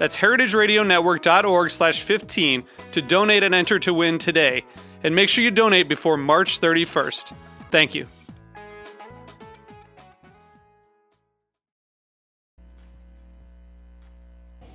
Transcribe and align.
That's 0.00 0.16
heritageradionetwork.org 0.16 1.70
slash 1.70 2.00
15 2.00 2.64
to 2.92 3.02
donate 3.02 3.42
and 3.42 3.54
enter 3.54 3.78
to 3.80 3.92
win 3.92 4.16
today. 4.16 4.64
And 5.04 5.14
make 5.14 5.28
sure 5.28 5.44
you 5.44 5.50
donate 5.50 5.90
before 5.90 6.16
March 6.16 6.58
31st. 6.58 7.34
Thank 7.70 7.94
you. 7.94 8.06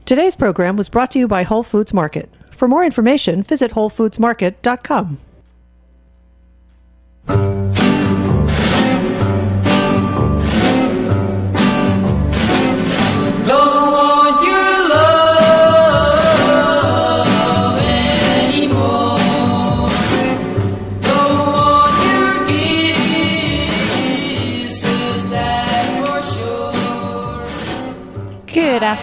Today's 0.05 0.35
program 0.35 0.75
was 0.75 0.89
brought 0.89 1.09
to 1.11 1.19
you 1.19 1.27
by 1.27 1.41
Whole 1.41 1.63
Foods 1.63 1.91
Market. 1.91 2.29
For 2.51 2.67
more 2.67 2.85
information, 2.85 3.41
visit 3.41 3.71
WholeFoodsMarket.com. 3.71 5.17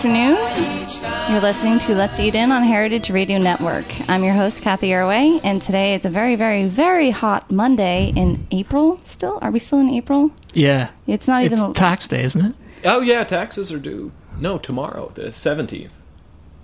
afternoon. 0.04 1.30
You're 1.30 1.40
listening 1.40 1.78
to 1.80 1.94
Let's 1.94 2.18
Eat 2.18 2.34
In 2.34 2.50
on 2.50 2.64
Heritage 2.64 3.08
Radio 3.08 3.38
Network. 3.38 3.84
I'm 4.10 4.24
your 4.24 4.34
host, 4.34 4.60
Cathy 4.60 4.88
Erway, 4.88 5.40
and 5.44 5.62
today 5.62 5.94
it's 5.94 6.04
a 6.04 6.10
very, 6.10 6.34
very, 6.34 6.64
very 6.64 7.10
hot 7.10 7.52
Monday 7.52 8.12
in 8.16 8.44
April. 8.50 8.98
Still? 9.04 9.38
Are 9.40 9.52
we 9.52 9.60
still 9.60 9.78
in 9.78 9.88
April? 9.90 10.32
Yeah. 10.54 10.90
It's 11.06 11.28
not 11.28 11.44
It's 11.44 11.54
even. 11.56 11.72
tax 11.72 12.08
day, 12.08 12.24
isn't 12.24 12.44
it? 12.44 12.58
Oh 12.84 13.00
yeah, 13.00 13.22
taxes 13.22 13.70
are 13.70 13.78
due. 13.78 14.10
No, 14.40 14.58
tomorrow, 14.58 15.12
the 15.14 15.30
seventeenth. 15.30 15.96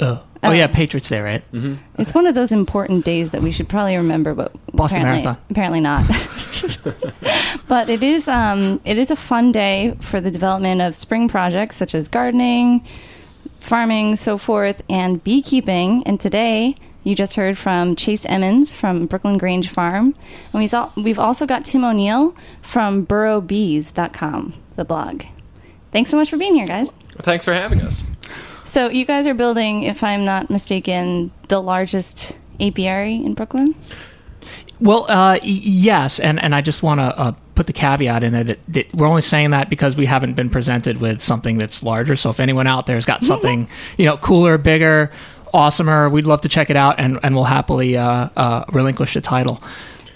Oh. 0.00 0.24
Oh, 0.42 0.52
yeah, 0.52 0.68
Patriots 0.68 1.08
Day, 1.08 1.20
right? 1.20 1.42
It's 1.98 2.14
one 2.14 2.28
of 2.28 2.36
those 2.36 2.52
important 2.52 3.04
days 3.04 3.32
that 3.32 3.42
we 3.42 3.50
should 3.50 3.68
probably 3.68 3.96
remember, 3.96 4.34
but 4.34 4.52
Boston 4.72 5.00
apparently, 5.00 5.24
Marathon. 5.24 5.44
apparently 5.50 5.80
not. 5.80 6.06
but 7.68 7.88
it 7.88 8.02
is 8.02 8.28
um, 8.28 8.80
it 8.84 8.98
is 8.98 9.10
a 9.10 9.16
fun 9.16 9.52
day 9.52 9.96
for 10.00 10.20
the 10.20 10.30
development 10.30 10.80
of 10.80 10.94
spring 10.94 11.28
projects 11.28 11.76
such 11.76 11.94
as 11.94 12.06
gardening, 12.06 12.86
farming, 13.58 14.16
so 14.16 14.38
forth, 14.38 14.82
and 14.88 15.22
beekeeping. 15.22 16.02
And 16.04 16.20
today, 16.20 16.76
you 17.04 17.14
just 17.14 17.36
heard 17.36 17.56
from 17.56 17.96
Chase 17.96 18.26
Emmons 18.26 18.74
from 18.74 19.06
Brooklyn 19.06 19.38
Grange 19.38 19.68
Farm, 19.70 20.14
and 20.52 20.62
we've 20.62 20.74
we've 20.96 21.18
also 21.18 21.46
got 21.46 21.64
Tim 21.64 21.84
O'Neal 21.84 22.34
from 22.60 23.06
BoroughBees.com, 23.06 24.54
the 24.76 24.84
blog. 24.84 25.22
Thanks 25.90 26.10
so 26.10 26.16
much 26.16 26.28
for 26.30 26.36
being 26.36 26.54
here, 26.54 26.66
guys. 26.66 26.92
Thanks 27.18 27.44
for 27.44 27.54
having 27.54 27.80
us. 27.80 28.02
So 28.64 28.90
you 28.90 29.06
guys 29.06 29.26
are 29.26 29.32
building, 29.34 29.84
if 29.84 30.04
I'm 30.04 30.26
not 30.26 30.50
mistaken, 30.50 31.30
the 31.48 31.60
largest 31.60 32.36
apiary 32.60 33.14
in 33.14 33.32
Brooklyn. 33.32 33.74
Well, 34.80 35.06
uh, 35.08 35.38
yes, 35.42 36.20
and, 36.20 36.40
and 36.40 36.54
I 36.54 36.60
just 36.60 36.82
want 36.82 37.00
to 37.00 37.18
uh, 37.18 37.32
put 37.56 37.66
the 37.66 37.72
caveat 37.72 38.22
in 38.22 38.32
there 38.32 38.44
that, 38.44 38.58
that 38.68 38.94
we're 38.94 39.08
only 39.08 39.22
saying 39.22 39.50
that 39.50 39.68
because 39.68 39.96
we 39.96 40.06
haven't 40.06 40.34
been 40.34 40.50
presented 40.50 41.00
with 41.00 41.20
something 41.20 41.58
that's 41.58 41.82
larger. 41.82 42.14
So 42.14 42.30
if 42.30 42.38
anyone 42.38 42.66
out 42.68 42.86
there's 42.86 43.04
got 43.06 43.24
something, 43.24 43.68
you 43.96 44.04
know, 44.04 44.16
cooler, 44.18 44.56
bigger, 44.56 45.10
awesomer, 45.52 46.10
we'd 46.10 46.26
love 46.26 46.42
to 46.42 46.48
check 46.48 46.70
it 46.70 46.76
out, 46.76 47.00
and, 47.00 47.18
and 47.22 47.34
we'll 47.34 47.44
happily 47.44 47.96
uh, 47.96 48.28
uh, 48.36 48.64
relinquish 48.72 49.14
the 49.14 49.20
title. 49.20 49.60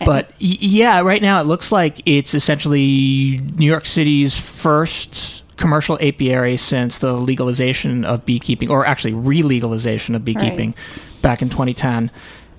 But 0.05 0.29
y- 0.41 0.57
yeah, 0.61 1.01
right 1.01 1.23
now 1.23 1.41
it 1.41 1.45
looks 1.45 1.73
like 1.73 2.01
it's 2.07 2.35
essentially 2.35 3.41
New 3.57 3.67
York 3.67 3.87
City's 3.87 4.37
first 4.37 5.43
commercial 5.57 5.97
apiary 6.01 6.57
since 6.57 6.99
the 6.99 7.13
legalization 7.15 8.05
of 8.05 8.25
beekeeping, 8.27 8.71
or 8.71 8.85
actually 8.87 9.15
re-legalization 9.15 10.15
of 10.15 10.25
beekeeping 10.25 10.75
back 11.23 11.41
in 11.41 11.49
2010, 11.51 12.11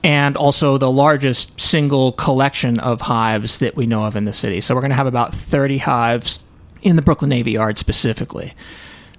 and 0.03 0.35
also 0.35 0.77
the 0.77 0.91
largest 0.91 1.59
single 1.59 2.11
collection 2.11 2.79
of 2.79 3.01
hives 3.01 3.59
that 3.59 3.75
we 3.75 3.85
know 3.85 4.03
of 4.03 4.15
in 4.15 4.25
the 4.25 4.33
city. 4.33 4.59
So 4.59 4.75
we're 4.75 4.81
going 4.81 4.91
to 4.91 4.95
have 4.95 5.07
about 5.07 5.33
30 5.33 5.77
hives 5.79 6.39
in 6.81 6.97
the 6.97 7.01
Brooklyn 7.01 7.29
Navy 7.29 7.51
Yard 7.51 7.77
specifically. 7.77 8.53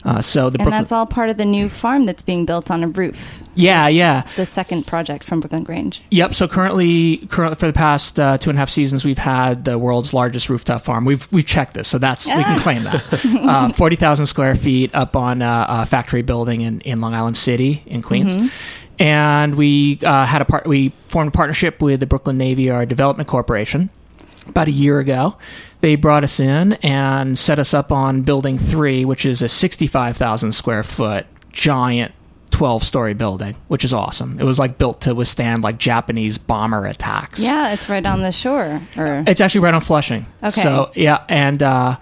Uh, 0.05 0.21
so 0.21 0.51
the 0.51 0.59
And 0.59 0.65
Brooklyn, 0.65 0.83
that's 0.83 0.93
all 0.93 1.07
part 1.07 1.31
of 1.31 1.39
the 1.39 1.47
new 1.47 1.69
farm 1.69 2.05
that's 2.05 2.23
being 2.23 2.45
built 2.45 2.71
on 2.71 2.85
a 2.85 2.89
roof. 2.89 3.43
yeah, 3.55 3.89
yeah. 3.89 4.27
The 4.37 4.45
second 4.45 4.87
project 4.87 5.25
from 5.25 5.41
Brooklyn 5.41 5.65
Grange. 5.65 6.03
Yep. 6.11 6.35
So 6.35 6.47
currently, 6.47 7.27
currently 7.29 7.57
for 7.57 7.67
the 7.67 7.73
past 7.73 8.21
uh, 8.21 8.37
two 8.37 8.51
and 8.51 8.59
a 8.59 8.61
half 8.61 8.69
seasons, 8.69 9.05
we've 9.05 9.17
had 9.17 9.65
the 9.65 9.79
world's 9.79 10.13
largest 10.13 10.51
rooftop 10.51 10.83
farm. 10.83 11.07
We've 11.07 11.27
we've 11.33 11.47
checked 11.47 11.73
this, 11.75 11.89
so 11.89 11.99
that's 11.99 12.27
we 12.27 12.33
can 12.33 12.59
claim 12.59 12.85
that. 12.85 13.25
uh, 13.25 13.73
Forty 13.73 13.97
thousand 13.97 14.27
square 14.27 14.55
feet 14.55 14.95
up 14.95 15.17
on 15.17 15.41
uh, 15.41 15.67
a 15.69 15.87
factory 15.87 16.23
building 16.23 16.61
in, 16.61 16.81
in 16.83 17.01
Long 17.01 17.15
Island 17.15 17.37
City 17.37 17.83
in 17.87 18.03
Queens. 18.03 18.53
And 18.99 19.57
we 19.57 19.99
uh, 20.05 20.27
had 20.27 20.43
a 20.43 20.45
part. 20.45 20.67
We 20.67 20.93
formed 21.09 21.29
a 21.29 21.33
partnership 21.33 21.81
with 21.81 22.01
the 22.01 22.07
Brooklyn 22.07 22.37
Navy 22.39 22.65
Yard 22.65 22.89
Development 22.89 23.29
Corporation 23.29 23.91
about 24.47 24.69
a 24.69 24.73
year 24.73 24.99
ago. 25.01 25.37
They 25.85 25.97
brought 25.97 26.25
us 26.25 26.41
in 26.41 26.73
and 26.83 27.39
set 27.39 27.59
us 27.59 27.75
up 27.75 27.93
on 27.93 28.23
Building 28.23 28.57
Three, 28.57 29.05
which 29.05 29.27
is 29.27 29.43
a 29.43 29.51
sixty-five 29.51 30.17
thousand 30.17 30.53
square 30.53 30.83
foot 30.83 31.27
giant 31.53 32.15
12 32.53 32.83
story 32.83 33.13
building, 33.13 33.55
which 33.69 33.85
is 33.85 33.93
awesome. 33.93 34.41
It 34.41 34.45
was 34.45 34.59
like 34.59 34.79
built 34.79 35.03
to 35.03 35.15
withstand 35.15 35.63
like 35.63 35.77
Japanese 35.77 36.39
bomber 36.39 36.87
attacks. 36.87 37.39
Yeah, 37.39 37.75
it's 37.75 37.91
right 37.91 38.07
on 38.07 38.23
the 38.23 38.33
shore. 38.33 38.81
Or 38.97 39.25
It's 39.27 39.43
actually 39.43 39.61
right 39.61 39.75
on 39.75 39.83
Flushing. 39.83 40.25
Okay. 40.43 40.63
So, 40.63 40.91
yeah, 40.95 41.23
and 41.29 41.63
uh 41.63 41.99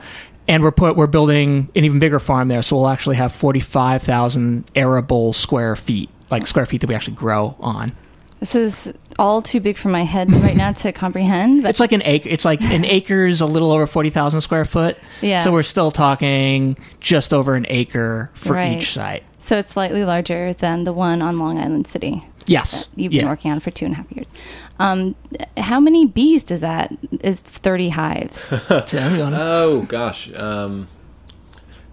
and 0.47 0.63
we're 0.63 0.71
put 0.71 0.95
we're 0.95 1.09
building 1.09 1.69
an 1.75 1.85
even 1.85 1.99
bigger 1.99 2.21
farm 2.21 2.47
there, 2.47 2.63
so 2.63 2.77
we'll 2.77 2.89
actually 2.89 3.17
have 3.17 3.33
45,000 3.33 4.65
arable 4.77 5.33
square 5.33 5.75
feet, 5.75 6.09
like 6.31 6.47
square 6.47 6.67
feet 6.67 6.83
that 6.83 6.87
we 6.87 6.95
actually 6.95 7.17
grow 7.17 7.57
on. 7.59 7.91
this 8.39 8.55
is 8.55 8.93
all 9.19 9.43
too 9.43 9.61
big 9.61 9.77
for 9.77 9.89
my 9.89 10.05
head 10.05 10.33
right 10.33 10.57
now 10.57 10.73
to 10.73 10.93
comprehend. 10.93 11.63
But 11.63 11.71
It's 11.71 11.81
like 11.81 11.93
an 11.93 12.03
acre. 12.05 12.29
It's 12.29 12.45
like 12.45 12.61
an 12.63 12.85
acre 12.85 13.27
is 13.27 13.41
a 13.41 13.47
little 13.47 13.71
over 13.73 13.87
forty 13.87 14.11
thousand 14.11 14.41
square 14.43 14.65
foot. 14.65 14.97
Yeah. 15.21 15.39
So 15.43 15.53
we're 15.53 15.63
still 15.63 15.91
talking 15.91 16.77
just 17.01 17.33
over 17.35 17.55
an 17.55 17.67
acre 17.69 18.31
for 18.35 18.55
Right. 18.55 18.79
each 18.79 18.93
site. 18.93 19.23
so 19.39 19.59
it's 19.59 19.69
slightly 19.71 20.05
larger 20.05 20.53
than 20.55 20.85
the 20.85 20.93
one 20.93 21.21
on 21.23 21.39
Long 21.39 21.59
Island 21.59 21.87
City. 21.87 22.25
Yes. 22.47 22.87
You've 22.97 23.11
been 23.13 23.21
Yeah. 23.23 23.29
working 23.29 23.53
on 23.53 23.61
for 23.61 23.71
two 23.71 23.85
and 23.85 23.95
a 23.95 23.99
half 23.99 24.11
years. 24.13 24.27
Um, 24.81 25.15
how 25.57 25.79
many 25.79 26.07
bees 26.07 26.43
does 26.45 26.61
that? 26.61 26.93
Is 27.23 27.41
thirty 27.41 27.91
hives? 27.91 28.49
Tim, 28.87 29.17
you 29.17 29.23
Oh 29.23 29.83
gosh, 29.83 30.29
um, 30.35 30.89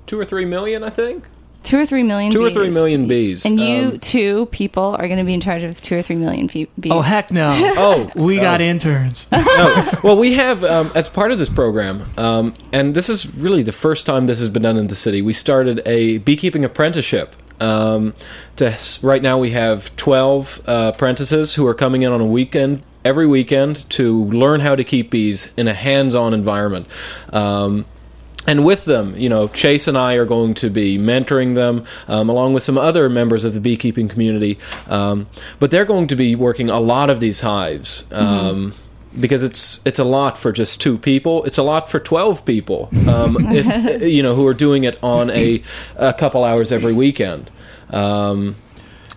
two 0.08 0.20
or 0.20 0.26
three 0.26 0.46
million, 0.46 0.84
I 0.84 0.90
think. 0.90 1.26
Two 1.64 1.80
or 1.80 1.86
three 1.86 2.04
million. 2.04 2.32
Two 2.32 2.44
or 2.44 2.52
three 2.52 2.70
million 2.72 3.08
bees. 3.08 3.46
And 3.46 3.60
you 3.60 3.90
Um, 3.90 4.00
two 4.00 4.46
people 4.48 4.96
are 4.98 5.08
going 5.08 5.20
to 5.20 5.26
be 5.26 5.34
in 5.34 5.42
charge 5.42 5.64
of 5.64 5.82
two 5.82 5.98
or 5.98 6.02
three 6.02 6.16
million 6.16 6.48
fe- 6.48 6.68
bees. 6.80 6.92
oh 6.92 7.02
heck 7.02 7.32
no. 7.32 7.48
Oh, 7.78 8.12
we 8.16 8.38
got 8.38 8.62
oh. 8.62 8.66
interns. 8.66 9.28
no. 9.32 9.90
Well, 10.04 10.18
we 10.18 10.34
have 10.34 10.64
um, 10.64 10.92
as 10.96 11.10
part 11.10 11.32
of 11.32 11.40
this 11.40 11.50
program, 11.50 12.06
um, 12.18 12.54
and 12.72 12.96
this 12.96 13.10
is 13.10 13.34
really 13.36 13.64
the 13.64 13.72
first 13.72 14.06
time 14.06 14.26
this 14.26 14.40
has 14.40 14.50
been 14.50 14.64
done 14.64 14.78
in 14.78 14.88
the 14.88 14.96
city. 14.96 15.22
We 15.22 15.34
started 15.34 15.82
a 15.86 16.20
beekeeping 16.20 16.64
apprenticeship. 16.66 17.36
Um, 17.62 18.14
to 18.56 18.78
right 19.04 19.22
now, 19.22 19.38
we 19.38 19.52
have 19.52 19.96
twelve 19.98 20.62
uh, 20.66 20.92
apprentices 20.94 21.56
who 21.56 21.68
are 21.68 21.74
coming 21.74 22.04
in 22.04 22.12
on 22.12 22.22
a 22.22 22.26
weekend 22.26 22.82
every 23.04 23.28
weekend 23.28 23.90
to 23.90 24.26
learn 24.26 24.60
how 24.60 24.76
to 24.76 24.84
keep 24.84 25.10
bees 25.10 25.54
in 25.56 25.68
a 25.68 25.74
hands-on 25.74 26.34
environment. 26.34 26.88
And 28.48 28.66
with 28.66 28.86
them, 28.86 29.16
you 29.16 29.30
know, 29.30 29.48
Chase 29.50 29.88
and 29.88 29.98
I 29.98 30.16
are 30.16 30.26
going 30.26 30.54
to 30.56 30.70
be 30.70 30.98
mentoring 30.98 31.56
them, 31.56 31.86
um, 32.08 32.30
along 32.30 32.54
with 32.54 32.64
some 32.64 32.78
other 32.78 33.10
members 33.10 33.44
of 33.44 33.54
the 33.54 33.60
beekeeping 33.60 34.08
community. 34.08 34.58
Um, 34.88 35.28
but 35.60 35.72
they're 35.72 35.86
going 35.86 36.08
to 36.08 36.16
be 36.16 36.36
working 36.36 36.70
a 36.70 36.80
lot 36.80 37.10
of 37.10 37.20
these 37.20 37.42
hives. 37.42 38.06
Um, 38.12 38.74
because 39.20 39.44
it's 39.44 39.82
it's 39.86 39.98
a 39.98 40.04
lot 40.04 40.38
for 40.38 40.52
just 40.52 40.80
two 40.80 40.98
people. 40.98 41.44
It's 41.46 41.58
a 41.58 41.64
lot 41.64 41.90
for 41.90 42.00
twelve 42.00 42.46
people, 42.46 42.90
um, 43.08 43.38
if, 43.50 44.02
you 44.04 44.22
know, 44.22 44.36
who 44.36 44.46
are 44.48 44.54
doing 44.54 44.84
it 44.84 45.02
on 45.04 45.30
a 45.32 45.64
a 45.96 46.14
couple 46.14 46.44
hours 46.44 46.72
every 46.72 46.94
weekend. 46.94 47.50
Um, 47.90 48.56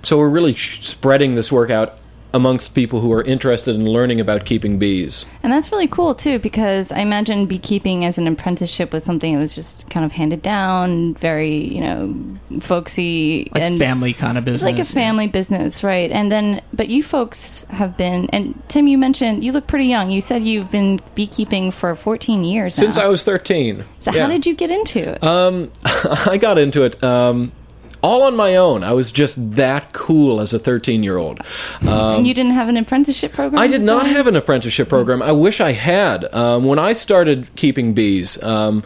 so 0.02 0.18
we're 0.18 0.30
really 0.30 0.54
sh- 0.54 0.80
spreading 0.80 1.34
this 1.34 1.52
work 1.52 1.70
out 1.70 1.98
amongst 2.34 2.74
people 2.74 3.00
who 3.00 3.12
are 3.12 3.22
interested 3.22 3.74
in 3.74 3.86
learning 3.86 4.20
about 4.20 4.44
keeping 4.44 4.78
bees. 4.78 5.26
And 5.42 5.52
that's 5.52 5.70
really 5.72 5.88
cool 5.88 6.14
too, 6.14 6.38
because 6.38 6.90
I 6.92 7.00
imagine 7.00 7.46
beekeeping 7.46 8.04
as 8.04 8.18
an 8.18 8.26
apprenticeship 8.26 8.92
was 8.92 9.04
something 9.04 9.34
that 9.34 9.40
was 9.40 9.54
just 9.54 9.88
kind 9.90 10.04
of 10.06 10.12
handed 10.12 10.42
down, 10.42 11.14
very 11.14 11.54
you 11.56 11.80
know, 11.80 12.38
folksy 12.60 13.50
Like 13.52 13.62
and 13.62 13.78
family 13.78 14.12
kind 14.12 14.38
of 14.38 14.44
business. 14.44 14.62
like 14.62 14.78
a 14.78 14.84
family 14.84 15.26
business, 15.26 15.84
right? 15.84 16.10
And 16.10 16.30
then, 16.32 16.62
but 16.72 16.88
you 16.88 17.02
folks 17.02 17.64
have 17.70 17.96
been, 17.96 18.28
and 18.30 18.60
Tim, 18.68 18.86
you 18.86 18.98
mentioned 18.98 19.44
you 19.44 19.52
look 19.52 19.66
pretty 19.66 19.86
young. 19.86 20.10
You 20.10 20.20
said 20.20 20.42
you've 20.44 20.70
been 20.70 21.00
beekeeping 21.14 21.70
for 21.70 21.94
14 21.94 22.44
years 22.44 22.74
Since 22.74 22.96
now. 22.96 23.04
I 23.04 23.08
was 23.08 23.22
thirteen. 23.22 23.84
so 23.98 24.12
Yeah. 24.12 24.22
how 24.22 24.28
did 24.28 24.46
you 24.46 24.54
get 24.54 24.70
into 24.70 24.98
it? 25.00 25.22
Um, 25.22 25.70
I 25.84 26.38
got 26.40 26.58
into 26.58 26.82
it 26.84 27.02
um, 27.04 27.52
all 28.02 28.22
on 28.24 28.34
my 28.36 28.56
own. 28.56 28.82
I 28.84 28.92
was 28.94 29.10
just 29.12 29.36
that 29.56 29.92
cool 29.92 30.40
as 30.40 30.52
a 30.52 30.58
13 30.58 31.02
year 31.02 31.18
old. 31.18 31.40
Um, 31.82 32.16
and 32.16 32.26
you 32.26 32.34
didn't 32.34 32.52
have 32.52 32.68
an 32.68 32.76
apprenticeship 32.76 33.32
program. 33.32 33.60
I 33.62 33.66
did 33.66 33.82
not 33.82 34.06
have 34.06 34.26
an 34.26 34.36
apprenticeship 34.36 34.88
program. 34.88 35.22
I 35.22 35.32
wish 35.32 35.60
I 35.60 35.72
had. 35.72 36.32
Um, 36.34 36.64
when 36.64 36.78
I 36.78 36.92
started 36.92 37.46
keeping 37.56 37.94
bees, 37.94 38.42
um, 38.42 38.82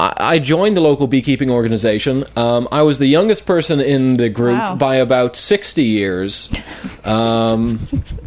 I 0.00 0.12
I 0.34 0.38
joined 0.38 0.76
the 0.76 0.80
local 0.80 1.06
beekeeping 1.06 1.50
organization. 1.50 2.24
Um, 2.36 2.66
I 2.72 2.82
was 2.82 2.98
the 2.98 3.06
youngest 3.06 3.44
person 3.46 3.80
in 3.80 4.14
the 4.14 4.28
group 4.28 4.58
Wow. 4.58 4.74
by 4.76 4.96
about 4.96 5.36
60 5.36 5.82
years. 5.84 6.48
Um, 7.04 7.78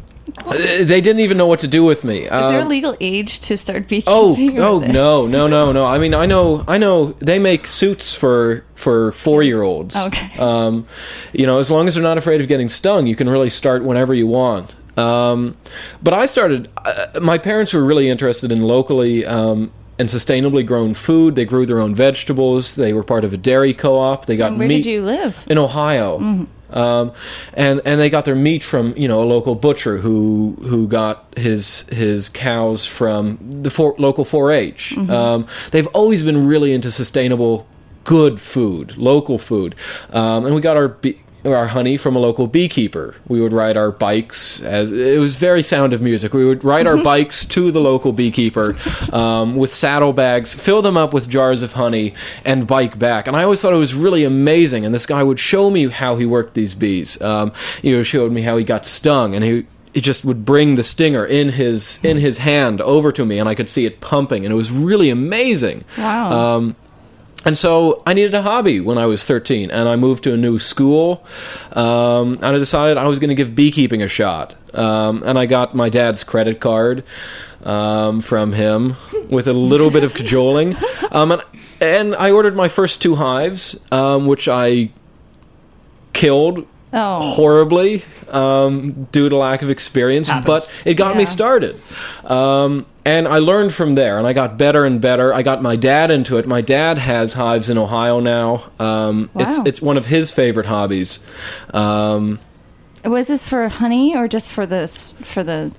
they 0.51 1.01
didn't 1.01 1.19
even 1.21 1.38
know 1.38 1.47
what 1.47 1.59
to 1.62 1.68
do 1.68 1.83
with 1.83 2.03
me. 2.03 2.19
Is 2.24 2.30
there 2.30 2.59
a 2.59 2.62
Um, 2.63 2.68
legal 2.69 2.95
age 3.01 3.39
to 3.42 3.57
start 3.57 3.88
beekeeping? 3.88 4.13
Oh, 4.13 4.36
oh 4.38 4.80
no, 4.80 5.25
no, 5.27 5.47
no, 5.47 5.71
no. 5.71 5.86
I 5.86 5.97
mean, 5.97 6.13
I 6.13 6.25
know, 6.25 6.63
I 6.68 6.77
know. 6.77 7.15
They 7.19 7.39
make 7.39 7.68
suits 7.68 8.13
for 8.13 8.63
for 8.75 9.12
four 9.13 9.44
year 9.44 9.62
olds. 9.62 9.95
Okay. 9.95 10.38
Um, 10.39 10.86
you 11.33 11.45
know, 11.45 11.59
as 11.59 11.69
long 11.71 11.88
as 11.88 11.95
they're 11.95 12.03
not 12.03 12.18
afraid 12.18 12.42
of 12.42 12.47
getting 12.47 12.69
stung, 12.69 13.07
you 13.07 13.15
can 13.15 13.30
really 13.30 13.50
start 13.50 13.83
whenever 13.83 14.13
you 14.13 14.27
want. 14.27 14.75
Um, 14.97 15.56
but 16.03 16.13
I 16.13 16.25
started. 16.25 16.69
Uh, 16.86 17.19
my 17.21 17.38
parents 17.38 17.74
were 17.74 17.83
really 17.83 18.09
interested 18.09 18.51
in 18.51 18.62
locally. 18.62 19.25
Um, 19.25 19.71
and 19.97 20.09
sustainably 20.09 20.65
grown 20.65 20.94
food. 20.94 21.36
They 21.36 21.45
grew 21.45 21.65
their 21.65 21.80
own 21.80 21.95
vegetables. 21.95 22.75
They 22.75 22.92
were 22.92 23.01
part 23.01 23.24
of 23.24 23.31
a 23.31 23.38
dairy 23.38 23.74
co-op. 23.74 24.25
They 24.25 24.36
got 24.36 24.50
And 24.50 24.59
where 24.59 24.68
meat 24.68 24.83
did 24.83 24.88
you 24.88 25.06
live? 25.06 25.42
in 25.47 25.57
Ohio. 25.57 26.45
Um, 26.72 27.14
and 27.54 27.82
and 27.86 28.00
they 28.00 28.10
got 28.10 28.26
their 28.26 28.36
meat 28.36 28.64
from 28.64 28.96
you 28.98 29.08
know 29.08 29.22
a 29.22 29.26
local 29.26 29.56
butcher 29.56 29.98
who 29.98 30.58
who 30.62 30.88
got 30.88 31.26
his 31.38 31.82
his 31.90 32.30
cows 32.30 32.86
from 32.86 33.38
the 33.42 33.70
four, 33.70 33.96
local 33.98 34.26
4-H. 34.26 34.98
Um, 34.98 35.48
they've 35.72 35.88
always 35.88 36.24
been 36.24 36.48
really 36.48 36.74
into 36.74 36.90
sustainable, 36.92 37.68
good 38.04 38.40
food, 38.40 38.98
local 38.98 39.38
food, 39.38 39.76
um, 40.12 40.46
and 40.46 40.56
we 40.56 40.62
got 40.62 40.78
our. 40.78 40.88
Be- 40.90 41.22
our 41.53 41.68
honey 41.68 41.97
from 41.97 42.15
a 42.15 42.19
local 42.19 42.47
beekeeper. 42.47 43.15
We 43.27 43.42
would 43.42 43.53
ride 43.53 43.77
our 43.77 43.92
bikes 43.92 44.62
as 44.62 44.92
it 44.92 45.19
was 45.19 45.36
very 45.36 45.62
sound 45.63 45.94
of 45.94 46.01
music. 46.01 46.33
We 46.33 46.45
would 46.45 46.63
ride 46.63 46.88
our 46.88 46.97
bikes 47.03 47.45
to 47.45 47.71
the 47.71 47.81
local 47.81 48.13
beekeeper 48.13 48.75
um, 49.13 49.56
with 49.56 49.74
saddlebags, 49.74 50.53
fill 50.53 50.81
them 50.81 50.97
up 50.97 51.13
with 51.13 51.30
jars 51.30 51.62
of 51.62 51.74
honey, 51.74 52.13
and 52.44 52.65
bike 52.68 52.97
back. 52.97 53.27
And 53.27 53.36
I 53.36 53.44
always 53.44 53.62
thought 53.62 53.74
it 53.74 53.77
was 53.77 53.94
really 53.94 54.24
amazing. 54.24 54.86
And 54.86 54.94
this 54.94 55.06
guy 55.06 55.24
would 55.24 55.39
show 55.39 55.69
me 55.69 55.89
how 55.89 56.15
he 56.15 56.25
worked 56.25 56.53
these 56.53 56.74
bees. 56.74 57.21
Um, 57.21 57.53
you 57.81 57.95
know, 57.95 58.03
showed 58.03 58.31
me 58.31 58.42
how 58.42 58.57
he 58.57 58.63
got 58.63 58.86
stung, 58.86 59.36
and 59.36 59.44
he 59.44 59.65
he 59.95 60.01
just 60.01 60.25
would 60.25 60.44
bring 60.44 60.75
the 60.75 60.83
stinger 60.83 61.25
in 61.25 61.50
his 61.50 62.00
in 62.03 62.18
his 62.18 62.39
hand 62.39 62.81
over 62.81 63.13
to 63.13 63.25
me, 63.25 63.39
and 63.39 63.47
I 63.47 63.56
could 63.56 63.69
see 63.69 63.86
it 63.86 64.01
pumping, 64.01 64.45
and 64.45 64.51
it 64.51 64.56
was 64.56 64.69
really 64.69 65.09
amazing. 65.09 65.86
Wow. 65.97 66.31
Um, 66.57 66.75
and 67.45 67.57
so 67.57 68.01
I 68.06 68.13
needed 68.13 68.33
a 68.33 68.42
hobby 68.42 68.80
when 68.80 68.97
I 68.97 69.06
was 69.06 69.24
13, 69.24 69.69
and 69.71 69.88
I 69.88 69.95
moved 69.95 70.24
to 70.24 70.33
a 70.33 70.38
new 70.38 70.57
school. 70.57 71.24
Um, 71.74 72.33
and 72.33 72.45
I 72.45 72.57
decided 72.57 72.97
I 72.97 73.07
was 73.07 73.19
going 73.19 73.30
to 73.30 73.36
give 73.36 73.56
beekeeping 73.56 74.01
a 74.01 74.07
shot. 74.07 74.56
Um, 74.75 75.24
and 75.25 75.38
I 75.38 75.45
got 75.45 75.75
my 75.75 75.89
dad's 75.89 76.24
credit 76.24 76.59
card 76.59 77.03
um, 77.63 78.19
from 78.19 78.53
him 78.53 78.95
with 79.30 79.47
a 79.47 79.53
little 79.53 79.92
bit 79.92 80.03
of 80.03 80.13
cajoling. 80.15 80.75
Um, 81.12 81.31
and, 81.31 81.44
and 81.80 82.15
I 82.15 82.31
ordered 82.31 82.56
my 82.56 82.68
first 82.68 83.01
two 83.01 83.15
hives, 83.15 83.80
um, 83.92 84.25
which 84.25 84.47
I 84.47 84.92
killed 86.13 86.68
Oh, 86.97 87.19
horribly 87.33 88.03
um, 88.31 89.07
due 89.12 89.27
to 89.27 89.36
lack 89.36 89.62
of 89.62 89.69
experience, 89.69 90.30
Happens. 90.30 90.45
but 90.45 90.69
it 90.86 90.94
got 90.94 91.18
me 91.18 91.25
started. 91.25 91.80
Um, 92.24 92.86
and 93.06 93.27
I 93.27 93.39
learned 93.39 93.74
from 93.74 93.95
there, 93.95 94.18
and 94.18 94.25
I 94.25 94.31
got 94.33 94.57
better 94.57 94.86
and 94.86 95.01
better. 95.01 95.33
I 95.33 95.42
got 95.42 95.62
my 95.62 95.75
dad 95.75 96.09
into 96.09 96.38
it. 96.38 96.47
My 96.47 96.62
dad 96.62 96.97
has 96.97 97.33
hives 97.33 97.69
in 97.69 97.77
Ohio 97.77 98.19
now. 98.21 98.63
Um, 98.80 99.30
It's 99.36 99.57
Wow. 99.57 99.63
it's 99.65 99.81
one 99.81 99.97
of 99.97 100.06
his 100.06 100.31
favorite 100.31 100.68
hobbies. 100.68 101.19
Um, 101.74 102.39
was 103.03 103.27
this 103.27 103.47
for 103.47 103.68
honey 103.68 104.15
or 104.15 104.27
just 104.27 104.51
for 104.51 104.65
this 104.65 105.13
for 105.21 105.44
the 105.44 105.71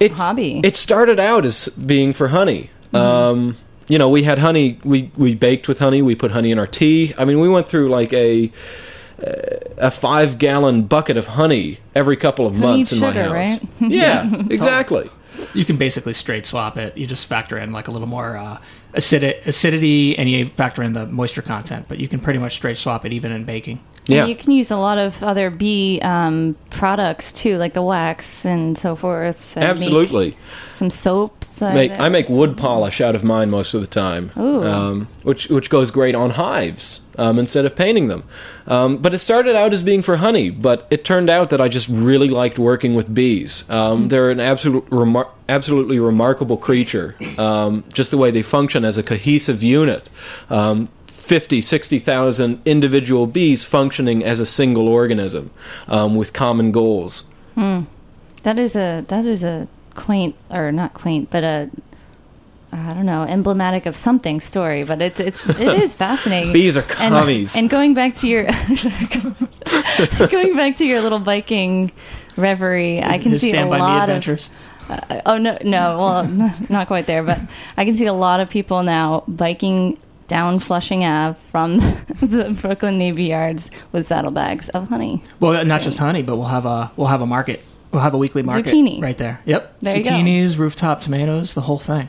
it's- 0.00 0.20
hobby? 0.20 0.60
It 0.64 0.76
started 0.76 1.20
out 1.20 1.44
as 1.46 1.68
being 1.68 2.12
for 2.12 2.28
honey. 2.28 2.70
Um, 2.92 3.56
you 3.88 3.98
know, 3.98 4.08
we 4.08 4.22
had 4.24 4.38
honey. 4.38 4.78
We 4.84 5.10
we 5.16 5.34
baked 5.34 5.68
with 5.68 5.78
honey. 5.78 6.02
We 6.02 6.14
put 6.14 6.30
honey 6.32 6.50
in 6.50 6.58
our 6.58 6.66
tea. 6.66 7.12
I 7.18 7.24
mean, 7.24 7.38
we 7.40 7.48
went 7.48 7.68
through 7.68 7.88
like 7.90 8.12
a 8.12 8.50
a 9.18 9.90
five 9.90 10.38
gallon 10.38 10.82
bucket 10.82 11.16
of 11.16 11.26
honey 11.28 11.78
every 11.94 12.16
couple 12.16 12.46
of 12.46 12.52
Honey 12.54 12.66
months 12.66 12.92
in 12.92 13.00
my 13.00 13.12
house. 13.12 13.30
right? 13.30 13.60
Yeah, 13.80 14.30
exactly. 14.50 15.10
you 15.52 15.64
can 15.64 15.76
basically 15.76 16.14
straight 16.14 16.46
swap 16.46 16.76
it. 16.76 16.96
You 16.96 17.06
just 17.06 17.26
factor 17.26 17.58
in 17.58 17.72
like 17.72 17.88
a 17.88 17.90
little 17.90 18.08
more 18.08 18.36
uh, 18.36 18.58
acidi- 18.94 19.44
acidity, 19.46 20.16
and 20.18 20.28
you 20.30 20.48
factor 20.50 20.82
in 20.82 20.92
the 20.92 21.06
moisture 21.06 21.42
content. 21.42 21.86
But 21.88 21.98
you 21.98 22.08
can 22.08 22.20
pretty 22.20 22.38
much 22.38 22.54
straight 22.54 22.76
swap 22.76 23.04
it 23.04 23.12
even 23.12 23.32
in 23.32 23.44
baking. 23.44 23.80
And 24.06 24.16
Yeah. 24.16 24.26
you 24.26 24.34
can 24.36 24.52
use 24.52 24.70
a 24.70 24.76
lot 24.76 24.98
of 24.98 25.22
other 25.22 25.48
bee 25.48 25.98
um, 26.02 26.56
products 26.68 27.32
too, 27.32 27.56
like 27.56 27.72
the 27.72 27.80
wax 27.82 28.44
and 28.44 28.76
so 28.76 28.94
forth. 28.94 29.56
and 29.56 29.64
Absolutely. 29.64 30.36
some 30.70 30.90
soaps. 30.90 31.62
Make, 31.62 31.92
I 31.98 32.10
make 32.10 32.28
wood 32.28 32.56
polish 32.58 33.00
out 33.00 33.14
of 33.14 33.24
mine 33.24 33.48
most 33.48 33.72
of 33.72 33.80
the 33.80 33.86
time, 33.86 34.30
Ooh. 34.36 34.62
um, 34.66 35.08
which 35.22 35.48
which 35.48 35.70
goes 35.70 35.90
great 35.90 36.14
on 36.14 36.30
hives 36.30 37.00
um, 37.16 37.38
instead 37.38 37.64
of 37.64 37.74
painting 37.76 38.08
them. 38.08 38.24
Um, 38.66 38.98
but 38.98 39.14
it 39.14 39.18
started 39.18 39.56
out 39.56 39.72
as 39.72 39.80
being 39.80 40.02
for 40.02 40.16
honey, 40.16 40.50
but 40.50 40.86
it 40.90 41.02
turned 41.04 41.30
out 41.30 41.48
that 41.50 41.60
I 41.62 41.68
just 41.68 41.88
really 41.88 42.28
liked 42.28 42.58
working 42.58 42.94
with 42.94 43.14
bees. 43.14 43.64
Um, 43.70 44.08
They're 44.08 44.30
an 44.30 44.40
absolute 44.40 44.84
remar- 44.90 45.28
absolutely 45.48 45.98
remarkable 45.98 46.56
creature. 46.58 47.14
Um, 47.38 47.84
just 47.92 48.10
the 48.10 48.18
way 48.18 48.30
they 48.30 48.42
function 48.42 48.84
as 48.84 48.98
a 48.98 49.02
cohesive 49.02 49.62
unit. 49.62 50.10
Um, 51.24 51.28
50, 51.28 51.62
60,000 51.62 52.62
individual 52.64 53.26
bees 53.26 53.64
functioning 53.64 54.24
as 54.24 54.40
a 54.40 54.46
single 54.46 54.88
organism 54.88 55.50
um, 55.88 56.14
with 56.14 56.32
common 56.32 56.70
goals. 56.70 57.24
That 58.44 58.58
is 58.58 58.76
a 58.76 59.04
that 59.08 59.24
is 59.24 59.42
a 59.42 59.68
quaint 59.94 60.36
or 60.50 60.70
not 60.70 60.92
quaint, 60.92 61.30
but 61.30 61.42
a 61.42 61.70
I 62.72 62.92
don't 62.92 63.06
know 63.06 63.22
emblematic 63.22 63.86
of 63.86 63.96
something 63.96 64.38
story. 64.38 64.84
But 64.84 65.00
it's 65.00 65.18
it's 65.18 65.48
it 65.48 65.82
is 65.82 65.94
fascinating. 66.06 66.52
Bees 66.52 66.76
are 66.76 66.84
and, 66.98 67.14
commies. 67.14 67.56
and 67.56 67.70
going 67.70 67.94
back 67.94 68.12
to 68.16 68.28
your 68.28 68.44
going 70.28 70.56
back 70.56 70.76
to 70.76 70.86
your 70.86 71.00
little 71.00 71.20
biking 71.20 71.90
reverie, 72.36 73.02
I 73.02 73.18
can 73.18 73.38
see 73.38 73.50
a 73.50 73.54
Stand 73.54 73.70
By 73.70 73.76
Me 73.76 73.82
lot 73.82 74.10
of 74.10 74.16
adventures. 74.16 74.50
Uh, 74.90 75.22
oh 75.24 75.38
no, 75.38 75.56
no, 75.64 75.98
well, 75.98 76.24
not 76.68 76.86
quite 76.86 77.06
there, 77.06 77.22
but 77.22 77.40
I 77.78 77.86
can 77.86 77.94
see 77.94 78.04
a 78.04 78.12
lot 78.12 78.40
of 78.40 78.50
people 78.50 78.82
now 78.82 79.24
biking 79.26 79.98
down 80.28 80.58
Flushing 80.58 81.04
Ave 81.04 81.38
from 81.50 81.76
the 82.20 82.56
Brooklyn 82.60 82.98
Navy 82.98 83.24
Yards 83.24 83.70
with 83.92 84.06
saddlebags 84.06 84.68
of 84.70 84.88
honey. 84.88 85.22
Well, 85.40 85.64
not 85.64 85.80
So- 85.80 85.84
just 85.84 85.98
honey, 85.98 86.22
but 86.22 86.36
we'll 86.36 86.46
have 86.46 86.66
a 86.66 86.90
we'll 86.96 87.08
have 87.08 87.20
a 87.20 87.26
market. 87.26 87.60
We'll 87.92 88.02
have 88.02 88.14
a 88.14 88.18
weekly 88.18 88.42
market 88.42 88.66
Zucchini. 88.74 89.00
right 89.00 89.16
there. 89.16 89.40
Yep, 89.44 89.76
There 89.78 89.96
you 89.96 90.02
go. 90.02 90.10
zucchinis, 90.10 90.58
rooftop 90.58 91.00
tomatoes, 91.00 91.54
the 91.54 91.60
whole 91.60 91.78
thing. 91.78 92.08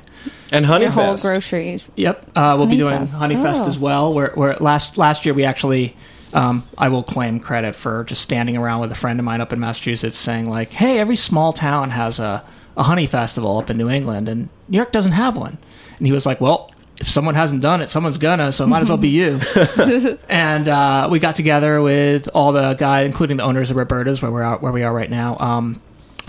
And 0.51 0.65
Your 0.65 0.89
whole 0.89 1.15
groceries. 1.15 1.91
Yep, 1.95 2.31
uh, 2.36 2.55
we'll 2.57 2.65
be 2.65 2.75
doing 2.77 2.93
Honeyfest. 3.05 3.15
Honeyfest 3.15 3.62
Oh. 3.62 3.67
as 3.67 3.77
well. 3.77 4.12
Where, 4.12 4.31
where 4.34 4.55
last 4.60 4.98
last 4.98 5.27
year 5.27 5.36
we 5.36 5.43
actually, 5.45 5.95
um, 6.34 6.63
I 6.75 6.89
will 6.89 7.03
claim 7.03 7.39
credit 7.39 7.75
for 7.75 8.03
just 8.05 8.22
standing 8.24 8.57
around 8.57 8.81
with 8.81 8.91
a 8.91 8.95
friend 8.95 9.19
of 9.19 9.25
mine 9.25 9.41
up 9.41 9.53
in 9.53 9.60
Massachusetts, 9.60 10.17
saying 10.17 10.50
like, 10.50 10.74
"Hey, 10.74 10.98
every 10.98 11.17
small 11.17 11.53
town 11.53 11.91
has 11.91 12.17
a 12.19 12.43
a 12.75 12.84
honey 12.84 13.05
festival 13.05 13.60
up 13.60 13.69
in 13.69 13.77
New 13.77 13.89
England, 13.89 14.27
and 14.27 14.50
New 14.67 14.77
York 14.77 14.91
doesn't 14.91 15.12
have 15.12 15.38
one." 15.38 15.60
And 16.00 16.07
he 16.07 16.12
was 16.13 16.25
like, 16.25 16.41
"Well." 16.41 16.72
If 17.00 17.10
someone 17.10 17.36
hasn't 17.36 17.62
done 17.62 17.82
it, 17.82 17.92
someone's 17.92 18.18
gonna, 18.18 18.52
so 18.52 18.64
it 18.64 18.68
might 18.68 18.82
as 18.82 18.88
well 18.90 18.98
be 18.98 19.10
you. 19.10 19.40
and 20.30 20.68
uh, 20.70 21.10
we 21.12 21.20
got 21.20 21.36
together 21.36 21.82
with 21.82 22.30
all 22.34 22.54
the 22.54 22.74
guys, 22.75 23.06
including 23.06 23.38
the 23.38 23.44
owners 23.44 23.70
of 23.70 23.78
Roberta's, 23.78 24.22
where 24.22 24.32
we're 24.32 24.44
out, 24.44 24.62
where 24.62 24.72
we 24.72 24.84
are 24.84 24.94
right 24.94 25.10
now, 25.10 25.38
um, 25.40 25.82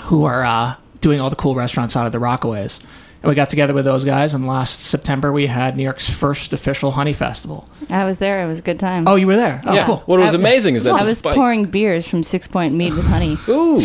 who 0.03 0.25
are 0.25 0.45
uh, 0.45 0.75
doing 1.01 1.21
all 1.21 1.31
the 1.31 1.37
cool 1.37 1.55
restaurants 1.55 1.97
out 1.97 2.07
of 2.07 2.13
the 2.13 2.19
Rockaways. 2.19 2.81
And 3.23 3.31
we 3.31 3.35
got 3.35 3.49
together 3.49 3.73
with 3.75 3.85
those 3.85 4.05
guys, 4.05 4.35
and 4.35 4.47
last 4.47 4.81
September 4.83 5.33
we 5.33 5.47
had 5.47 5.77
New 5.77 5.83
York's 5.83 6.09
first 6.09 6.53
official 6.53 6.91
honey 6.91 7.13
festival. 7.13 7.69
I 7.89 8.05
was 8.05 8.19
there. 8.19 8.43
It 8.43 8.47
was 8.47 8.59
a 8.59 8.63
good 8.63 8.79
time. 8.79 9.09
Oh, 9.09 9.15
you 9.15 9.27
were 9.27 9.37
there? 9.37 9.61
Oh, 9.65 9.75
yeah. 9.75 9.87
cool. 9.87 10.03
What 10.07 10.21
was 10.21 10.35
I- 10.35 10.39
amazing 10.39 10.75
is 10.75 10.85
that 10.85 10.93
I 10.93 10.97
was 10.97 11.07
despite- 11.07 11.35
pouring 11.35 11.65
beers 11.65 12.07
from 12.07 12.23
Six 12.23 12.47
Point 12.47 12.75
Mead 12.75 12.95
with 12.95 13.07
honey. 13.07 13.39
Ooh. 13.49 13.81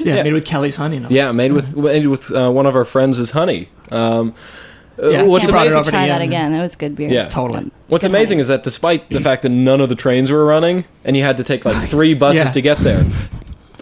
Yeah, 0.00 0.22
made 0.22 0.32
with 0.32 0.44
Kelly's 0.44 0.76
honey. 0.76 0.98
No? 0.98 1.08
Yeah, 1.08 1.32
made 1.32 1.52
with 1.52 1.76
made 1.76 2.06
with 2.06 2.30
uh, 2.30 2.50
one 2.50 2.66
of 2.66 2.76
our 2.76 2.84
friends' 2.84 3.30
honey. 3.30 3.68
Um, 3.90 4.34
uh, 5.02 5.08
Yeah, 5.10 5.22
what's 5.22 5.42
he 5.46 5.52
Can't 5.52 5.52
brought 5.52 5.66
it 5.66 5.72
over 5.74 5.90
try 5.90 6.08
that 6.08 6.22
again. 6.22 6.52
That 6.52 6.62
was 6.62 6.76
good 6.76 6.96
beer. 6.96 7.10
Yeah. 7.10 7.28
Totally. 7.28 7.70
What's 7.88 8.02
Good 8.02 8.10
amazing 8.10 8.38
honey. 8.38 8.40
is 8.42 8.48
that 8.48 8.62
despite 8.62 9.08
the 9.10 9.20
fact 9.20 9.42
that 9.42 9.48
none 9.50 9.80
of 9.80 9.88
the 9.88 9.94
trains 9.94 10.30
were 10.30 10.44
running 10.44 10.84
and 11.04 11.16
you 11.16 11.22
had 11.22 11.36
to 11.36 11.44
take 11.44 11.64
like 11.64 11.88
three 11.90 12.14
buses 12.14 12.44
Yeah. 12.46 12.50
to 12.52 12.60
get 12.62 12.78
there, 12.78 13.04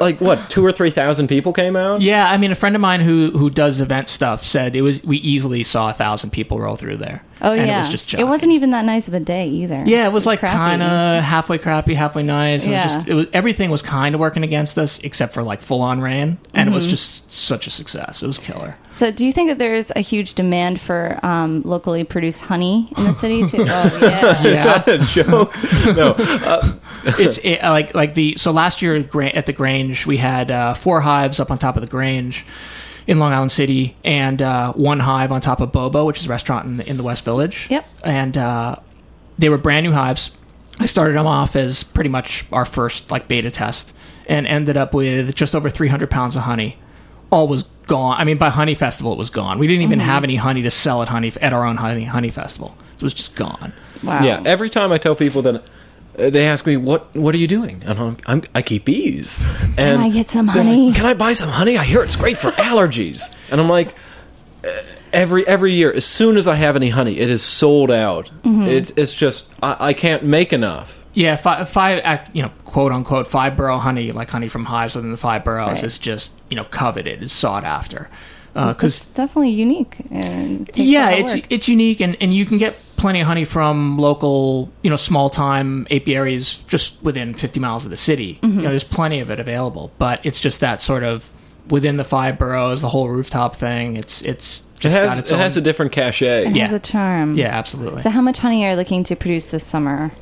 like 0.00 0.21
what 0.21 0.50
two 0.50 0.64
or 0.66 0.73
three 0.73 0.90
thousand 0.90 1.28
people 1.28 1.52
came 1.52 1.76
out. 1.76 2.00
Yeah, 2.00 2.28
I 2.30 2.37
mean, 2.37 2.50
a 2.50 2.56
friend 2.56 2.75
of 2.75 2.80
mine 2.83 3.00
who 3.00 3.30
who 3.30 3.49
does 3.50 3.80
event 3.80 4.09
stuff 4.09 4.44
said 4.44 4.75
it 4.75 4.83
was 4.83 5.02
we 5.04 5.18
easily 5.18 5.62
saw 5.62 5.90
a 5.90 5.92
thousand 5.92 6.30
people 6.30 6.59
roll 6.59 6.76
through 6.76 6.97
there. 6.97 7.23
Oh 7.43 7.53
and 7.53 7.67
yeah. 7.67 7.75
it 7.75 7.79
was 7.79 7.88
just 7.88 8.14
it 8.14 8.25
wasn't 8.25 8.53
even 8.53 8.71
that 8.71 8.85
nice 8.85 9.09
of 9.09 9.14
a 9.14 9.21
day 9.21 9.49
either. 9.49 9.83
Yeah, 9.87 10.07
it 10.07 10.12
was 10.12 10.25
like 10.26 10.41
kind 10.41 10.83
of 10.83 11.23
halfway 11.23 11.59
crappy, 11.59 11.95
halfway 11.95 12.23
nice. 12.23 12.64
It 12.64 12.71
Yeah. 12.71 12.85
was 12.85 12.95
just 12.95 13.09
it 13.09 13.14
was 13.14 13.26
everything 13.33 13.71
was 13.71 13.83
kind 13.83 14.14
of 14.14 14.21
working 14.21 14.43
against 14.45 14.79
us 14.79 14.99
except 15.00 15.35
for 15.35 15.43
like 15.43 15.61
full 15.62 15.83
on 15.83 16.00
rain, 16.00 16.38
and 16.55 16.69
Mm-hmm. 16.69 16.73
it 16.73 16.75
was 16.75 16.87
just 16.87 17.31
such 17.33 17.67
a 17.67 17.71
success. 17.71 18.23
It 18.23 18.26
was 18.26 18.38
killer. 18.38 18.76
So, 18.91 19.11
do 19.11 19.26
you 19.26 19.33
think 19.33 19.49
that 19.50 19.59
there's 19.59 19.91
a 19.97 20.00
huge 20.00 20.35
demand 20.35 20.81
for 20.81 21.19
um, 21.25 21.62
locally 21.62 22.05
produced 22.05 22.43
honey 22.43 22.88
in 22.97 23.05
the 23.05 23.12
city 23.12 23.45
too? 23.47 23.64
Oh 23.69 23.99
yeah. 24.00 24.43
Is 24.45 24.62
that 24.64 24.88
a 24.88 24.99
joke? 24.99 25.55
no. 25.97 26.12
Uh, 26.19 26.75
it's 27.19 27.38
it, 27.38 27.61
like 27.62 27.95
like 27.95 28.14
the 28.14 28.37
so 28.37 28.53
last 28.53 28.81
year 28.81 28.95
at 28.97 29.14
at 29.35 29.47
the 29.47 29.53
Grange 29.53 30.07
we 30.07 30.17
had 30.17 30.50
uh, 30.50 30.75
four 30.75 31.00
hives 31.00 31.41
up 31.41 31.50
on 31.50 31.59
top 31.59 31.76
of 31.76 31.81
the 31.83 31.88
Grange 31.88 32.45
in 33.07 33.19
Long 33.19 33.33
Island 33.33 33.53
City 33.53 33.97
and 34.05 34.41
uh, 34.41 34.73
one 34.73 35.01
hive 35.01 35.31
on 35.33 35.41
top 35.41 35.61
of 35.61 35.73
Bobo, 35.73 36.05
which 36.05 36.19
is 36.21 36.27
a 36.27 36.29
restaurant 36.31 36.67
in, 36.67 36.81
in 36.83 36.97
the 36.97 37.03
West 37.03 37.25
Village. 37.25 37.67
Yep. 37.71 37.87
and 38.05 38.37
uh, 38.39 38.77
they 39.39 39.49
were 39.49 39.59
brand 39.59 39.85
new 39.85 39.93
hives. 39.93 40.31
I 40.79 40.87
started 40.87 41.15
them 41.17 41.27
off 41.27 41.55
as 41.57 41.85
pretty 41.85 42.11
much 42.11 42.45
our 42.53 42.65
first 42.65 43.11
like 43.11 43.29
beta 43.29 43.51
test, 43.51 43.93
and 44.29 44.47
ended 44.47 44.77
up 44.77 44.93
with 44.95 45.35
just 45.35 45.55
over 45.55 45.71
300 45.71 46.11
pounds 46.11 46.35
of 46.37 46.43
honey. 46.43 46.79
All 47.31 47.47
was 47.49 47.65
gone. 47.87 48.17
I 48.19 48.25
mean, 48.25 48.39
by 48.39 48.49
Honey 48.51 48.75
Festival, 48.75 49.13
it 49.13 49.19
was 49.19 49.31
gone. 49.31 49.59
We 49.59 49.67
didn't 49.67 49.83
even 49.83 49.99
Mm-hmm. 49.99 50.09
have 50.09 50.25
any 50.25 50.37
honey 50.37 50.63
to 50.63 50.71
sell 50.71 51.03
at 51.03 51.09
Honey 51.09 51.33
at 51.41 51.53
our 51.53 51.65
own 51.65 51.77
Honey 51.77 52.05
Honey 52.05 52.31
Festival. 52.31 52.77
It 52.97 53.03
was 53.03 53.13
just 53.15 53.35
gone. 53.37 53.73
Wow. 54.03 54.23
yeah. 54.23 54.43
Every 54.47 54.71
time 54.71 54.93
I 54.93 54.99
tell 54.99 55.15
people 55.15 55.43
that. 55.43 55.63
Uh, 56.18 56.30
they 56.30 56.47
ask 56.47 56.66
me 56.66 56.76
what 56.76 57.14
what 57.16 57.35
are 57.35 57.38
you 57.38 57.49
doing, 57.49 57.83
and 57.85 57.99
I'm, 57.99 58.16
I'm 58.26 58.42
I 58.54 58.62
keep 58.62 58.85
bees. 58.85 59.40
And 59.40 59.76
Can 59.76 60.00
I 60.00 60.11
get 60.11 60.30
some 60.30 60.47
they're 60.47 60.56
like, 60.56 60.64
honey? 60.66 60.92
Can 60.92 61.06
I 61.06 61.14
buy 61.14 61.33
some 61.33 61.49
honey? 61.49 61.76
I 61.76 61.85
hear 61.85 62.02
it's 62.02 62.16
great 62.16 62.38
for 62.38 62.50
allergies. 62.52 63.35
And 63.50 63.61
I'm 63.61 63.68
like, 63.68 63.94
uh, 64.64 64.68
every 65.12 65.47
every 65.47 65.73
year, 65.73 65.92
as 65.92 66.04
soon 66.04 66.37
as 66.37 66.47
I 66.47 66.54
have 66.54 66.76
any 66.76 66.90
honey, 66.90 67.18
it 67.18 67.28
is 67.30 67.42
sold 67.42 67.90
out. 67.90 68.30
Mm-hmm. 68.42 68.62
It's 68.66 68.90
it's 68.97 69.12
just 69.14 69.50
I, 69.62 69.88
I 69.88 69.92
can't 69.92 70.23
make 70.23 70.52
enough. 70.52 71.00
Yeah, 71.16 71.37
five, 71.37 71.68
five, 71.71 72.00
act- 72.02 72.35
you 72.35 72.42
know, 72.42 72.50
quote 72.64 72.90
unquote, 72.90 73.28
five 73.28 73.56
borough 73.56 73.78
honey, 73.78 74.11
like 74.11 74.30
honey 74.30 74.49
from 74.49 74.64
hives 74.64 74.97
within 74.97 75.12
the 75.12 75.16
five 75.16 75.44
boroughs, 75.44 75.76
Right. 75.78 75.85
is 75.85 75.97
just 75.99 76.33
you 76.50 76.56
know 76.56 76.64
coveted, 76.64 77.23
is 77.23 77.33
sought 77.33 77.64
after. 77.64 78.09
It's 78.57 79.09
definitely 79.09 79.51
unique. 79.51 79.97
And 80.11 80.71
yeah, 80.75 81.11
it's 81.11 81.35
work. 81.35 81.47
it's 81.51 81.69
unique, 81.69 82.01
and, 82.01 82.17
and 82.21 82.35
you 82.35 82.47
can 82.47 82.59
get 82.59 82.77
plenty 82.97 83.21
of 83.21 83.27
honey 83.27 83.45
from 83.45 83.99
local, 83.99 84.71
you 84.83 84.91
know, 84.91 84.97
small 84.97 85.29
time 85.31 85.87
apiaries 85.91 86.59
just 86.69 87.03
within 87.03 87.35
fifty 87.35 87.61
miles 87.61 87.85
of 87.85 87.91
the 87.91 87.97
city. 87.97 88.39
Mm-hmm. 88.43 88.59
You 88.59 88.63
know, 88.65 88.71
there's 88.71 88.85
plenty 88.85 89.21
of 89.21 89.31
it 89.31 89.41
available, 89.41 89.91
but 89.99 90.25
it's 90.25 90.41
just 90.41 90.61
that 90.61 90.81
sort 90.81 91.03
of 91.03 91.33
within 91.69 91.97
the 91.97 92.05
five 92.05 92.39
boroughs, 92.39 92.81
the 92.83 92.89
whole 92.89 93.09
rooftop 93.09 93.57
thing. 93.57 93.97
It's 93.97 94.23
it's 94.23 94.61
It 94.77 94.81
just 94.81 94.97
got 94.97 95.09
has 95.09 95.19
its 95.19 95.31
it 95.33 95.39
has 95.39 95.57
a 95.57 95.61
different 95.61 95.93
cachet. 95.93 96.47
it 96.49 96.57
yeah. 96.57 96.67
has 96.67 96.75
a 96.75 96.79
charm. 96.81 97.37
yeah, 97.37 97.49
absolutely. 97.49 98.03
So, 98.03 98.11
how 98.11 98.21
much 98.21 98.39
honey 98.39 98.65
are 98.65 98.71
you 98.71 98.77
looking 98.77 99.03
to 99.05 99.17
produce 99.17 99.47
this 99.47 99.67
summer? 99.67 100.13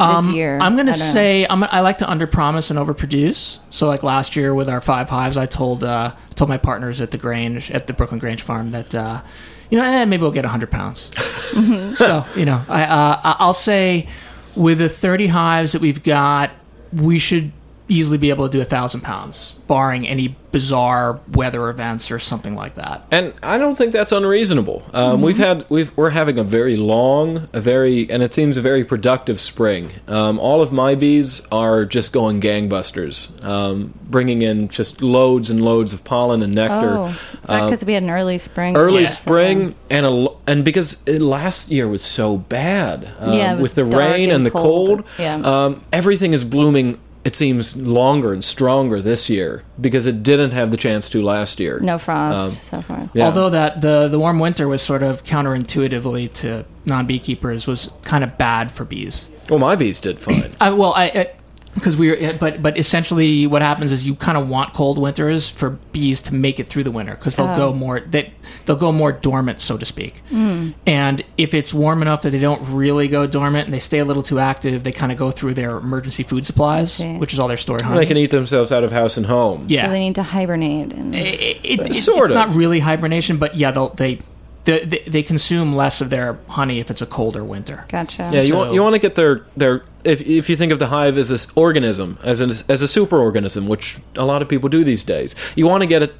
Um, 0.00 0.26
this 0.26 0.34
year? 0.34 0.58
I'm 0.60 0.76
going 0.76 0.86
to 0.86 0.94
say 0.94 1.46
I'm, 1.48 1.62
I 1.64 1.80
like 1.80 1.98
to 1.98 2.06
underpromise 2.06 2.70
and 2.70 2.78
overproduce. 2.78 3.58
So, 3.70 3.86
like 3.86 4.02
last 4.02 4.34
year 4.34 4.54
with 4.54 4.68
our 4.68 4.80
five 4.80 5.08
hives, 5.08 5.36
I 5.36 5.46
told 5.46 5.84
uh, 5.84 6.14
told 6.34 6.48
my 6.48 6.58
partners 6.58 7.00
at 7.00 7.10
the 7.10 7.18
Grange 7.18 7.70
at 7.70 7.86
the 7.86 7.92
Brooklyn 7.92 8.18
Grange 8.18 8.42
Farm 8.42 8.70
that 8.70 8.94
uh, 8.94 9.22
you 9.68 9.78
know 9.78 9.84
eh, 9.84 10.04
maybe 10.04 10.22
we'll 10.22 10.30
get 10.30 10.44
100 10.44 10.70
pounds. 10.70 11.10
so 11.98 12.24
you 12.36 12.44
know, 12.44 12.60
I 12.68 12.82
uh, 12.84 13.36
I'll 13.38 13.54
say 13.54 14.08
with 14.56 14.78
the 14.78 14.88
30 14.88 15.26
hives 15.28 15.72
that 15.72 15.82
we've 15.82 16.02
got, 16.02 16.50
we 16.92 17.18
should 17.18 17.52
easily 17.90 18.16
be 18.18 18.30
able 18.30 18.46
to 18.48 18.52
do 18.52 18.60
a 18.60 18.64
thousand 18.64 19.00
pounds, 19.02 19.54
barring 19.66 20.06
any 20.08 20.36
bizarre 20.52 21.20
weather 21.32 21.68
events 21.68 22.10
or 22.10 22.18
something 22.18 22.54
like 22.54 22.74
that. 22.74 23.06
And 23.10 23.32
I 23.42 23.56
don't 23.58 23.76
think 23.76 23.92
that's 23.92 24.10
unreasonable. 24.12 24.82
Um, 24.92 25.22
We've 25.22 25.36
had 25.38 25.68
we've 25.70 25.96
we're 25.96 26.10
having 26.10 26.38
a 26.38 26.42
very 26.44 26.76
long, 26.76 27.48
a 27.52 27.60
very 27.60 28.08
and 28.10 28.22
it 28.22 28.32
seems 28.34 28.56
a 28.56 28.60
very 28.60 28.84
productive 28.84 29.40
spring. 29.40 29.90
Um, 30.08 30.38
all 30.40 30.60
of 30.62 30.72
my 30.72 30.94
bees 30.94 31.42
are 31.52 31.84
just 31.84 32.12
going 32.12 32.40
gangbusters, 32.40 33.42
um, 33.44 33.92
bringing 34.04 34.42
in 34.42 34.68
just 34.68 35.02
loads 35.02 35.50
and 35.50 35.60
loads 35.64 35.92
of 35.92 36.02
pollen 36.04 36.42
and 36.42 36.54
nectar. 36.54 36.94
Oh, 36.96 37.16
because 37.42 37.84
we 37.84 37.92
had 37.92 38.02
an 38.02 38.10
early 38.10 38.38
spring. 38.38 38.76
Early 38.76 39.02
Yeah. 39.02 39.08
spring 39.08 39.74
and 39.90 40.06
a 40.06 40.10
lo- 40.10 40.36
and 40.46 40.64
because 40.64 41.02
it, 41.06 41.20
last 41.22 41.70
year 41.70 41.86
was 41.88 42.02
so 42.02 42.36
bad 42.36 43.08
um, 43.20 43.32
Yeah, 43.34 43.52
it 43.52 43.56
was 43.56 43.62
with 43.62 43.74
the 43.74 43.84
dark 43.84 43.94
rain 43.94 44.24
and 44.30 44.32
and 44.40 44.46
the 44.46 44.50
cold. 44.50 44.88
cold, 44.88 45.04
Yeah. 45.18 45.34
um, 45.44 45.80
everything 45.92 46.32
is 46.32 46.44
blooming. 46.44 46.98
It 47.22 47.36
seems 47.36 47.76
longer 47.76 48.32
and 48.32 48.42
stronger 48.42 49.02
this 49.02 49.28
year 49.28 49.62
because 49.78 50.06
it 50.06 50.22
didn't 50.22 50.52
have 50.52 50.70
the 50.70 50.78
chance 50.78 51.08
to 51.10 51.20
last 51.22 51.60
year. 51.60 51.78
No 51.80 51.98
frost 51.98 52.38
Um, 52.40 52.50
so 52.50 52.80
far. 52.80 53.10
Yeah. 53.12 53.26
Although 53.26 53.50
that 53.50 53.82
the 53.82 54.08
the 54.08 54.18
warm 54.18 54.38
winter 54.38 54.66
was 54.68 54.80
sort 54.80 55.02
of 55.02 55.22
counterintuitively 55.24 56.32
to 56.34 56.64
non 56.86 57.06
beekeepers 57.06 57.66
was 57.66 57.90
kind 58.02 58.24
of 58.24 58.38
bad 58.38 58.72
for 58.72 58.84
bees. 58.84 59.28
well, 59.50 59.58
my 59.58 59.76
bees 59.76 60.00
did 60.00 60.18
fine. 60.18 60.52
I, 60.60 60.70
well, 60.80 60.94
I 60.94 61.30
because 61.74 61.96
we 61.96 62.10
are 62.10 62.32
but 62.34 62.62
but 62.62 62.76
essentially 62.78 63.46
what 63.46 63.62
happens 63.62 63.92
is 63.92 64.04
you 64.06 64.14
kind 64.14 64.36
of 64.36 64.48
want 64.48 64.74
cold 64.74 64.98
winters 64.98 65.48
for 65.48 65.70
bees 65.92 66.20
to 66.22 66.34
make 66.34 66.58
it 66.58 66.68
through 66.68 66.82
the 66.84 66.90
winter 66.90 67.14
because 67.14 67.36
they'll 67.36 67.46
Oh. 67.48 67.56
go 67.56 67.72
more 67.72 68.00
they 68.00 68.32
they'll 68.66 68.76
go 68.76 68.90
more 68.92 69.12
dormant, 69.12 69.60
so 69.60 69.76
to 69.76 69.86
speak. 69.86 70.22
Mm. 70.30 70.74
And 70.86 71.24
if 71.38 71.54
it's 71.54 71.72
warm 71.72 72.02
enough 72.02 72.22
that 72.22 72.30
they 72.30 72.38
don't 72.40 72.62
really 72.74 73.06
go 73.08 73.26
dormant 73.26 73.66
and 73.66 73.74
they 73.74 73.78
stay 73.78 73.98
a 73.98 74.04
little 74.04 74.22
too 74.22 74.38
active, 74.40 74.82
they 74.82 74.92
kind 74.92 75.12
of 75.12 75.18
go 75.18 75.30
through 75.30 75.54
their 75.54 75.76
emergency 75.76 76.22
food 76.24 76.44
supplies, 76.46 76.92
see. 76.94 77.16
which 77.18 77.32
is 77.32 77.38
all 77.38 77.48
their 77.48 77.56
stored 77.56 77.82
honey. 77.82 78.00
They 78.00 78.06
can 78.06 78.16
eat 78.16 78.30
themselves 78.30 78.72
out 78.72 78.82
of 78.84 78.90
house 78.92 79.16
and 79.16 79.26
home. 79.26 79.66
yeah, 79.68 79.84
So 79.86 79.90
they 79.90 80.00
need 80.00 80.16
to 80.16 80.22
hibernate. 80.24 80.92
And 80.92 81.14
it, 81.14 81.40
it, 81.64 81.80
it- 81.86 81.94
Sort 81.94 82.30
it's 82.30 82.36
of. 82.38 82.48
not 82.48 82.54
really 82.56 82.80
hibernation, 82.80 83.38
but 83.38 83.56
yeah, 83.56 83.70
they'll, 83.70 83.88
they 83.90 84.20
they 84.64 84.84
they 84.84 84.98
they 85.06 85.22
consume 85.22 85.74
less 85.74 86.00
of 86.00 86.10
their 86.10 86.38
honey 86.48 86.80
if 86.80 86.90
it's 86.90 87.02
a 87.02 87.06
colder 87.06 87.42
winter. 87.44 87.84
gotcha. 87.88 88.28
Yeah, 88.32 88.42
you 88.42 88.50
So- 88.50 88.58
want 88.58 88.74
you 88.74 88.82
want 88.82 88.94
to 88.94 88.98
get 88.98 89.14
their 89.14 89.42
their 89.56 89.82
if 90.04 90.20
if 90.22 90.48
you 90.50 90.56
think 90.56 90.72
of 90.72 90.78
the 90.78 90.86
hive 90.88 91.16
as 91.18 91.30
an 91.30 91.38
organism 91.54 92.18
as 92.24 92.40
an 92.40 92.50
as 92.68 92.82
a 92.82 92.86
superorganism, 92.86 93.66
which 93.66 93.98
a 94.16 94.24
lot 94.24 94.42
of 94.42 94.48
people 94.48 94.68
do 94.68 94.84
these 94.84 95.04
days, 95.04 95.34
you 95.56 95.66
want 95.66 95.82
to 95.82 95.86
get 95.86 96.02
it 96.02 96.14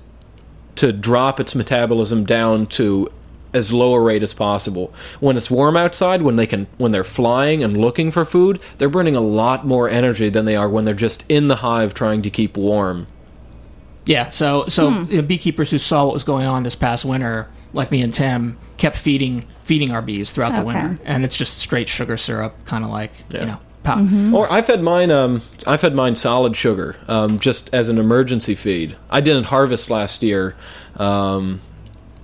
to 0.76 0.92
drop 0.92 1.38
its 1.40 1.54
metabolism 1.54 2.24
down 2.24 2.66
to 2.66 3.10
as 3.52 3.72
low 3.72 3.94
a 3.94 4.00
rate 4.00 4.22
as 4.22 4.32
possible. 4.32 4.94
When 5.18 5.36
it's 5.36 5.50
warm 5.50 5.76
outside, 5.76 6.22
when 6.22 6.36
they 6.36 6.46
can 6.46 6.66
when 6.78 6.92
they're 6.92 7.04
flying 7.04 7.62
and 7.64 7.76
looking 7.76 8.10
for 8.10 8.24
food, 8.24 8.60
they're 8.78 8.88
burning 8.88 9.16
a 9.16 9.20
lot 9.20 9.66
more 9.66 9.88
energy 9.90 10.30
than 10.30 10.44
they 10.44 10.56
are 10.56 10.68
when 10.68 10.84
they're 10.84 10.94
just 10.94 11.24
in 11.28 11.48
the 11.48 11.56
hive 11.56 11.92
trying 11.92 12.22
to 12.22 12.30
keep 12.30 12.56
warm. 12.56 13.06
Yeah, 14.10 14.30
so 14.30 14.66
so 14.66 14.90
you 14.90 15.16
know, 15.16 15.22
beekeepers 15.22 15.70
who 15.70 15.78
saw 15.78 16.04
what 16.04 16.12
was 16.14 16.24
going 16.24 16.44
on 16.46 16.64
this 16.64 16.74
past 16.74 17.04
winter, 17.04 17.48
like 17.72 17.90
me 17.92 18.02
and 18.02 18.12
Tim, 18.12 18.58
kept 18.76 18.96
feeding 18.96 19.44
feeding 19.62 19.92
our 19.92 20.02
bees 20.02 20.32
throughout 20.32 20.56
the 20.56 20.64
winter, 20.64 20.98
and 21.04 21.24
it's 21.24 21.36
just 21.36 21.60
straight 21.60 21.88
sugar 21.88 22.16
syrup, 22.16 22.54
kind 22.64 22.84
of 22.84 22.90
like 22.90 23.12
Yeah. 23.30 23.40
you 23.40 23.46
know. 23.46 23.58
Pow. 23.82 23.96
Mm-hmm. 23.96 24.34
Or 24.34 24.52
I 24.52 24.60
fed 24.62 24.82
mine. 24.82 25.10
Um, 25.10 25.40
I 25.66 25.76
fed 25.78 25.94
mine 25.94 26.14
solid 26.16 26.54
sugar, 26.56 26.96
um, 27.08 27.38
just 27.38 27.72
as 27.72 27.88
an 27.88 27.96
emergency 27.98 28.54
feed. 28.54 28.96
I 29.08 29.20
didn't 29.22 29.44
harvest 29.44 29.88
last 29.88 30.22
year. 30.22 30.54
Um, 30.96 31.60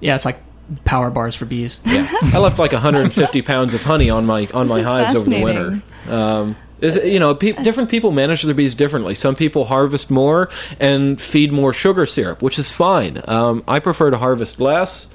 Yeah, 0.00 0.16
it's 0.16 0.26
like 0.26 0.38
power 0.85 1.11
bars 1.11 1.35
for 1.35 1.47
bees. 1.47 1.78
Yeah, 1.87 2.07
I 2.35 2.38
left 2.38 2.59
like 2.59 2.73
150 2.73 3.40
pounds 3.43 3.73
of 3.75 3.83
honey 3.85 4.11
on 4.11 4.26
my 4.26 4.49
on 4.52 4.66
my 4.69 4.83
hives 4.83 5.14
over 5.14 5.31
the 5.31 5.40
winter. 5.43 5.83
Um, 6.11 6.57
is 6.80 6.97
you 6.97 7.18
know, 7.18 7.35
pe- 7.35 7.52
different 7.62 7.90
people 7.90 8.11
manage 8.12 8.42
their 8.42 8.54
bees 8.54 8.75
differently. 8.75 9.14
Some 9.14 9.35
people 9.35 9.66
harvest 9.66 10.11
more 10.11 10.49
and 10.80 11.21
feed 11.21 11.52
more 11.52 11.73
sugar 11.73 12.06
syrup, 12.06 12.42
which 12.42 12.59
is 12.59 12.71
fine. 12.71 13.21
Um, 13.26 13.64
I 13.66 13.78
prefer 13.78 14.11
to 14.11 14.18
harvest 14.18 14.61
less 14.61 15.09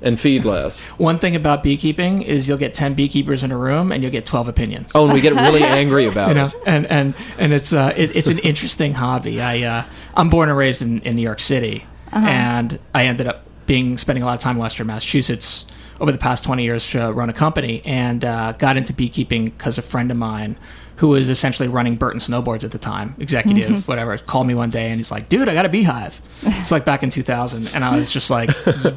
and 0.00 0.18
feed 0.18 0.44
less. 0.44 0.80
One 0.98 1.18
thing 1.18 1.34
about 1.34 1.62
beekeeping 1.62 2.22
is 2.22 2.48
you'll 2.48 2.58
get 2.58 2.74
ten 2.74 2.94
beekeepers 2.94 3.42
in 3.42 3.50
a 3.50 3.56
room, 3.56 3.90
and 3.92 4.02
you'll 4.02 4.12
get 4.12 4.26
twelve 4.26 4.48
opinions. 4.48 4.90
Oh, 4.94 5.04
and 5.04 5.12
we 5.12 5.20
get 5.20 5.34
really 5.34 5.62
angry 5.62 6.06
about 6.06 6.28
you 6.28 6.34
know, 6.34 6.46
it. 6.46 6.54
and 6.66 6.86
and 6.86 7.14
and 7.38 7.52
it's 7.52 7.72
uh, 7.72 7.92
it, 7.96 8.14
it's 8.14 8.28
an 8.28 8.38
interesting 8.38 8.94
hobby. 8.94 9.40
I 9.40 9.62
uh, 9.62 9.84
I'm 10.16 10.30
born 10.30 10.48
and 10.48 10.56
raised 10.58 10.82
in, 10.82 11.00
in 11.00 11.16
New 11.16 11.22
York 11.22 11.40
City, 11.40 11.84
and 12.12 12.78
I 12.94 13.06
ended 13.06 13.26
up 13.26 13.44
being 13.66 13.96
spending 13.98 14.22
a 14.22 14.26
lot 14.26 14.34
of 14.34 14.40
time 14.40 14.56
in 14.56 14.62
Western 14.62 14.86
Massachusetts 14.86 15.66
over 16.00 16.12
the 16.12 16.18
past 16.18 16.44
20 16.44 16.62
years 16.64 16.88
to 16.90 17.12
run 17.12 17.28
a 17.28 17.32
company 17.32 17.82
and 17.84 18.24
uh, 18.24 18.52
got 18.52 18.76
into 18.76 18.92
beekeeping 18.92 19.46
because 19.46 19.78
a 19.78 19.82
friend 19.82 20.10
of 20.10 20.16
mine 20.16 20.56
who 20.96 21.08
was 21.08 21.28
essentially 21.28 21.68
running 21.68 21.94
Burton 21.94 22.20
Snowboards 22.20 22.64
at 22.64 22.72
the 22.72 22.78
time, 22.78 23.14
executive, 23.20 23.86
whatever, 23.86 24.18
called 24.18 24.48
me 24.48 24.54
one 24.54 24.68
day 24.70 24.88
and 24.90 24.96
he's 24.96 25.12
like, 25.12 25.28
dude, 25.28 25.48
I 25.48 25.54
got 25.54 25.64
a 25.64 25.68
beehive. 25.68 26.20
It's 26.42 26.72
like 26.72 26.84
back 26.84 27.04
in 27.04 27.10
2000. 27.10 27.72
And 27.72 27.84
I 27.84 27.94
was 27.96 28.10
just 28.10 28.30
like, 28.30 28.50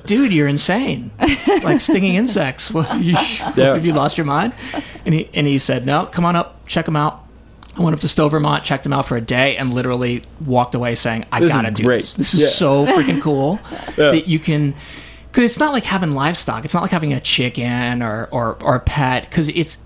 dude, 0.06 0.34
you're 0.34 0.48
insane. 0.48 1.12
Like 1.64 1.80
stinging 1.80 2.16
insects. 2.16 2.72
What, 2.72 3.02
you, 3.04 3.12
Yeah. 3.56 3.74
Have 3.76 3.86
you 3.86 3.94
lost 3.94 4.18
your 4.18 4.26
mind? 4.26 4.54
And 5.06 5.14
he, 5.14 5.30
and 5.36 5.46
he 5.46 5.60
said, 5.60 5.86
no, 5.86 6.08
come 6.08 6.26
on 6.26 6.36
up, 6.36 6.66
check 6.66 6.86
them 6.86 6.96
out. 6.96 7.24
I 7.78 7.82
went 7.84 7.94
up 7.94 8.00
to 8.02 8.08
Stowe, 8.08 8.28
Vermont, 8.30 8.64
checked 8.66 8.84
them 8.84 8.92
out 8.94 9.06
for 9.06 9.16
a 9.16 9.22
day, 9.22 9.56
and 9.56 9.74
literally 9.74 10.24
walked 10.46 10.76
away 10.76 10.94
saying, 10.96 11.26
"I 11.32 11.40
This 11.40 11.54
gotta 11.54 11.72
do 11.72 11.84
great. 11.84 12.02
this. 12.02 12.14
This 12.16 12.34
is 12.34 12.40
Yeah. 12.42 12.48
so 12.48 12.86
freaking 12.86 13.22
cool 13.22 13.62
Yeah. 13.98 14.12
that 14.12 14.28
you 14.28 14.40
can." 14.40 14.76
Because 15.32 15.46
it's 15.46 15.60
not 15.60 15.72
like 15.72 15.86
having 15.86 16.12
livestock. 16.12 16.66
It's 16.66 16.74
not 16.74 16.82
like 16.82 16.92
having 16.92 17.14
a 17.14 17.20
chicken 17.20 18.02
or 18.04 18.28
or, 18.32 18.58
or 18.62 18.76
a 18.76 18.80
pet. 18.80 19.30
Because 19.30 19.50
it's 19.50 19.78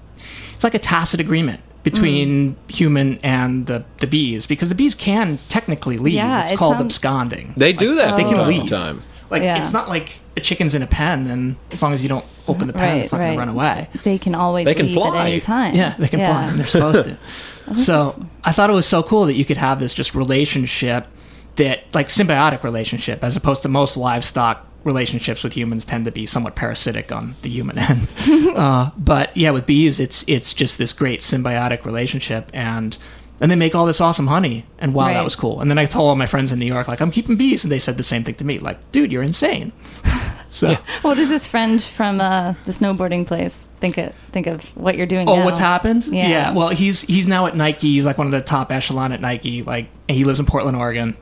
it's 0.54 0.64
like 0.64 0.74
a 0.74 0.80
tacit 0.80 1.20
agreement 1.20 1.62
between 1.84 2.56
mm. 2.56 2.72
human 2.72 3.20
and 3.22 3.68
the, 3.68 3.86
the 3.98 4.08
bees. 4.08 4.48
Because 4.48 4.70
the 4.70 4.75
bees 4.75 4.96
can 4.96 5.38
technically 5.50 5.98
leave. 5.98 6.16
Yeah, 6.16 6.44
it's 6.44 6.54
it 6.54 6.58
called 6.58 6.78
sounds- 6.78 6.96
absconding. 6.96 7.54
They 7.56 7.74
do 7.74 7.96
that 7.96 8.16
They 8.16 8.24
can 8.24 8.36
time 8.38 8.48
leave. 8.48 8.70
time. 8.70 9.04
Like 9.30 9.44
Yeah. 9.44 9.60
it's 9.60 9.74
not 9.74 9.88
like 9.88 10.20
a 10.38 10.40
chicken's 10.40 10.75
in 10.75 10.82
a 10.82 10.88
pen, 10.88 11.28
and 11.28 11.56
as 11.72 11.82
long 11.82 11.94
as 11.94 12.04
you 12.04 12.10
don't 12.10 12.25
open 12.48 12.68
the 12.68 12.74
pen, 12.74 12.98
Right, 12.98 13.04
it's 13.04 13.12
not 13.12 13.20
going 13.20 13.34
to 13.34 13.40
run 13.40 13.50
away. 13.50 13.88
They 14.04 14.18
can 14.18 14.36
always 14.36 14.66
They 14.66 14.75
can 14.75 14.88
leave 14.88 14.96
fly. 14.96 15.18
at 15.20 15.28
any 15.28 15.40
time. 15.40 15.75
Yeah, 15.75 15.96
they 15.98 16.08
can 16.08 16.20
fly, 16.20 16.48
and 16.48 16.60
they're 16.60 16.66
supposed 16.66 17.06
to. 17.06 17.75
so 17.75 18.28
I 18.44 18.52
thought 18.52 18.70
it 18.70 18.74
was 18.74 18.88
so 18.88 19.02
cool 19.02 19.25
that 19.25 19.34
you 19.34 19.46
could 19.46 19.58
have 19.58 19.80
this 19.80 19.94
just 19.94 20.14
relationship 20.14 21.08
that, 21.56 21.84
like, 21.94 22.10
symbiotic 22.10 22.64
relationship, 22.64 23.24
as 23.24 23.38
opposed 23.38 23.62
to 23.64 23.70
most 23.70 23.96
livestock 23.96 24.68
relationships 24.86 25.44
with 25.44 25.54
humans 25.54 25.84
tend 25.84 26.06
to 26.06 26.12
be 26.12 26.25
somewhat 26.25 26.56
parasitic 26.56 27.12
on 27.12 27.36
the 27.42 27.50
human 27.50 27.77
end. 27.80 28.08
uh, 28.56 28.92
but 28.98 29.36
yeah, 29.36 29.51
with 29.51 29.65
bees, 29.65 30.00
it's 30.00 30.24
it's 30.27 30.54
just 30.54 30.77
this 30.77 30.94
great 30.94 31.20
symbiotic 31.20 31.84
relationship, 31.84 32.50
and 32.54 32.98
and 33.42 33.51
they 33.51 33.56
make 33.58 33.75
all 33.75 33.86
this 33.86 34.00
awesome 34.00 34.27
honey, 34.27 34.65
and 34.80 34.94
wow, 34.94 35.08
that 35.08 35.24
was 35.24 35.36
cool. 35.36 35.60
And 35.60 35.70
then 35.70 35.77
I 35.77 35.86
told 35.86 36.08
all 36.08 36.15
my 36.15 36.25
friends 36.25 36.54
in 36.54 36.60
New 36.60 36.65
York, 36.65 36.88
like, 36.88 37.01
I'm 37.01 37.12
keeping 37.12 37.36
bees, 37.36 37.65
and 37.65 37.72
they 37.72 37.80
said 37.80 37.98
the 37.98 38.04
same 38.04 38.24
thing 38.24 38.36
to 38.36 38.46
me, 38.46 38.60
like, 38.60 38.92
dude, 38.94 39.12
you're 39.12 39.24
insane. 39.24 39.74
So. 40.56 40.74
What 41.01 41.15
does 41.15 41.27
this 41.27 41.46
friend 41.46 41.84
from 41.84 42.22
uh, 42.22 42.54
the 42.63 42.72
snowboarding 42.72 43.27
place 43.27 43.54
think 43.82 43.98
of? 43.98 44.13
Think 44.32 44.48
of 44.48 44.75
what 44.77 44.96
you're 44.96 45.06
doing. 45.06 45.27
Oh, 45.27 45.36
now? 45.36 45.44
what's 45.44 45.60
happened? 45.60 46.08
Yeah. 46.08 46.54
Well, 46.54 46.70
he's 46.70 47.01
he's 47.01 47.27
now 47.27 47.46
at 47.46 47.58
Nike. 47.58 47.92
He's 47.92 48.06
like 48.06 48.18
one 48.18 48.27
of 48.27 48.32
the 48.32 48.39
top 48.39 48.72
echelon 48.72 49.12
at 49.12 49.20
Nike. 49.20 49.63
Like 49.63 49.89
he 50.08 50.24
lives 50.24 50.39
in 50.39 50.46
Portland, 50.46 50.77
Oregon. 50.77 51.18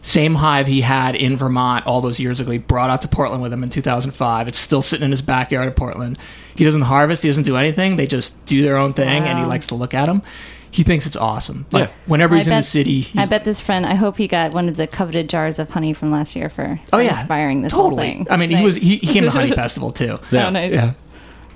Same 0.00 0.36
hive 0.36 0.66
he 0.66 0.80
had 0.80 1.16
in 1.16 1.36
Vermont 1.36 1.86
all 1.86 2.00
those 2.00 2.20
years 2.20 2.40
ago. 2.40 2.50
He 2.52 2.58
brought 2.58 2.88
out 2.90 3.02
to 3.02 3.08
Portland 3.08 3.42
with 3.42 3.52
him 3.52 3.62
in 3.62 3.68
2005. 3.68 4.48
It's 4.48 4.58
still 4.58 4.80
sitting 4.82 5.04
in 5.04 5.10
his 5.10 5.22
backyard 5.22 5.68
of 5.68 5.76
Portland. 5.76 6.18
He 6.54 6.64
doesn't 6.64 6.82
harvest. 6.82 7.22
He 7.22 7.28
doesn't 7.28 7.44
do 7.44 7.56
anything. 7.56 7.96
They 7.96 8.06
just 8.06 8.44
do 8.46 8.62
their 8.62 8.76
own 8.76 8.92
thing, 8.92 9.24
and 9.24 9.38
he 9.38 9.44
likes 9.44 9.66
to 9.66 9.74
look 9.74 9.94
at 9.94 10.06
them. 10.06 10.22
He 10.70 10.82
thinks 10.82 11.06
it's 11.06 11.16
awesome. 11.16 11.66
Like 11.72 11.88
Yeah. 11.88 11.94
whenever 12.06 12.34
I 12.34 12.38
he's 12.38 12.46
in 12.46 12.50
the 12.52 12.56
bet- 12.58 12.64
city, 12.66 13.08
I 13.16 13.26
bet 13.26 13.44
this 13.44 13.60
friend. 13.60 13.86
I 13.86 13.94
hope 13.94 14.18
he 14.18 14.28
got 14.28 14.52
one 14.52 14.68
of 14.68 14.76
the 14.76 14.86
coveted 14.86 15.28
jars 15.28 15.58
of 15.58 15.70
honey 15.70 15.92
from 15.94 16.10
last 16.12 16.36
year 16.36 16.48
for, 16.50 16.78
oh 16.92 16.98
for 16.98 17.02
yeah, 17.02 17.08
inspiring 17.08 17.62
this 17.62 17.72
totally. 17.72 17.88
whole 17.88 17.96
thing. 18.24 18.26
I 18.30 18.36
mean, 18.36 18.50
he 18.50 18.62
was 18.62 18.76
he, 18.76 18.96
he 18.98 19.06
came 19.14 19.24
to 19.24 19.30
Honey 19.30 19.50
Festival 19.54 19.90
too. 19.92 20.18
Yeah. 20.30 20.46
Oh, 20.46 20.50
nice. 20.50 20.72
Yeah. 20.72 20.92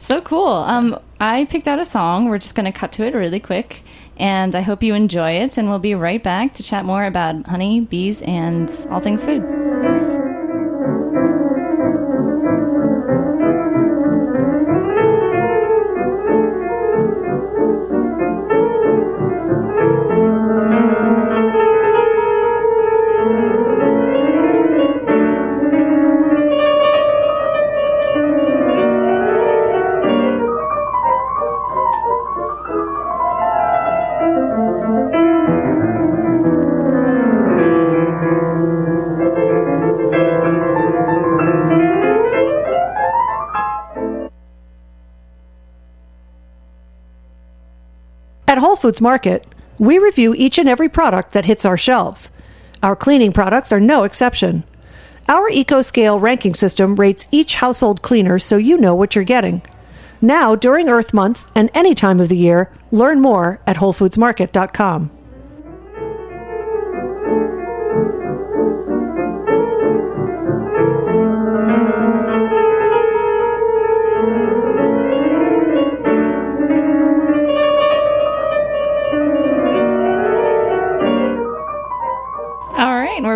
So 0.00 0.20
cool. 0.22 0.48
Um, 0.48 0.98
I 1.20 1.44
picked 1.44 1.68
out 1.68 1.78
a 1.78 1.84
song. 1.84 2.28
We're 2.28 2.38
just 2.38 2.54
going 2.54 2.64
to 2.64 2.72
cut 2.76 2.90
to 2.92 3.04
it 3.04 3.14
really 3.14 3.38
quick. 3.38 3.84
And 4.16 4.54
I 4.54 4.60
hope 4.60 4.82
you 4.82 4.94
enjoy 4.94 5.32
it. 5.32 5.58
And 5.58 5.68
we'll 5.68 5.78
be 5.78 5.94
right 5.94 6.22
back 6.22 6.54
to 6.54 6.62
chat 6.62 6.84
more 6.84 7.04
about 7.04 7.46
honey, 7.46 7.80
bees, 7.80 8.22
and 8.22 8.70
all 8.90 9.00
things 9.00 9.24
food. 9.24 10.11
Foods 48.82 49.00
Market, 49.00 49.46
we 49.78 49.98
review 49.98 50.34
each 50.36 50.58
and 50.58 50.68
every 50.68 50.88
product 50.88 51.30
that 51.32 51.44
hits 51.44 51.64
our 51.64 51.76
shelves. 51.76 52.32
Our 52.82 52.96
cleaning 52.96 53.32
products 53.32 53.70
are 53.70 53.78
no 53.78 54.02
exception. 54.02 54.64
Our 55.28 55.48
EcoScale 55.50 56.20
ranking 56.20 56.52
system 56.52 56.96
rates 56.96 57.28
each 57.30 57.54
household 57.54 58.02
cleaner 58.02 58.40
so 58.40 58.56
you 58.56 58.76
know 58.76 58.92
what 58.96 59.14
you're 59.14 59.22
getting. 59.22 59.62
Now, 60.20 60.56
during 60.56 60.88
Earth 60.88 61.14
Month 61.14 61.48
and 61.54 61.70
any 61.74 61.94
time 61.94 62.18
of 62.18 62.28
the 62.28 62.36
year, 62.36 62.72
learn 62.90 63.20
more 63.20 63.60
at 63.68 63.76
WholeFoodsMarket.com. 63.76 65.12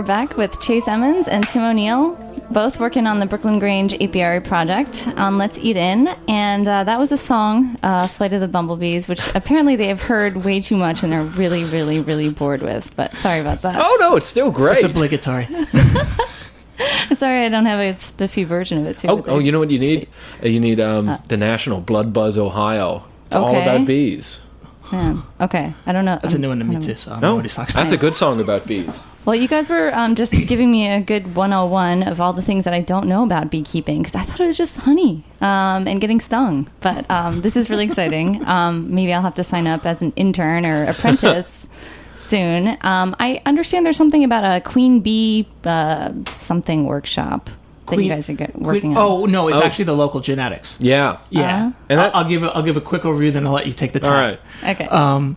back 0.06 0.36
with 0.36 0.60
Chase 0.60 0.86
Emmons 0.88 1.26
and 1.28 1.46
Tim 1.48 1.62
O'Neal, 1.64 2.14
both 2.50 2.78
working 2.78 3.06
on 3.06 3.18
the 3.18 3.26
Brooklyn 3.26 3.58
Grange 3.58 3.92
apiary 4.00 4.40
project 4.40 5.08
on 5.16 5.36
Let's 5.36 5.58
Eat 5.58 5.76
In. 5.76 6.08
And 6.28 6.66
uh, 6.68 6.84
that 6.84 6.98
was 6.98 7.10
a 7.12 7.16
song, 7.16 7.76
uh, 7.82 8.06
Flight 8.06 8.32
of 8.32 8.40
the 8.40 8.48
Bumblebees, 8.48 9.08
which 9.08 9.20
apparently 9.34 9.74
they 9.76 9.88
have 9.88 10.00
heard 10.00 10.44
way 10.44 10.60
too 10.60 10.76
much 10.76 11.02
and 11.02 11.12
they're 11.12 11.22
really, 11.24 11.64
really, 11.64 12.00
really 12.00 12.28
bored 12.30 12.62
with. 12.62 12.94
But 12.96 13.14
sorry 13.16 13.40
about 13.40 13.62
that. 13.62 13.76
Oh 13.78 13.96
no, 14.00 14.16
it's 14.16 14.26
still 14.26 14.50
great. 14.50 14.76
It's 14.76 14.84
obligatory. 14.84 15.46
Sorry, 17.14 17.46
I 17.46 17.48
don't 17.48 17.64
have 17.64 17.80
a 17.80 17.96
spiffy 17.96 18.44
version 18.44 18.78
of 18.78 18.86
it, 18.86 18.98
too. 18.98 19.08
oh, 19.08 19.24
oh, 19.26 19.38
you 19.38 19.50
know 19.50 19.58
what 19.58 19.70
you 19.70 19.78
need? 19.78 20.08
Uh, 20.42 20.48
You 20.48 20.60
need 20.60 20.78
um, 20.78 21.18
the 21.28 21.38
National 21.38 21.80
Bloodbuzz 21.80 22.36
Ohio. 22.36 23.06
It's 23.26 23.34
all 23.34 23.56
about 23.56 23.86
bees. 23.86 24.44
Yeah, 24.92 25.20
okay, 25.40 25.74
I 25.84 25.92
don't 25.92 26.04
know. 26.04 26.18
That's 26.22 26.34
a 26.34 26.38
new 26.38 26.48
one 26.48 26.58
to 26.60 26.64
me 26.64 26.78
too. 26.80 26.94
So 26.94 27.10
I 27.10 27.14
don't 27.14 27.22
know 27.22 27.28
No, 27.30 27.34
what 27.36 27.44
he's 27.44 27.54
talking 27.54 27.74
that's 27.74 27.92
a 27.92 27.96
good 27.96 28.14
song 28.14 28.40
about 28.40 28.66
bees. 28.66 29.04
Well, 29.24 29.34
you 29.34 29.48
guys 29.48 29.68
were 29.68 29.92
um, 29.94 30.14
just 30.14 30.32
giving 30.48 30.70
me 30.70 30.88
a 30.88 31.00
good 31.00 31.34
101 31.34 32.04
of 32.04 32.20
all 32.20 32.32
the 32.32 32.42
things 32.42 32.64
that 32.64 32.74
I 32.74 32.80
don't 32.80 33.06
know 33.08 33.24
about 33.24 33.50
beekeeping 33.50 33.98
because 34.02 34.14
I 34.14 34.22
thought 34.22 34.40
it 34.40 34.46
was 34.46 34.56
just 34.56 34.78
honey 34.78 35.24
um, 35.40 35.88
and 35.88 36.00
getting 36.00 36.20
stung. 36.20 36.70
But 36.80 37.10
um, 37.10 37.40
this 37.40 37.56
is 37.56 37.68
really 37.70 37.84
exciting. 37.84 38.44
Um, 38.56 38.94
maybe 38.94 39.12
I'll 39.12 39.22
have 39.22 39.34
to 39.34 39.44
sign 39.44 39.66
up 39.66 39.84
as 39.84 40.02
an 40.02 40.12
intern 40.14 40.64
or 40.66 40.84
apprentice 40.84 41.66
soon. 42.16 42.78
Um, 42.80 43.14
I 43.18 43.42
understand 43.44 43.84
there's 43.84 43.96
something 43.96 44.22
about 44.24 44.44
a 44.44 44.60
queen 44.60 45.00
bee 45.00 45.48
uh, 45.64 46.12
something 46.34 46.84
workshop 46.84 47.50
that 47.86 48.02
you 48.02 48.08
guys 48.08 48.28
are 48.28 48.34
get, 48.34 48.56
working 48.60 48.96
on. 48.96 49.02
Oh 49.02 49.26
no, 49.26 49.48
it's 49.48 49.58
Oh. 49.58 49.62
actually 49.62 49.86
the 49.86 49.96
local 49.96 50.20
genetics. 50.20 50.76
Yeah. 50.80 51.18
Yeah, 51.30 51.42
Uh-huh. 51.66 51.72
And 51.88 52.00
I'll, 52.00 52.06
that- 52.06 52.16
I'll 52.16 52.24
give 52.28 52.42
a, 52.42 52.48
I'll 52.54 52.62
give 52.62 52.76
a 52.76 52.80
quick 52.80 53.02
overview, 53.02 53.32
then 53.32 53.46
I'll 53.46 53.52
let 53.52 53.66
you 53.66 53.72
take 53.72 53.92
the 53.92 54.00
time. 54.00 54.38
right. 54.62 54.70
okay. 54.74 54.86
Um, 54.88 55.36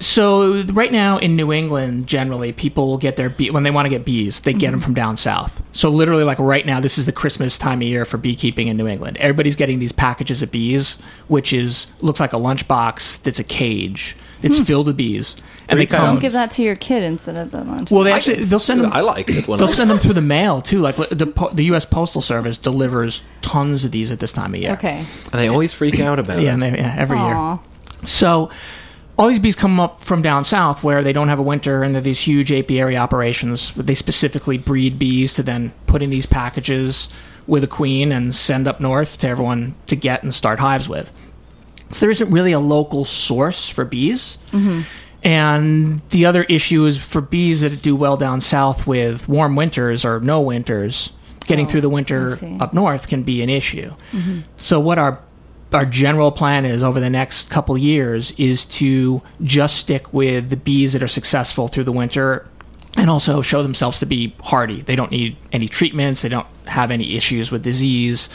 so 0.00 0.62
right 0.72 0.90
now 0.90 1.18
in 1.18 1.36
New 1.36 1.52
England, 1.52 2.08
generally 2.08 2.52
people 2.52 2.88
will 2.88 2.98
get 2.98 3.14
their 3.14 3.30
bee 3.30 3.50
when 3.52 3.62
they 3.62 3.70
want 3.70 3.86
to 3.86 3.88
get 3.88 4.04
bees, 4.04 4.40
they 4.40 4.52
get 4.52 4.72
them 4.72 4.80
from 4.80 4.94
down 4.94 5.16
south. 5.16 5.62
So 5.72 5.90
literally, 5.90 6.24
like 6.24 6.40
right 6.40 6.66
now, 6.66 6.80
this 6.80 6.98
is 6.98 7.06
the 7.06 7.12
Christmas 7.12 7.56
time 7.56 7.78
of 7.82 7.86
year 7.86 8.04
for 8.04 8.18
beekeeping 8.18 8.66
in 8.66 8.76
New 8.76 8.88
England. 8.88 9.16
Everybody's 9.18 9.54
getting 9.54 9.78
these 9.78 9.92
packages 9.92 10.42
of 10.42 10.50
bees, 10.50 10.98
which 11.28 11.52
is 11.52 11.86
looks 12.00 12.18
like 12.18 12.32
a 12.32 12.36
lunchbox 12.36 13.22
that's 13.22 13.38
a 13.38 13.44
cage. 13.44 14.16
It's 14.42 14.58
filled 14.58 14.88
with 14.88 14.96
bees, 14.96 15.36
and 15.68 15.78
they 15.80 15.86
Three 15.86 15.96
come. 15.98 16.06
don't 16.06 16.18
give 16.20 16.32
that 16.32 16.50
to 16.52 16.62
your 16.62 16.74
kid 16.76 17.02
instead 17.02 17.36
of 17.36 17.50
the 17.50 17.62
lunch. 17.64 17.90
Well, 17.90 18.02
they 18.04 18.12
actually 18.12 18.36
can- 18.36 18.48
they'll 18.48 18.58
send 18.60 18.82
them. 18.82 18.92
I 18.92 19.00
like 19.00 19.30
it 19.30 19.46
when 19.48 19.58
They'll 19.58 19.68
I, 19.68 19.72
send 19.72 19.90
them 19.90 19.98
through 19.98 20.14
the 20.14 20.20
mail 20.36 20.60
too. 20.62 20.80
Like 20.80 20.96
the 20.96 21.26
po- 21.26 21.50
the 21.52 21.64
U.S. 21.66 21.84
Postal 21.86 22.20
Service 22.20 22.56
delivers 22.56 23.22
tons 23.42 23.84
of 23.84 23.90
these 23.90 24.10
at 24.10 24.18
this 24.20 24.32
time 24.32 24.54
of 24.54 24.60
year. 24.60 24.72
okay. 24.72 24.98
and 24.98 25.32
they 25.40 25.48
always 25.48 25.72
freak 25.72 26.00
out 26.00 26.18
about 26.18 26.40
Yeah, 26.40 26.50
it. 26.50 26.52
and 26.54 26.62
they, 26.62 26.70
yeah, 26.76 26.94
every 26.98 27.18
year. 27.18 27.34
Aw. 27.34 27.58
So 28.04 28.50
all 29.18 29.28
these 29.28 29.38
bees 29.38 29.54
come 29.56 29.78
up 29.78 30.02
from 30.04 30.22
down 30.22 30.44
south 30.44 30.82
where 30.82 31.02
they 31.02 31.12
don't 31.12 31.28
have 31.28 31.38
a 31.38 31.42
winter 31.42 31.82
and 31.82 31.94
they're 31.94 32.02
these 32.02 32.20
huge 32.20 32.50
apiary 32.50 32.96
operations. 32.96 33.72
They 33.76 33.94
specifically 33.94 34.58
breed 34.58 34.98
bees 34.98 35.34
to 35.34 35.42
then 35.42 35.72
put 35.86 36.02
in 36.02 36.10
these 36.10 36.26
packages 36.26 37.08
with 37.46 37.62
a 37.62 37.66
queen 37.68 38.10
and 38.10 38.34
send 38.34 38.66
up 38.66 38.80
north 38.80 39.18
to 39.18 39.28
everyone 39.28 39.74
to 39.86 39.96
get 39.96 40.22
and 40.22 40.34
start 40.34 40.58
hives 40.60 40.88
with. 40.88 41.12
So 41.90 42.00
there 42.00 42.10
isn't 42.10 42.30
really 42.30 42.52
a 42.52 42.58
local 42.60 43.04
source 43.04 43.68
for 43.68 43.84
bees. 43.84 44.38
Mm-hmm. 44.50 44.80
And 45.24 46.00
the 46.10 46.26
other 46.26 46.42
issue 46.44 46.84
is 46.84 46.98
for 46.98 47.20
bees 47.20 47.60
that 47.60 47.80
do 47.80 47.94
well 47.94 48.16
down 48.16 48.40
south 48.40 48.86
with 48.86 49.28
warm 49.28 49.54
winters 49.54 50.04
or 50.04 50.18
no 50.20 50.40
winters, 50.40 51.12
getting 51.46 51.66
Oh, 51.66 51.68
through 51.68 51.80
the 51.82 51.88
oh, 51.88 51.90
winter 51.90 52.38
up 52.60 52.74
north 52.74 53.08
can 53.08 53.22
be 53.22 53.42
an 53.42 53.48
issue. 53.50 53.92
So 54.56 54.80
what 54.80 54.98
our 54.98 55.20
our 55.72 55.86
general 55.86 56.30
plan 56.30 56.66
is 56.66 56.82
over 56.82 57.00
the 57.00 57.08
next 57.08 57.48
couple 57.50 57.78
years 57.78 58.32
is 58.32 58.66
to 58.66 59.22
just 59.42 59.76
stick 59.76 60.12
with 60.12 60.50
the 60.50 60.56
bees 60.56 60.92
that 60.92 61.02
are 61.02 61.08
successful 61.08 61.66
through 61.66 61.84
the 61.84 61.92
winter 61.92 62.46
and 62.98 63.08
also 63.08 63.40
show 63.40 63.62
themselves 63.62 63.98
to 64.00 64.04
be 64.06 64.34
hardy. 64.42 64.82
They 64.82 64.96
don't 64.96 65.10
need 65.10 65.36
any 65.50 65.68
treatments, 65.68 66.20
they 66.20 66.28
don't 66.28 66.46
have 66.66 66.90
any 66.90 67.16
issues 67.16 67.50
with 67.50 67.62
disease 67.62 68.28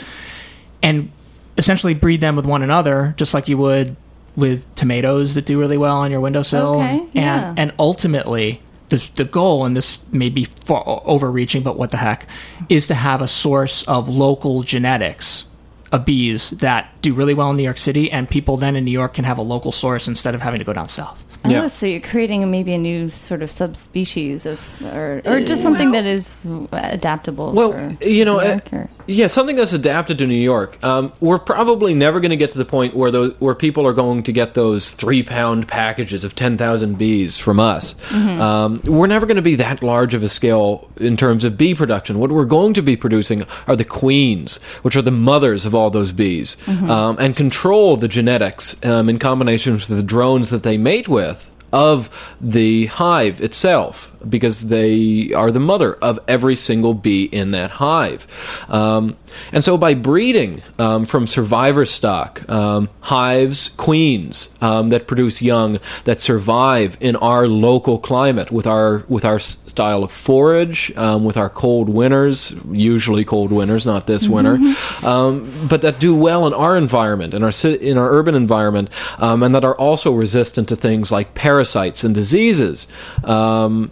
and 0.82 1.12
essentially 1.56 1.94
breed 1.94 2.20
them 2.20 2.34
with 2.34 2.46
one 2.46 2.62
another 2.62 3.14
just 3.16 3.34
like 3.34 3.48
you 3.48 3.58
would 3.58 3.96
with 4.38 4.62
tomatoes 4.76 5.34
that 5.34 5.44
do 5.44 5.58
really 5.58 5.76
well 5.76 5.96
on 5.96 6.10
your 6.12 6.20
windowsill 6.20 6.76
Okay, 6.76 6.98
and 6.98 7.12
yeah. 7.14 7.54
and 7.56 7.74
ultimately 7.78 8.62
the, 8.88 9.06
the 9.16 9.24
goal 9.24 9.64
and 9.64 9.76
this 9.76 9.98
may 10.12 10.30
be 10.30 10.44
far 10.64 11.02
overreaching 11.04 11.62
but 11.62 11.76
what 11.76 11.90
the 11.90 11.96
heck 11.96 12.26
is 12.68 12.86
to 12.86 12.94
have 12.94 13.20
a 13.20 13.28
source 13.28 13.82
of 13.88 14.08
local 14.08 14.62
genetics 14.62 15.44
of 15.90 16.04
bees 16.04 16.50
that 16.50 16.86
do 17.02 17.12
really 17.14 17.34
well 17.34 17.50
in 17.50 17.56
New 17.56 17.62
York 17.64 17.78
City 17.78 18.10
and 18.12 18.30
people 18.30 18.56
then 18.56 18.76
in 18.76 18.84
New 18.84 18.92
York 18.92 19.14
can 19.14 19.24
have 19.24 19.38
a 19.38 19.42
local 19.42 19.72
source 19.72 20.06
instead 20.06 20.34
of 20.34 20.40
having 20.40 20.58
to 20.58 20.64
go 20.64 20.72
down 20.72 20.88
south. 20.88 21.22
Yeah. 21.46 21.62
Oh, 21.62 21.68
so 21.68 21.86
you're 21.86 22.00
creating 22.00 22.48
maybe 22.50 22.74
a 22.74 22.78
new 22.78 23.08
sort 23.10 23.42
of 23.42 23.50
subspecies 23.50 24.44
of, 24.44 24.60
or, 24.82 25.22
or 25.24 25.40
just 25.40 25.62
something 25.62 25.92
that 25.92 26.04
is 26.04 26.36
adaptable. 26.72 27.52
Well, 27.52 27.72
for 27.72 28.04
you 28.04 28.24
know, 28.24 28.34
New 28.34 28.40
uh, 28.40 28.48
York, 28.50 28.72
or- 28.72 28.90
yeah, 29.08 29.26
something 29.26 29.56
that's 29.56 29.72
adapted 29.72 30.18
to 30.18 30.26
New 30.26 30.34
York. 30.34 30.82
Um, 30.84 31.14
we're 31.18 31.38
probably 31.38 31.94
never 31.94 32.20
going 32.20 32.30
to 32.30 32.36
get 32.36 32.50
to 32.50 32.58
the 32.58 32.66
point 32.66 32.94
where 32.94 33.10
those 33.10 33.32
where 33.40 33.54
people 33.54 33.86
are 33.86 33.94
going 33.94 34.22
to 34.24 34.32
get 34.32 34.52
those 34.52 34.90
three 34.90 35.22
pound 35.22 35.66
packages 35.66 36.24
of 36.24 36.34
ten 36.34 36.58
thousand 36.58 36.98
bees 36.98 37.38
from 37.38 37.58
us. 37.58 37.94
Um, 38.12 38.80
we're 38.84 39.06
never 39.06 39.24
going 39.24 39.36
to 39.36 39.42
be 39.42 39.54
that 39.56 39.82
large 39.82 40.12
of 40.12 40.22
a 40.22 40.28
scale 40.28 40.90
in 40.98 41.16
terms 41.16 41.46
of 41.46 41.56
bee 41.56 41.74
production. 41.74 42.18
What 42.18 42.30
we're 42.30 42.44
going 42.44 42.74
to 42.74 42.82
be 42.82 42.96
producing 42.96 43.44
are 43.66 43.76
the 43.76 43.84
queens, 43.84 44.58
which 44.82 44.94
are 44.94 45.02
the 45.02 45.10
mothers 45.10 45.64
of 45.64 45.74
all 45.74 45.88
those 45.88 46.12
bees, 46.12 46.56
um, 46.68 47.16
and 47.18 47.34
control 47.34 47.96
the 47.96 48.08
genetics 48.08 48.76
um, 48.84 49.08
in 49.08 49.18
combination 49.18 49.72
with 49.72 49.86
the 49.86 50.02
drones 50.02 50.50
that 50.50 50.62
they 50.62 50.76
mate 50.76 51.08
with 51.08 51.50
of 51.72 52.36
the 52.40 52.86
hive 52.86 53.40
itself 53.40 54.14
because 54.26 54.68
they 54.68 55.32
are 55.32 55.50
the 55.50 55.60
mother 55.60 55.94
of 55.94 56.18
every 56.26 56.56
single 56.56 56.94
bee 56.94 57.24
in 57.24 57.52
that 57.52 57.72
hive. 57.72 58.26
Um, 58.68 59.16
and 59.52 59.62
so 59.62 59.76
by 59.76 59.94
breeding 59.94 60.62
um, 60.78 61.06
from 61.06 61.26
survivor 61.26 61.84
stock, 61.84 62.48
um, 62.48 62.88
hives, 63.00 63.68
queens 63.70 64.52
um, 64.60 64.88
that 64.88 65.06
produce 65.06 65.42
young 65.42 65.78
that 66.04 66.18
survive 66.18 66.96
in 67.00 67.16
our 67.16 67.46
local 67.46 67.98
climate 67.98 68.50
with 68.50 68.66
our 68.66 69.04
with 69.08 69.24
our 69.24 69.38
style 69.38 70.02
of 70.02 70.10
forage, 70.10 70.92
um, 70.96 71.24
with 71.24 71.36
our 71.36 71.50
cold 71.50 71.88
winters, 71.88 72.54
usually 72.70 73.24
cold 73.24 73.52
winters, 73.52 73.86
not 73.86 74.06
this 74.06 74.28
winter, 74.28 74.58
um, 75.06 75.68
but 75.68 75.82
that 75.82 76.00
do 76.00 76.14
well 76.14 76.46
in 76.46 76.54
our 76.54 76.76
environment, 76.76 77.34
in 77.34 77.42
our 77.42 77.52
in 77.64 77.96
our 77.98 78.10
urban 78.10 78.34
environment, 78.34 78.90
um, 79.18 79.42
and 79.42 79.54
that 79.54 79.64
are 79.64 79.76
also 79.76 80.12
resistant 80.12 80.68
to 80.68 80.76
things 80.76 81.12
like 81.12 81.34
parasites 81.34 81.57
and 82.04 82.14
diseases. 82.14 82.86
Um, 83.24 83.90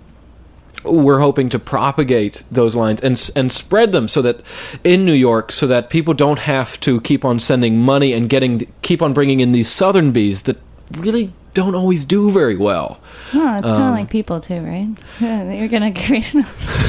we're 0.84 1.18
hoping 1.20 1.48
to 1.50 1.58
propagate 1.58 2.44
those 2.50 2.74
lines 2.74 3.00
and 3.00 3.30
and 3.34 3.50
spread 3.50 3.92
them 3.92 4.08
so 4.08 4.22
that 4.22 4.40
in 4.84 5.04
New 5.04 5.12
York, 5.12 5.52
so 5.52 5.66
that 5.66 5.90
people 5.90 6.14
don't 6.14 6.38
have 6.40 6.78
to 6.80 7.00
keep 7.00 7.24
on 7.24 7.40
sending 7.40 7.78
money 7.78 8.12
and 8.12 8.28
getting 8.28 8.72
keep 8.82 9.02
on 9.02 9.12
bringing 9.12 9.40
in 9.40 9.52
these 9.52 9.68
southern 9.68 10.12
bees 10.12 10.42
that 10.42 10.58
really 10.92 11.32
don't 11.56 11.74
always 11.74 12.04
do 12.04 12.30
very 12.30 12.56
well. 12.56 13.00
Huh, 13.32 13.56
it's 13.58 13.68
kind 13.68 13.82
Um, 13.82 13.88
of 13.88 13.94
like 13.94 14.08
people 14.10 14.40
too, 14.40 14.60
right? 14.60 14.88
You're 15.58 15.66
gonna 15.68 15.92
create 15.92 16.32
a 16.34 16.38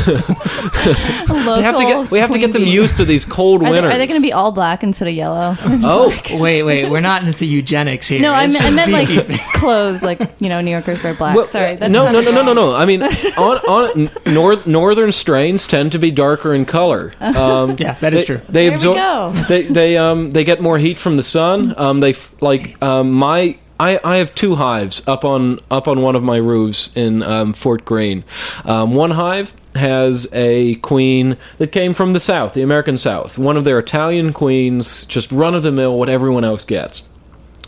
local. 1.28 1.56
We 1.58 1.62
have 1.64 1.78
to 1.78 1.84
get 1.84 2.12
we 2.12 2.20
have 2.20 2.32
to 2.32 2.38
get 2.40 2.54
them 2.54 2.64
used 2.64 2.98
to 2.98 3.06
these 3.06 3.26
cold 3.26 3.62
Are 3.62 3.66
they, 3.66 3.72
winters. 3.72 3.94
are 3.94 3.98
they 3.98 4.08
going 4.08 4.20
to 4.22 4.26
be 4.26 4.34
all 4.34 4.52
black 4.52 4.84
instead 4.84 5.08
of 5.08 5.14
yellow? 5.16 5.56
Oh, 5.84 6.10
Wait, 6.40 6.64
wait, 6.64 6.90
we're 6.90 7.02
not 7.02 7.24
into 7.24 7.46
eugenics 7.46 8.08
here. 8.08 8.22
no, 8.22 8.34
I 8.34 8.44
It's 8.46 8.54
meant, 8.54 8.66
I 8.66 8.70
meant 8.72 8.92
like 8.92 9.40
clothes, 9.54 10.04
like 10.04 10.20
you 10.40 10.50
know, 10.50 10.62
New 10.62 10.72
Yorkers 10.72 11.02
wear 11.04 11.14
black. 11.14 11.36
Well, 11.36 11.48
Sorry, 11.48 11.76
that 11.76 11.90
no, 11.90 12.12
no, 12.12 12.22
no, 12.22 12.32
no, 12.32 12.44
no, 12.44 12.54
no. 12.54 12.76
I 12.76 12.86
mean, 12.86 13.02
on, 13.04 13.58
on 13.68 14.10
north, 14.34 14.68
northern 14.68 15.12
strains 15.12 15.66
tend 15.68 15.92
to 15.94 16.00
be 16.00 16.12
darker 16.12 16.54
in 16.54 16.66
color. 16.66 17.14
Um, 17.20 17.76
Yeah, 17.80 17.94
that 18.02 18.14
is 18.14 18.20
they, 18.22 18.26
true. 18.26 18.42
They 18.50 18.68
absorb. 18.68 19.34
They 19.48 19.64
they 19.64 19.98
um 19.98 20.32
they 20.32 20.44
get 20.44 20.62
more 20.62 20.78
heat 20.78 21.00
from 21.00 21.18
the 21.18 21.24
sun. 21.24 21.74
Um, 21.78 22.00
they 22.00 22.12
f- 22.12 22.34
like 22.42 22.82
um 22.84 23.12
my. 23.12 23.58
I, 23.80 24.00
I 24.04 24.18
have 24.18 24.34
two 24.34 24.56
hives 24.56 25.08
up 25.08 25.24
on 25.24 25.60
up 25.70 25.88
on 25.88 26.02
one 26.02 26.16
of 26.16 26.24
my 26.24 26.38
roofs 26.38 26.90
in 26.96 27.24
um, 27.24 27.54
Fort 27.54 27.86
Greene. 27.86 28.24
Um, 28.66 28.96
one 28.96 29.12
hive 29.12 29.54
has 29.76 30.28
a 30.34 30.76
queen 30.76 31.38
that 31.60 31.72
came 31.72 31.94
from 31.94 32.14
the 32.14 32.20
South, 32.20 32.54
the 32.54 32.64
American 32.64 32.98
South. 32.98 33.38
One 33.38 33.58
of 33.58 33.64
their 33.64 33.80
Italian 33.80 34.34
queens, 34.34 35.06
just 35.06 35.32
run 35.32 35.54
of 35.54 35.64
the 35.64 35.72
mill, 35.72 35.98
what 35.98 36.10
everyone 36.10 36.44
else 36.44 36.64
gets. 36.64 37.04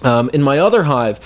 Um, 0.01 0.29
in 0.33 0.41
my 0.41 0.59
other 0.59 0.83
hive 0.83 1.19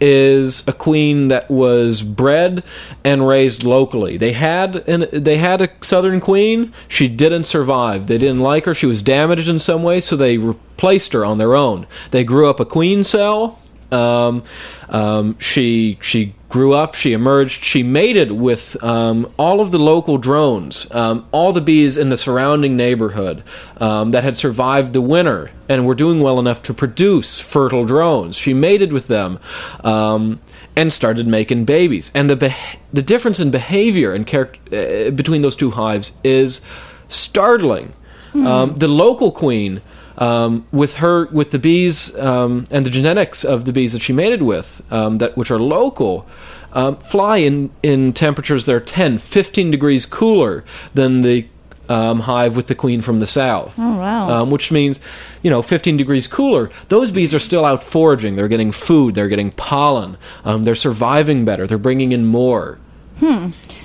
is 0.00 0.66
a 0.68 0.72
queen 0.72 1.28
that 1.28 1.50
was 1.50 2.02
bred 2.02 2.62
and 3.04 3.26
raised 3.26 3.64
locally. 3.64 4.16
They 4.16 4.32
had 4.32 4.76
an, 4.88 5.06
they 5.12 5.36
had 5.38 5.60
a 5.60 5.70
southern 5.80 6.20
queen. 6.20 6.72
She 6.86 7.08
didn't 7.08 7.44
survive. 7.44 8.06
They 8.06 8.18
didn't 8.18 8.40
like 8.40 8.66
her. 8.66 8.74
She 8.74 8.86
was 8.86 9.02
damaged 9.02 9.48
in 9.48 9.58
some 9.58 9.82
way, 9.82 10.00
so 10.00 10.16
they 10.16 10.38
replaced 10.38 11.12
her 11.12 11.24
on 11.24 11.38
their 11.38 11.56
own. 11.56 11.88
They 12.12 12.22
grew 12.22 12.48
up 12.48 12.60
a 12.60 12.64
queen 12.64 13.02
cell. 13.02 13.58
Um, 13.92 14.42
um, 14.88 15.38
she 15.38 15.98
she 16.00 16.34
grew 16.48 16.74
up. 16.74 16.94
She 16.94 17.12
emerged. 17.12 17.64
She 17.64 17.82
mated 17.82 18.32
with 18.32 18.82
um, 18.82 19.32
all 19.38 19.60
of 19.60 19.70
the 19.70 19.78
local 19.78 20.18
drones, 20.18 20.92
um, 20.94 21.26
all 21.32 21.52
the 21.52 21.60
bees 21.60 21.96
in 21.96 22.08
the 22.08 22.16
surrounding 22.16 22.76
neighborhood 22.76 23.42
um, 23.78 24.10
that 24.10 24.24
had 24.24 24.36
survived 24.36 24.92
the 24.92 25.00
winter 25.00 25.50
and 25.68 25.86
were 25.86 25.94
doing 25.94 26.20
well 26.20 26.38
enough 26.38 26.62
to 26.64 26.74
produce 26.74 27.38
fertile 27.38 27.84
drones. 27.84 28.36
She 28.36 28.52
mated 28.52 28.92
with 28.92 29.06
them. 29.06 29.38
Um, 29.84 30.40
and 30.76 30.92
started 30.92 31.26
making 31.26 31.64
babies, 31.64 32.12
and 32.14 32.30
the 32.30 32.36
beh- 32.36 32.78
the 32.92 33.02
difference 33.02 33.40
in 33.40 33.50
behavior 33.50 34.14
and 34.14 34.24
character 34.24 35.08
uh, 35.08 35.10
between 35.10 35.42
those 35.42 35.56
two 35.56 35.70
hives 35.70 36.12
is 36.22 36.60
startling. 37.08 37.92
Um, 38.32 38.76
the 38.76 38.86
local 38.86 39.32
queen 39.32 39.82
um, 40.20 40.66
with 40.70 40.96
her 40.96 41.26
with 41.26 41.50
the 41.50 41.58
bees 41.58 42.14
um, 42.16 42.64
and 42.70 42.86
the 42.86 42.90
genetics 42.90 43.44
of 43.44 43.64
the 43.64 43.72
bees 43.72 43.92
that 43.94 44.02
she 44.02 44.12
mated 44.12 44.42
with 44.42 44.80
um, 44.92 45.16
that 45.16 45.36
which 45.36 45.50
are 45.50 45.58
local 45.58 46.26
um, 46.72 46.96
fly 46.98 47.38
in 47.38 47.70
in 47.82 48.12
temperatures 48.12 48.66
that 48.66 48.74
are 48.74 48.80
10 48.80 49.18
15 49.18 49.70
degrees 49.70 50.06
cooler 50.06 50.64
than 50.94 51.22
the 51.22 51.48
um, 51.88 52.20
hive 52.20 52.54
with 52.54 52.68
the 52.68 52.74
queen 52.76 53.00
from 53.00 53.18
the 53.18 53.26
south. 53.26 53.74
Oh 53.76 53.96
wow. 53.96 54.42
um, 54.42 54.50
which 54.50 54.70
means 54.70 55.00
you 55.42 55.50
know 55.50 55.60
15 55.62 55.96
degrees 55.96 56.28
cooler 56.28 56.70
those 56.88 57.10
bees 57.10 57.34
are 57.34 57.40
still 57.40 57.64
out 57.64 57.82
foraging. 57.82 58.36
They're 58.36 58.46
getting 58.46 58.70
food. 58.70 59.14
They're 59.16 59.28
getting 59.28 59.50
pollen. 59.52 60.16
Um, 60.44 60.62
they're 60.62 60.76
surviving 60.76 61.44
better. 61.44 61.66
They're 61.66 61.78
bringing 61.78 62.12
in 62.12 62.26
more 62.26 62.78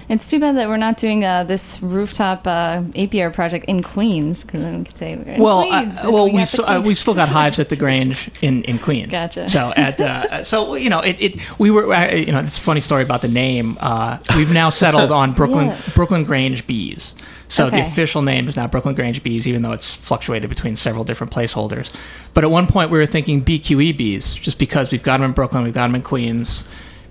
It's 0.07 0.29
too 0.29 0.39
bad 0.39 0.55
that 0.57 0.67
we're 0.67 0.77
not 0.77 0.97
doing 0.97 1.25
uh, 1.25 1.45
this 1.45 1.81
rooftop 1.81 2.45
uh, 2.45 2.83
apiary 2.95 3.31
project 3.31 3.65
in 3.65 3.81
Queens 3.81 4.43
because 4.43 4.61
then 4.61 4.79
we 4.79 4.85
could 4.85 4.97
say 4.97 5.15
we're 5.15 5.33
in 5.33 5.41
Well, 5.41 5.67
Queens. 5.67 5.95
uh, 5.97 6.11
well, 6.11 6.25
we 6.25 6.31
we 6.33 6.37
got 6.37 6.41
the 6.41 6.45
still, 6.45 6.65
uh, 6.69 6.79
we've 6.81 6.97
still 6.99 7.13
got 7.15 7.27
hives 7.29 7.57
at 7.57 7.69
the 7.69 7.75
Grange 7.75 8.29
in, 8.41 8.63
in 8.65 8.77
Queens. 8.77 9.11
Gotcha. 9.11 9.47
So 9.49 9.73
at 9.75 9.99
uh, 9.99 10.43
so 10.43 10.75
you 10.75 10.91
know 10.91 10.99
it, 10.99 11.17
it 11.19 11.59
we 11.59 11.71
were 11.71 11.91
uh, 11.91 12.13
you 12.13 12.31
know 12.31 12.39
it's 12.39 12.57
a 12.57 12.61
funny 12.61 12.81
story 12.81 13.01
about 13.01 13.23
the 13.23 13.27
name. 13.27 13.77
Uh, 13.81 14.19
we've 14.35 14.53
now 14.53 14.69
settled 14.69 15.11
on 15.11 15.33
Brooklyn 15.33 15.67
Yeah. 15.67 15.81
Brooklyn 15.95 16.23
Grange 16.23 16.67
Bees. 16.67 17.15
So 17.47 17.69
the 17.69 17.81
official 17.81 18.21
name 18.23 18.47
is 18.47 18.55
now 18.55 18.67
Brooklyn 18.67 18.95
Grange 18.95 19.21
Bees, 19.23 19.47
even 19.47 19.61
though 19.61 19.71
it's 19.71 19.95
fluctuated 19.95 20.49
between 20.49 20.75
several 20.75 21.03
different 21.03 21.31
placeholders. 21.33 21.91
But 22.33 22.43
at 22.43 22.49
one 22.51 22.65
point 22.67 22.89
we 22.91 22.97
were 22.97 23.05
thinking 23.05 23.43
BQE 23.43 23.95
bees, 23.97 24.33
just 24.33 24.57
because 24.59 24.91
we've 24.91 25.03
got 25.03 25.17
them 25.17 25.25
in 25.25 25.31
Brooklyn, 25.31 25.63
we've 25.63 25.73
got 25.73 25.85
them 25.87 25.95
in 25.95 26.01
Queens. 26.03 26.63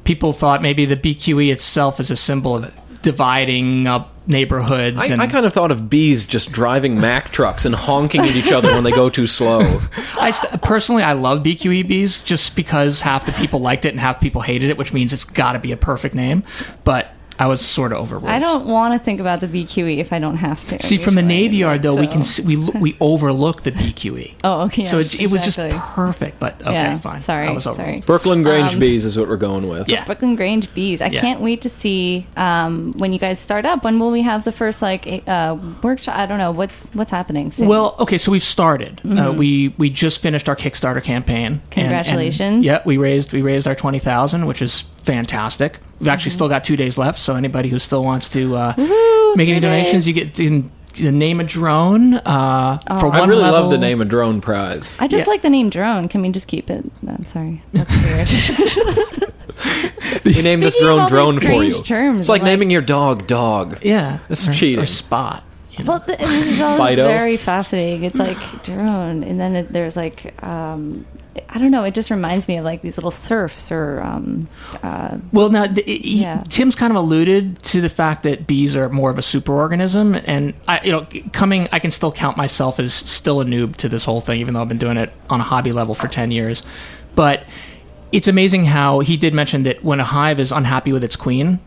People 0.04 0.32
thought 0.32 0.62
maybe 0.62 0.84
the 0.84 0.96
BQE 0.96 1.50
itself 1.50 1.98
is 1.98 2.10
a 2.10 2.16
symbol 2.16 2.56
of 2.56 2.74
dividing 3.02 3.86
up 3.86 4.10
neighborhoods. 4.26 5.02
I, 5.02 5.06
and 5.06 5.20
I 5.20 5.26
kind 5.26 5.44
of 5.44 5.52
thought 5.52 5.70
of 5.70 5.90
bees 5.90 6.26
just 6.26 6.50
driving 6.52 6.98
Mack 6.98 7.30
trucks 7.30 7.64
and 7.64 7.74
honking 7.74 8.22
at 8.22 8.34
each 8.34 8.52
other 8.52 8.72
when 8.72 8.84
they 8.84 8.90
go 8.90 9.10
too 9.10 9.26
slow. 9.26 9.80
I 10.18 10.30
st- 10.30 10.62
personally, 10.62 11.02
I 11.02 11.12
love 11.12 11.42
BQE 11.42 11.86
bees 11.86 12.22
just 12.22 12.56
because 12.56 13.02
half 13.02 13.26
the 13.26 13.32
people 13.32 13.60
liked 13.60 13.84
it 13.84 13.90
and 13.90 14.00
half 14.00 14.20
people 14.20 14.40
hated 14.40 14.70
it, 14.70 14.78
which 14.78 14.92
means 14.92 15.12
it's 15.12 15.24
got 15.24 15.52
to 15.52 15.58
be 15.58 15.72
a 15.72 15.76
perfect 15.76 16.14
name. 16.14 16.42
But 16.84 17.13
I 17.38 17.46
was 17.46 17.60
sort 17.60 17.92
of 17.92 18.00
overruled. 18.00 18.28
I 18.30 18.38
don't 18.38 18.66
want 18.66 18.94
to 18.94 18.98
think 19.04 19.20
about 19.20 19.40
the 19.40 19.48
BQE 19.48 19.98
if 19.98 20.12
I 20.12 20.18
don't 20.18 20.36
have 20.36 20.64
to. 20.66 20.82
see 20.82 20.98
from 20.98 21.16
the. 21.16 21.22
Navy 21.22 21.56
Yard 21.56 21.82
though. 21.82 21.96
We 21.96 22.06
can 22.06 22.22
So- 22.22 22.42
s- 22.42 22.46
we 22.46 22.56
we 22.56 22.96
overlook 23.00 23.62
the 23.62 23.72
BQE. 23.72 24.34
Oh, 24.44 24.62
okay. 24.62 24.84
so 24.84 24.98
it, 24.98 25.18
it 25.20 25.30
was 25.30 25.42
just 25.42 25.58
perfect. 25.58 26.38
But 26.38 26.60
okay, 26.60 26.72
Yeah, 26.72 26.98
fine. 26.98 27.20
sorry, 27.20 27.48
I 27.48 27.50
was 27.52 27.64
sorry. 27.64 28.00
Brooklyn 28.06 28.42
Grange 28.42 28.74
Um, 28.74 28.80
bees 28.80 29.04
is 29.04 29.16
what 29.18 29.28
we're 29.28 29.36
going 29.36 29.68
with. 29.68 29.88
Yeah. 29.88 30.04
Brooklyn 30.04 30.36
Grange 30.36 30.72
bees. 30.74 31.00
I 31.00 31.06
Yeah. 31.08 31.20
can't 31.20 31.40
wait 31.40 31.62
to 31.62 31.68
see 31.68 32.26
um, 32.36 32.92
when 32.98 33.12
you 33.12 33.18
guys 33.18 33.38
start 33.38 33.64
up. 33.64 33.84
When 33.84 33.98
will 33.98 34.10
we 34.12 34.22
have 34.22 34.44
the 34.44 34.52
first 34.52 34.82
like 34.82 35.26
uh, 35.28 35.56
workshop? 35.82 36.16
I 36.16 36.26
don't 36.26 36.38
know 36.38 36.52
what's 36.52 36.88
what's 36.92 37.10
happening. 37.10 37.50
Soon. 37.50 37.68
Well, 37.68 37.96
okay, 38.00 38.18
so 38.18 38.30
we've 38.32 38.42
started. 38.44 39.00
Uh, 39.04 39.32
we 39.32 39.74
we 39.78 39.90
just 39.90 40.20
finished 40.20 40.48
our 40.48 40.56
Kickstarter 40.56 41.02
campaign. 41.02 41.34
and- 41.46 41.52
and- 41.54 41.70
Congratulations. 41.70 42.64
yeah, 42.66 42.80
we 42.84 42.96
raised 42.96 43.32
we 43.32 43.42
raised 43.42 43.66
our 43.66 43.74
twenty 43.74 43.98
thousand, 43.98 44.46
which 44.46 44.62
is 44.62 44.84
fantastic. 45.04 45.78
We've 46.00 46.08
actually 46.08 46.32
still 46.32 46.48
got 46.48 46.64
two 46.64 46.76
days 46.76 46.98
left, 46.98 47.18
so 47.20 47.36
anybody 47.36 47.68
who 47.68 47.78
still 47.78 48.02
wants 48.04 48.28
to 48.30 48.56
uh, 48.56 48.74
make 49.36 49.48
any 49.48 49.54
two 49.54 49.60
donations, 49.60 50.06
you 50.08 50.12
get 50.14 50.38
you 50.38 50.48
can 50.48 50.72
the 50.96 51.10
name 51.12 51.40
a 51.40 51.44
drone 51.44 52.14
uh, 52.14 52.78
for 53.00 53.08
one 53.08 53.20
I 53.20 53.24
really 53.26 53.42
level. 53.42 53.62
love 53.62 53.70
the 53.70 53.78
name 53.78 54.00
of 54.00 54.08
drone 54.08 54.40
prize. 54.40 54.96
I 55.00 55.08
just 55.08 55.26
Yeah. 55.26 55.30
like 55.32 55.42
the 55.42 55.50
name 55.50 55.68
drone. 55.70 56.08
Can 56.08 56.22
we 56.22 56.28
just 56.30 56.46
keep 56.46 56.70
it? 56.70 56.84
I'm 57.06 57.24
sorry. 57.24 57.62
That's 57.72 57.90
weird. 58.04 59.30
We 60.24 60.40
named 60.42 60.62
this 60.62 60.76
drone 60.78 61.08
drone 61.08 61.38
for 61.40 61.62
you. 61.64 61.72
terms, 61.82 62.20
it's 62.20 62.28
like, 62.28 62.42
like- 62.42 62.50
naming 62.50 62.70
your 62.70 62.82
dog 62.82 63.26
dog. 63.26 63.78
Yeah, 63.84 64.18
That's 64.28 64.46
or, 64.48 64.52
cheating. 64.52 64.80
Or 64.82 64.86
spot. 64.86 65.42
you 65.72 65.84
know. 65.84 65.92
well, 65.92 66.00
th- 66.00 66.18
this 66.18 66.46
is 66.48 66.60
all 66.60 66.76
very 66.76 67.36
fascinating. 67.36 68.04
It's 68.04 68.18
like 68.18 68.36
drone, 68.62 69.22
and 69.22 69.38
then 69.40 69.56
it, 69.56 69.72
there's 69.72 69.96
like 69.96 70.34
um, 70.46 71.06
I 71.48 71.58
don't 71.58 71.70
know. 71.70 71.84
It 71.84 71.94
just 71.94 72.10
reminds 72.10 72.48
me 72.48 72.58
of 72.58 72.64
like 72.64 72.82
these 72.82 72.96
little 72.96 73.10
serfs 73.10 73.72
or 73.72 74.00
um, 74.00 74.48
uh, 74.82 75.18
Well, 75.32 75.50
now 75.50 75.66
Yeah. 75.86 76.42
Tim's 76.48 76.74
kind 76.74 76.90
of 76.92 76.96
alluded 76.96 77.62
to 77.64 77.80
the 77.80 77.88
fact 77.88 78.22
that 78.22 78.46
bees 78.46 78.76
are 78.76 78.88
more 78.88 79.10
of 79.10 79.18
a 79.18 79.22
superorganism, 79.22 80.22
and 80.26 80.54
I, 80.68 80.80
you 80.84 80.92
know, 80.92 81.06
coming, 81.32 81.68
I 81.72 81.78
can 81.78 81.90
still 81.90 82.12
count 82.12 82.36
myself 82.36 82.78
as 82.78 82.94
still 82.94 83.40
a 83.40 83.44
noob 83.44 83.76
to 83.76 83.88
this 83.88 84.04
whole 84.04 84.20
thing, 84.20 84.40
even 84.40 84.54
though 84.54 84.62
I've 84.62 84.68
been 84.68 84.78
doing 84.78 84.96
it 84.96 85.12
on 85.28 85.40
a 85.40 85.44
hobby 85.44 85.72
level 85.72 85.94
for 85.94 86.08
ten 86.08 86.30
years. 86.30 86.62
But 87.14 87.44
it's 88.12 88.28
amazing 88.28 88.66
how 88.66 89.00
he 89.00 89.16
did 89.16 89.34
mention 89.34 89.64
that 89.64 89.82
when 89.82 90.00
a 90.00 90.04
hive 90.04 90.38
is 90.38 90.52
unhappy 90.52 90.92
with 90.92 91.02
its 91.04 91.16
queen, 91.16 91.60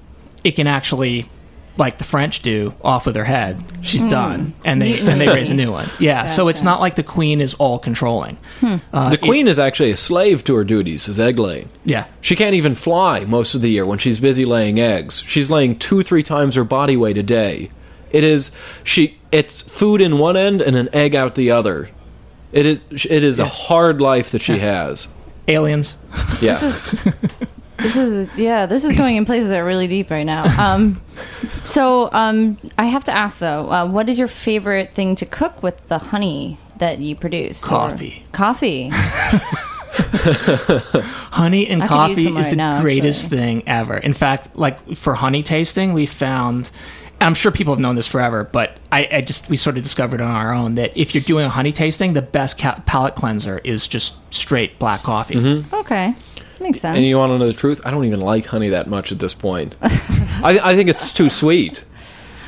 it 0.44 0.52
can 0.52 0.68
actually. 0.68 1.30
Like 1.78 2.00
the 2.00 2.04
French 2.04 2.42
do, 2.42 2.74
off 2.84 3.06
with 3.06 3.16
her 3.16 3.24
head. 3.24 3.64
She's 3.84 4.02
done, 4.02 4.54
and 4.66 4.82
they 4.82 5.00
and 5.00 5.22
they 5.22 5.28
raise 5.28 5.50
a 5.50 5.54
new 5.54 5.72
one. 5.72 5.88
Yeah, 6.00 6.26
so 6.26 6.48
it's 6.48 6.64
not 6.64 6.80
like 6.82 6.96
the 6.96 7.04
queen 7.04 7.40
is 7.40 7.54
all 7.56 7.78
controlling. 7.78 8.38
Uh, 8.92 9.10
The 9.10 9.18
queen 9.18 9.48
is 9.48 9.60
actually 9.60 9.92
a 9.92 9.98
slave 9.98 10.44
to 10.46 10.56
her 10.56 10.64
duties 10.64 11.08
as 11.08 11.20
egg 11.20 11.38
laying. 11.38 11.70
yeah, 11.86 12.06
She 12.22 12.36
can't 12.36 12.56
even 12.56 12.74
fly 12.74 13.26
most 13.26 13.54
of 13.54 13.62
the 13.62 13.70
year 13.70 13.86
when 13.86 14.00
she's 14.00 14.20
busy 14.20 14.44
laying 14.44 14.80
eggs. 14.80 15.22
She's 15.28 15.50
laying 15.52 15.78
two, 15.78 16.02
three 16.02 16.24
times 16.24 16.56
her 16.56 16.64
body 16.64 16.98
weight 16.98 17.18
a 17.18 17.24
day. 17.24 17.70
It 18.10 18.24
is 18.24 18.52
she. 18.84 19.20
It's 19.32 19.62
food 19.62 20.02
in 20.02 20.18
one 20.18 20.36
end 20.38 20.62
and 20.62 20.76
an 20.76 20.90
egg 20.94 21.14
out 21.16 21.36
the 21.36 21.52
other. 21.52 21.90
It 22.52 22.66
is. 22.66 22.86
It 22.92 23.24
is 23.24 23.38
a 23.40 23.46
hard 23.46 24.02
life 24.02 24.32
that 24.32 24.42
she 24.42 24.58
has. 24.60 25.10
aliens. 25.48 25.96
Yeah. 26.42 26.54
this 26.58 26.64
is 26.94 27.00
this 27.80 27.96
is 27.96 28.28
yeah 28.36 28.66
this 28.66 28.84
is 28.84 28.94
going 28.98 29.16
in 29.18 29.26
places 29.26 29.50
that 29.50 29.58
are 29.60 29.66
really 29.66 29.88
deep 29.88 30.10
right 30.12 30.26
now. 30.26 30.44
Um, 30.74 31.02
so 31.66 32.10
um, 32.12 32.58
I 32.78 32.86
have 32.86 33.04
to 33.06 33.12
ask 33.12 33.40
though, 33.40 33.72
uh, 33.72 33.88
what 33.88 34.10
is 34.10 34.18
your 34.18 34.28
favorite 34.28 34.94
thing 34.94 35.16
to 35.16 35.26
cook 35.26 35.62
with 35.64 35.88
the 35.88 35.98
honey 36.00 36.60
that 36.78 37.00
you 37.00 37.16
produce? 37.16 37.64
or- 37.66 37.70
Coffee. 37.70 38.26
coffee. 38.32 38.92
honey 41.32 41.68
and 41.68 41.82
I 41.84 41.88
coffee 41.88 42.28
is 42.38 42.50
the 42.50 42.56
now, 42.56 42.82
greatest 42.82 43.26
actually. 43.26 43.38
thing 43.38 43.64
ever. 43.68 43.98
In 43.98 44.14
fact, 44.14 44.56
like 44.56 44.96
for 44.96 45.16
honey 45.16 45.44
tasting, 45.44 45.94
we 45.94 46.06
found. 46.06 46.72
I'm 47.20 47.34
sure 47.34 47.52
people 47.52 47.74
have 47.74 47.80
known 47.82 47.96
this 47.96 48.08
forever, 48.08 48.44
but 48.44 48.78
I, 48.92 49.08
I 49.12 49.22
just 49.22 49.50
we 49.50 49.58
sort 49.58 49.76
of 49.76 49.82
discovered 49.82 50.22
on 50.22 50.30
our 50.30 50.54
own 50.54 50.76
that 50.76 50.96
if 50.96 51.16
you're 51.16 51.24
doing 51.24 51.46
a 51.46 51.50
honey 51.50 51.72
tasting, 51.72 52.14
the 52.14 52.22
best 52.22 52.60
ca- 52.60 52.80
palate 52.86 53.16
cleanser 53.16 53.58
is 53.64 53.88
just 53.88 54.14
straight 54.32 54.78
black 54.78 55.02
coffee. 55.02 55.34
Mm-hmm. 55.34 55.74
Okay, 55.78 56.14
makes 56.60 56.80
sense. 56.82 56.96
And 56.98 57.06
you 57.06 57.18
want 57.18 57.32
to 57.32 57.38
know 57.38 57.48
the 57.48 57.54
truth? 57.54 57.82
I 57.86 57.92
don't 57.92 58.06
even 58.06 58.20
like 58.22 58.46
honey 58.46 58.70
that 58.70 58.88
much 58.88 59.12
at 59.12 59.20
this 59.20 59.34
point. 59.34 59.76
I, 59.82 60.60
I 60.64 60.76
think 60.76 60.90
it's 60.90 61.12
too 61.14 61.30
sweet. 61.30 61.84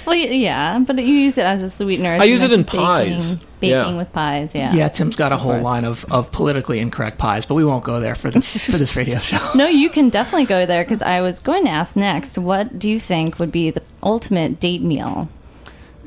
well, 0.05 0.15
yeah, 0.15 0.79
but 0.79 0.97
you 0.97 1.13
use 1.13 1.37
it 1.37 1.45
as 1.45 1.61
a 1.61 1.69
sweetener. 1.69 2.13
I 2.19 2.23
use 2.25 2.41
it 2.41 2.51
in 2.51 2.61
mentioned, 2.61 2.81
pies. 2.83 3.35
Baking, 3.35 3.47
baking 3.59 3.75
Yeah. 3.93 3.97
with 3.97 4.13
pies. 4.13 4.55
Yeah. 4.55 4.73
Yeah, 4.73 4.87
Tim's 4.89 5.15
got 5.15 5.31
a 5.31 5.37
whole 5.37 5.51
forth. 5.53 5.63
line 5.63 5.83
of, 5.85 6.05
of 6.11 6.31
politically 6.31 6.79
incorrect 6.79 7.17
pies, 7.17 7.45
but 7.45 7.55
we 7.55 7.63
won't 7.65 7.83
go 7.83 7.99
there 7.99 8.15
for 8.15 8.31
this 8.31 8.65
for 8.65 8.77
this 8.77 8.95
radio 8.95 9.17
show. 9.19 9.37
No, 9.55 9.67
you 9.67 9.89
can 9.89 10.09
definitely 10.09 10.45
go 10.45 10.65
there 10.65 10.83
because 10.83 11.01
I 11.01 11.21
was 11.21 11.39
going 11.41 11.65
to 11.65 11.69
ask 11.71 11.95
next. 11.95 12.37
What 12.37 12.79
do 12.79 12.89
you 12.89 12.99
think 12.99 13.37
would 13.39 13.51
be 13.51 13.69
the 13.71 13.81
ultimate 14.01 14.59
date 14.59 14.81
meal? 14.81 15.29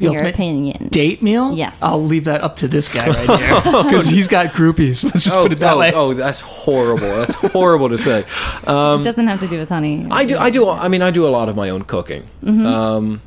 The 0.02 0.12
your 0.12 0.12
ultimate 0.14 0.34
opinions. 0.34 0.90
Date 0.90 1.22
meal? 1.22 1.52
Yes. 1.54 1.82
I'll 1.82 2.02
leave 2.02 2.24
that 2.26 2.40
up 2.42 2.56
to 2.56 2.68
this 2.68 2.88
guy 2.88 3.06
right 3.08 3.40
here 3.40 3.60
because 3.84 4.06
he's 4.06 4.28
got 4.28 4.46
groupies. 4.48 5.04
Let's 5.04 5.24
just 5.24 5.36
Oh, 5.36 5.42
put 5.44 5.52
it 5.52 5.58
that 5.60 5.74
oh, 5.74 5.78
way. 5.78 5.92
oh, 5.94 6.14
that's 6.14 6.40
horrible. 6.40 7.08
That's 7.16 7.34
horrible 7.36 7.88
to 7.88 7.98
say. 7.98 8.20
it 8.20 9.04
doesn't 9.04 9.26
have 9.26 9.40
to 9.40 9.48
do 9.48 9.58
with 9.58 9.68
honey. 9.68 10.06
I 10.10 10.24
do. 10.24 10.36
I 10.36 10.50
do. 10.50 10.68
I 10.68 10.88
mean, 10.88 11.02
I 11.02 11.10
do 11.10 11.26
a 11.26 11.30
lot 11.30 11.48
of 11.48 11.56
my 11.56 11.70
own 11.70 11.82
cooking. 11.82 12.28
Um, 12.44 13.20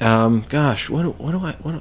um, 0.00 0.44
gosh, 0.48 0.90
what 0.90 1.02
do, 1.02 1.10
what 1.12 1.32
do 1.32 1.38
I? 1.44 1.52
What 1.62 1.72
do, 1.72 1.80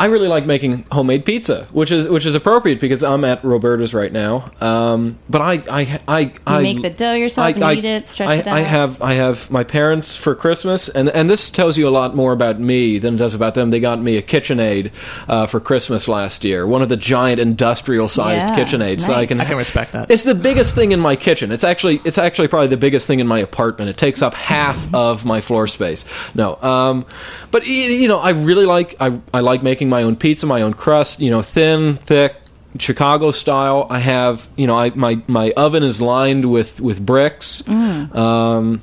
I 0.00 0.06
really 0.06 0.28
like 0.28 0.46
making 0.46 0.86
homemade 0.90 1.26
pizza, 1.26 1.68
which 1.72 1.90
is 1.90 2.08
which 2.08 2.24
is 2.24 2.34
appropriate 2.34 2.80
because 2.80 3.02
I'm 3.02 3.22
at 3.22 3.44
Roberta's 3.44 3.92
right 3.92 4.10
now. 4.10 4.50
Um, 4.58 5.18
but 5.28 5.42
I 5.42 5.62
I 5.70 6.00
I 6.08 6.20
You 6.20 6.32
I 6.46 6.62
make 6.62 6.80
the 6.80 6.88
dough 6.88 7.12
yourself 7.12 7.50
and 7.50 7.60
knead 7.60 7.84
it, 7.84 8.06
stretch 8.06 8.30
I, 8.30 8.34
it 8.36 8.46
out. 8.46 8.56
I 8.56 8.60
have 8.62 9.02
I 9.02 9.12
have 9.12 9.50
my 9.50 9.62
parents 9.62 10.16
for 10.16 10.34
Christmas, 10.34 10.88
and 10.88 11.10
and 11.10 11.28
this 11.28 11.50
tells 11.50 11.76
you 11.76 11.86
a 11.86 11.90
lot 11.90 12.16
more 12.16 12.32
about 12.32 12.58
me 12.58 12.98
than 12.98 13.16
it 13.16 13.18
does 13.18 13.34
about 13.34 13.52
them. 13.54 13.68
They 13.68 13.78
got 13.78 14.00
me 14.00 14.16
a 14.16 14.22
KitchenAid 14.22 14.90
uh, 15.28 15.46
for 15.46 15.60
Christmas 15.60 16.08
last 16.08 16.44
year, 16.44 16.66
one 16.66 16.80
of 16.80 16.88
the 16.88 16.96
giant 16.96 17.38
industrial 17.38 18.08
sized 18.08 18.46
Yeah, 18.46 18.56
KitchenAids, 18.56 19.02
so 19.02 19.12
I 19.12 19.26
can 19.26 19.38
I 19.38 19.44
can 19.44 19.58
respect 19.58 19.92
that. 19.92 20.10
it's 20.10 20.22
the 20.22 20.34
biggest 20.34 20.74
thing 20.74 20.92
in 20.92 21.00
my 21.00 21.14
kitchen. 21.14 21.52
It's 21.52 21.62
actually 21.62 22.00
it's 22.06 22.16
actually 22.16 22.48
probably 22.48 22.68
the 22.68 22.78
biggest 22.78 23.06
thing 23.06 23.20
in 23.20 23.26
my 23.26 23.40
apartment. 23.40 23.90
It 23.90 23.98
takes 23.98 24.22
up 24.22 24.32
half 24.32 24.94
of 24.94 25.26
my 25.26 25.42
floor 25.42 25.66
space. 25.66 26.06
No, 26.34 26.56
um, 26.62 27.04
but 27.50 27.66
you 27.66 28.08
know, 28.08 28.18
I 28.18 28.30
really 28.30 28.64
like 28.64 28.94
I 28.98 29.20
I 29.34 29.40
like 29.40 29.62
making 29.62 29.89
my 29.90 30.02
own 30.02 30.16
pizza, 30.16 30.46
my 30.46 30.62
own 30.62 30.72
crust. 30.74 31.20
You 31.20 31.30
know, 31.30 31.42
thin, 31.42 31.96
thick, 31.96 32.36
Chicago 32.78 33.30
style. 33.32 33.86
I 33.90 33.98
have 33.98 34.48
you 34.56 34.66
know, 34.66 34.78
I 34.78 34.90
my 34.90 35.20
my 35.26 35.52
oven 35.56 35.82
is 35.82 36.00
lined 36.00 36.50
with 36.50 36.80
with 36.80 37.04
bricks. 37.04 37.62
Um, 37.68 38.82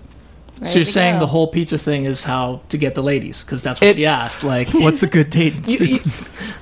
Ready 0.60 0.72
So 0.74 0.80
you're 0.80 0.86
saying 0.86 1.16
go. 1.16 1.20
the 1.20 1.28
whole 1.28 1.48
pizza 1.48 1.78
thing 1.78 2.06
is 2.06 2.24
how 2.24 2.62
to 2.70 2.78
get 2.80 2.96
the 2.96 3.04
ladies 3.04 3.42
because 3.44 3.62
that's 3.62 3.80
what 3.80 3.92
It- 3.92 3.96
she 3.98 4.08
asked. 4.08 4.44
Like, 4.44 4.68
what's 4.74 5.02
the 5.02 5.08
good 5.08 5.30
date? 5.30 5.54
you, 5.68 5.78
you- 5.86 6.00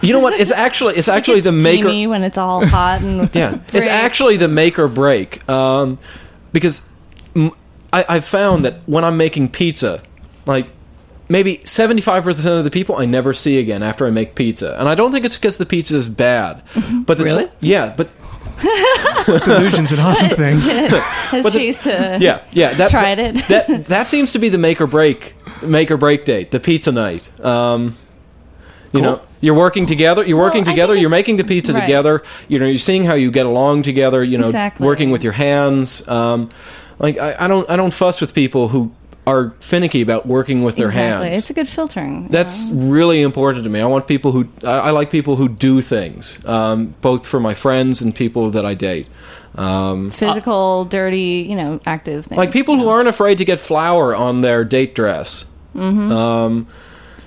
you 0.02 0.12
know 0.14 0.20
what? 0.20 0.34
It's 0.34 0.52
actually 0.52 0.96
it's 0.96 1.08
actually 1.08 1.40
the 1.40 1.56
It's 1.56 1.64
maker. 1.64 2.10
when 2.10 2.24
it's 2.24 2.38
all 2.38 2.66
hot 2.66 3.02
and 3.02 3.22
with 3.22 3.32
the 3.34 3.40
Yeah, 3.40 3.58
it's 3.74 3.88
actually 3.88 4.36
the 4.38 4.50
make 4.50 4.78
or 4.80 4.90
break. 4.90 5.48
Um, 5.50 5.98
because 6.52 6.82
m- 7.36 7.52
I, 7.94 8.04
I've 8.10 8.26
found 8.26 8.66
that 8.66 8.82
when 8.86 9.06
I'm 9.06 9.16
making 9.16 9.50
pizza, 9.50 10.04
like 10.46 10.68
maybe 11.30 11.58
75% 11.60 12.58
of 12.58 12.64
the 12.64 12.72
people 12.72 12.96
I 12.98 13.06
never 13.06 13.34
see 13.34 13.58
again 13.60 13.82
after 13.84 14.06
I 14.06 14.12
make 14.12 14.36
pizza. 14.36 14.78
And 14.80 14.88
I 14.90 14.96
don't 14.96 15.12
think 15.12 15.26
it's 15.26 15.36
because 15.36 15.58
the 15.58 15.66
pizza 15.66 15.96
is 15.96 16.08
bad. 16.10 16.62
But 17.06 17.18
the 17.18 17.24
Really? 17.24 17.52
yeah, 17.62 17.94
but 17.96 18.10
Delusion's 19.26 19.92
an 19.92 20.00
awesome 20.00 20.30
thing. 20.44 20.60
Has 20.60 21.44
but 21.44 21.54
the- 21.54 21.60
Chase 21.60 21.86
uh, 21.88 22.18
yeah, 22.22 22.44
yeah, 22.52 22.74
that 22.76 22.90
tried 22.90 23.16
that, 23.20 23.36
it. 23.36 23.48
that 23.48 23.86
that 23.88 24.08
seems 24.08 24.32
to 24.34 24.40
be 24.40 24.50
the 24.50 24.58
make 24.58 24.80
or 24.82 24.88
break 24.88 25.36
make 25.62 25.92
or 25.92 25.98
break 25.98 26.26
date, 26.26 26.52
the 26.52 26.60
pizza 26.60 26.92
night. 26.92 27.30
Um, 27.44 27.96
you 28.94 29.02
Cool. 29.02 29.02
know, 29.02 29.22
you're 29.42 29.56
working 29.56 29.86
together. 29.86 30.24
You're 30.24 30.38
working 30.38 30.62
I 30.62 30.66
think 30.66 30.76
together. 30.76 30.96
You're 30.96 31.10
making 31.10 31.36
the 31.38 31.44
pizza 31.44 31.74
right. 31.74 31.82
together. 31.82 32.24
You 32.48 32.60
know, 32.60 32.66
you're 32.66 32.78
seeing 32.78 33.04
how 33.04 33.16
you 33.16 33.30
get 33.30 33.46
along 33.46 33.84
together. 33.84 34.24
You 34.24 34.38
know, 34.38 34.46
Exactly. 34.48 34.86
working 34.86 35.12
with 35.12 35.22
your 35.24 35.34
hands. 35.34 36.08
Um, 36.08 36.50
like 36.98 37.18
I, 37.18 37.36
I 37.40 37.48
don't, 37.50 37.70
I 37.70 37.76
don't 37.76 37.94
fuss 37.94 38.22
with 38.22 38.34
people 38.34 38.70
who 38.70 38.94
are 39.28 39.52
finicky 39.60 40.02
about 40.02 40.26
working 40.26 40.64
with 40.64 40.76
their 40.76 40.88
exactly. 40.88 41.28
hands. 41.28 41.40
It's 41.40 41.50
a 41.50 41.54
good 41.54 41.68
filtering. 41.68 42.28
That's 42.28 42.68
know? 42.68 42.92
really 42.92 43.22
important 43.22 43.64
to 43.64 43.70
me. 43.70 43.80
I 43.80 43.88
want 43.88 44.08
people 44.08 44.32
who 44.32 44.48
I, 44.64 44.80
I 44.80 44.90
like 44.92 45.10
people 45.10 45.36
who 45.36 45.50
do 45.50 45.82
things, 45.82 46.44
um, 46.46 46.96
both 47.02 47.26
for 47.26 47.40
my 47.40 47.54
friends 47.54 48.02
and 48.02 48.14
people 48.14 48.52
that 48.52 48.66
I 48.66 48.74
date. 48.74 49.08
Um, 49.56 50.12
physical, 50.12 50.86
dirty, 50.86 51.46
you 51.50 51.56
know, 51.56 51.80
active 51.86 52.26
things. 52.26 52.38
like 52.38 52.52
people 52.52 52.78
who 52.78 52.90
aren't 52.90 53.08
afraid 53.08 53.38
to 53.38 53.46
get 53.46 53.60
flour 53.60 54.16
on 54.16 54.42
their 54.42 54.64
date 54.64 54.94
dress. 54.96 55.46
Mm-hmm. 55.74 56.12
Um, 56.12 56.68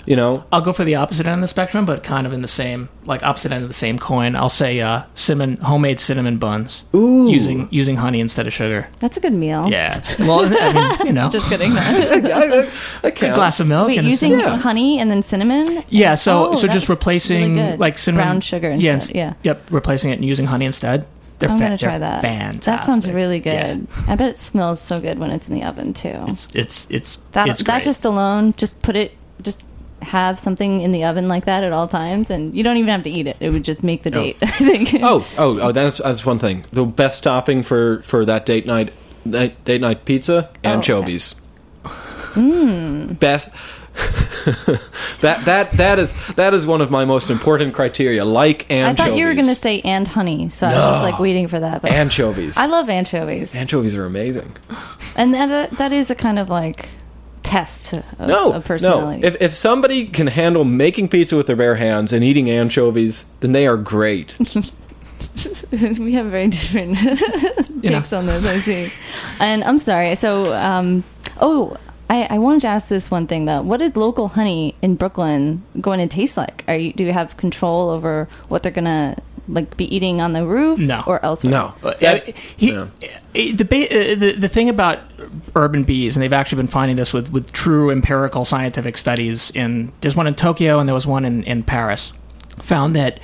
you 0.09 0.16
know, 0.16 0.42
I'll 0.51 0.62
go 0.62 0.73
for 0.73 0.85
the 0.85 0.94
opposite 0.94 1.27
end 1.27 1.35
of 1.35 1.40
the 1.42 1.47
spectrum, 1.47 1.85
but 1.85 2.03
kind 2.03 2.27
of 2.27 2.33
in 2.33 2.40
the 2.40 2.49
same, 2.49 2.88
like 3.05 3.23
opposite 3.23 3.53
end 3.53 3.62
of 3.62 3.68
the 3.68 3.75
same 3.75 3.99
coin. 3.99 4.35
I'll 4.37 4.49
say 4.49 4.81
uh, 4.81 5.03
cinnamon, 5.12 5.59
homemade 5.59 6.01
cinnamon 6.01 6.38
buns, 6.38 6.83
Ooh. 6.94 7.29
using 7.31 7.68
using 7.71 7.94
honey 7.97 8.21
instead 8.21 8.47
of 8.47 8.55
sugar. 8.55 8.88
That's 9.01 9.18
a 9.18 9.21
good 9.21 9.35
meal. 9.35 9.68
Yeah, 9.68 9.99
it's, 9.99 10.18
well, 10.18 10.40
I 10.51 10.73
mean, 10.73 11.07
you 11.09 11.12
know, 11.12 11.29
Just 11.33 11.49
kidding. 11.51 11.73
a 11.77 12.71
I 13.05 13.11
can't. 13.11 13.35
glass 13.35 13.61
of 13.61 13.66
milk 13.68 13.88
Wait, 13.88 13.99
and 13.99 14.07
a 14.07 14.11
using 14.11 14.31
cinnamon- 14.33 14.53
Yeah. 14.55 14.59
honey 14.59 14.99
and 14.99 15.11
then 15.11 15.21
cinnamon? 15.23 15.85
Yeah, 15.90 16.14
so 16.14 16.53
Oh, 16.53 16.55
so 16.55 16.68
just 16.68 16.88
replacing 16.88 17.57
really 17.57 17.77
like 17.77 17.99
cinnamon, 17.99 18.25
brown 18.27 18.40
sugar 18.40 18.75
yeah, 18.75 18.94
instead. 18.94 19.16
Yeah. 19.16 19.35
Yep, 19.42 19.71
replacing 19.71 20.11
it 20.11 20.14
and 20.14 20.25
using 20.25 20.47
honey 20.47 20.64
instead. 20.64 21.07
They're 21.38 21.51
I'm 21.51 21.59
fa- 21.59 21.64
gonna 21.64 21.79
try 21.79 21.99
they're 21.99 21.99
that. 21.99 22.23
Fantastic. 22.23 22.62
That 22.64 22.85
sounds 22.85 23.07
really 23.09 23.40
good. 23.40 23.53
Yeah. 23.53 23.77
I 24.09 24.16
bet 24.16 24.31
it 24.31 24.38
smells 24.38 24.81
so 24.81 25.01
good 25.01 25.18
when 25.18 25.31
it's 25.31 25.49
in 25.49 25.55
the 25.55 25.64
oven 25.64 25.92
too. 25.94 26.14
It's 26.29 26.49
it's 26.55 26.87
it's 26.90 27.18
That 27.33 27.49
it's 27.49 27.62
that 27.62 27.83
just 27.83 28.05
alone, 28.05 28.55
just 28.57 28.83
put 28.83 28.97
it, 28.97 29.12
just 29.42 29.64
have 30.03 30.39
something 30.39 30.81
in 30.81 30.93
the 30.93 31.05
oven 31.05 31.29
like 31.29 31.45
that 31.47 31.65
at 31.65 31.73
all 31.73 31.89
times, 31.89 32.31
and 32.31 32.55
you 32.57 32.63
don't 32.63 32.77
even 32.77 32.89
have 32.89 33.03
to 33.05 33.11
eat 33.11 33.27
it. 33.27 33.37
It 33.41 33.51
would 33.51 33.65
just 33.65 33.83
make 33.83 34.03
the 34.03 34.11
date. 34.11 34.37
I 34.43 34.47
think. 34.47 34.95
Oh, 35.03 35.27
oh, 35.37 35.61
oh! 35.61 35.73
That's 35.73 35.99
that's 35.99 36.25
one 36.25 36.39
thing. 36.39 36.65
The 36.73 36.85
best 36.85 37.23
topping 37.23 37.63
for 37.63 38.03
for 38.03 38.25
that 38.25 38.47
date 38.47 38.67
night, 38.67 38.93
night 39.25 39.65
date 39.65 39.81
night 39.81 40.05
pizza, 40.05 40.49
Oh, 40.65 40.69
anchovies. 40.69 41.35
Mm. 42.35 43.19
Best. 43.19 43.51
that 45.23 45.43
that 45.45 45.73
that 45.73 45.99
is 45.99 46.15
that 46.37 46.55
is 46.55 46.67
one 46.67 46.81
of 46.81 46.91
my 46.91 47.05
most 47.05 47.31
important 47.31 47.75
criteria. 47.75 48.25
Like 48.25 48.71
I 48.71 48.95
thought 48.95 49.17
you 49.17 49.27
were 49.27 49.35
going 49.35 49.47
to 49.47 49.55
say 49.57 49.81
and 49.81 50.07
honey, 50.07 50.49
so 50.49 50.67
I 50.67 50.71
was 50.71 50.79
just 50.79 51.03
like 51.03 51.19
waiting 51.19 51.49
for 51.49 51.59
that. 51.59 51.83
But 51.83 51.91
anchovies. 51.91 52.57
I 52.57 52.67
love 52.67 52.89
anchovies, 52.89 53.57
anchovies 53.57 53.97
are 53.97 54.05
amazing. 54.07 54.55
and 55.17 55.35
that 55.35 55.73
that 55.73 55.93
is 55.93 56.11
a 56.11 56.15
kind 56.15 56.39
of 56.39 56.49
like 56.49 56.89
test 57.49 57.93
of, 57.95 58.05
No, 58.21 58.53
of 58.53 58.65
personality. 58.65 59.21
no. 59.21 59.27
If 59.29 59.37
if 59.41 59.55
somebody 59.55 60.07
can 60.07 60.27
handle 60.29 60.65
making 60.65 61.09
pizza 61.09 61.37
with 61.37 61.47
their 61.47 61.57
bare 61.57 61.77
hands 61.77 62.13
and 62.13 62.23
eating 62.23 62.49
anchovies, 62.51 63.31
then 63.41 63.53
they 63.53 63.67
are 63.67 63.77
great. 63.77 64.37
we 65.99 66.13
have 66.15 66.27
very 66.27 66.49
different 66.49 67.01
You 67.83 67.91
know. 67.91 67.99
takes 68.01 68.13
on 68.13 68.27
this, 68.27 68.47
I 68.47 68.59
see. 68.61 68.93
And 69.41 69.65
I'm 69.65 69.79
sorry. 69.79 70.15
So, 70.17 70.53
um, 70.55 71.05
oh, 71.41 71.77
I, 72.11 72.25
I 72.31 72.39
wanted 72.39 72.61
to 72.63 72.69
ask 72.69 72.89
this 72.89 73.11
one 73.11 73.27
thing 73.27 73.45
though. 73.45 73.63
What 73.63 73.83
is 73.83 73.97
local 73.97 74.29
honey 74.29 74.75
in 74.83 74.95
Brooklyn 74.95 75.63
going 75.81 75.99
to 76.01 76.07
taste 76.07 76.37
like? 76.37 76.65
Are 76.69 76.77
you 76.77 76.93
do 76.93 77.05
you 77.05 77.13
have 77.13 77.37
control 77.37 77.91
over 77.91 78.29
what 78.49 78.63
they're 78.63 78.73
gonna 78.73 79.17
like 79.49 79.77
be 79.77 79.93
eating 79.95 80.21
on 80.21 80.33
the 80.35 80.47
roof 80.47 80.79
No. 80.79 81.03
or 81.07 81.25
elsewhere? 81.25 81.51
No, 81.51 81.75
Uh, 81.83 81.95
That- 82.01 82.37
he, 82.57 82.73
yeah. 82.73 82.83
uh, 82.83 82.87
the, 83.33 83.65
ba- 83.65 84.13
uh, 84.13 84.15
the 84.15 84.33
the 84.39 84.49
thing 84.49 84.69
about 84.69 84.99
urban 85.57 85.85
bees, 85.85 86.17
and 86.17 86.23
they've 86.23 86.33
actually 86.33 86.57
been 86.57 86.69
finding 86.69 86.97
this 86.97 87.13
with, 87.13 87.31
with 87.33 87.51
true 87.53 87.91
empirical 87.91 88.45
scientific 88.45 88.97
studies. 88.99 89.51
In 89.55 89.93
there's 90.01 90.15
one 90.17 90.27
in 90.27 90.35
Tokyo 90.35 90.79
and 90.79 90.89
there 90.89 90.95
was 90.95 91.07
one 91.07 91.25
in, 91.25 91.43
in 91.45 91.63
Paris. 91.63 92.13
Found 92.61 92.95
that 92.97 93.21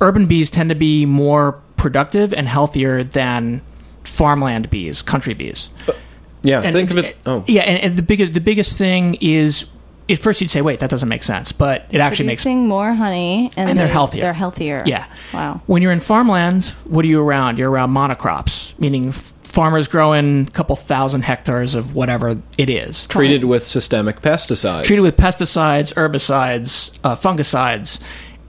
urban 0.00 0.26
bees 0.26 0.50
tend 0.50 0.70
to 0.70 0.74
be 0.76 1.06
more 1.06 1.60
productive 1.76 2.32
and 2.34 2.48
healthier 2.48 3.04
than 3.04 3.62
farmland 4.04 4.70
bees, 4.70 5.02
country 5.02 5.34
bees. 5.34 5.68
yeah. 6.42 6.60
And- 6.62 6.74
think 6.74 6.90
of 6.90 6.98
it. 6.98 7.16
Oh, 7.26 7.44
Yeah, 7.46 7.62
and, 7.62 7.78
and 7.78 7.96
the 7.96 8.02
biggest 8.02 8.32
the 8.32 8.40
biggest 8.40 8.72
thing 8.76 9.16
is 9.20 9.66
at 10.10 10.18
first 10.18 10.40
you'd 10.40 10.50
say, 10.50 10.60
wait, 10.62 10.80
that 10.80 10.90
doesn't 10.90 11.08
make 11.08 11.22
sense, 11.22 11.52
but 11.52 11.86
it 11.90 12.00
actually 12.00 12.26
makes 12.26 12.42
Producing 12.42 12.68
more 12.68 12.92
honey 12.94 13.50
and, 13.56 13.70
And 13.70 13.78
they're 13.78 13.86
healthier. 13.88 14.20
They're 14.22 14.32
healthier. 14.32 14.82
Yeah. 14.86 15.06
Wow. 15.32 15.60
When 15.66 15.82
you're 15.82 15.92
in 15.92 16.00
farmland, 16.00 16.66
what 16.84 17.04
are 17.04 17.08
you 17.08 17.20
around? 17.20 17.58
You're 17.58 17.70
around 17.70 17.90
monocrops, 17.90 18.78
meaning 18.78 19.08
f- 19.10 19.32
farmers 19.44 19.88
growing 19.88 20.46
a 20.46 20.50
couple 20.50 20.76
thousand 20.76 21.22
hectares 21.22 21.74
of 21.74 21.94
whatever 21.94 22.40
it 22.58 22.70
is. 22.70 23.06
treated 23.06 23.44
with 23.44 23.66
systemic 23.66 24.20
pesticides. 24.20 24.84
Treated 24.84 25.02
with 25.02 25.16
pesticides, 25.16 25.92
herbicides, 25.94 26.90
uh, 27.04 27.16
fungicides, 27.16 27.98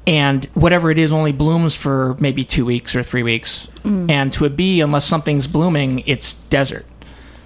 and 0.08 0.46
whatever 0.54 0.90
it 0.92 0.98
is 0.98 1.12
only 1.14 1.32
blooms 1.32 1.76
for 1.76 2.16
maybe 2.20 2.44
two 2.44 2.66
weeks 2.66 2.96
or 2.96 3.04
three 3.04 3.24
weeks. 3.24 3.68
And 3.84 4.32
to 4.34 4.46
a 4.46 4.50
bee, 4.50 4.80
unless 4.82 5.06
something's 5.06 5.48
blooming, 5.48 6.04
it's 6.06 6.34
desert. 6.34 6.86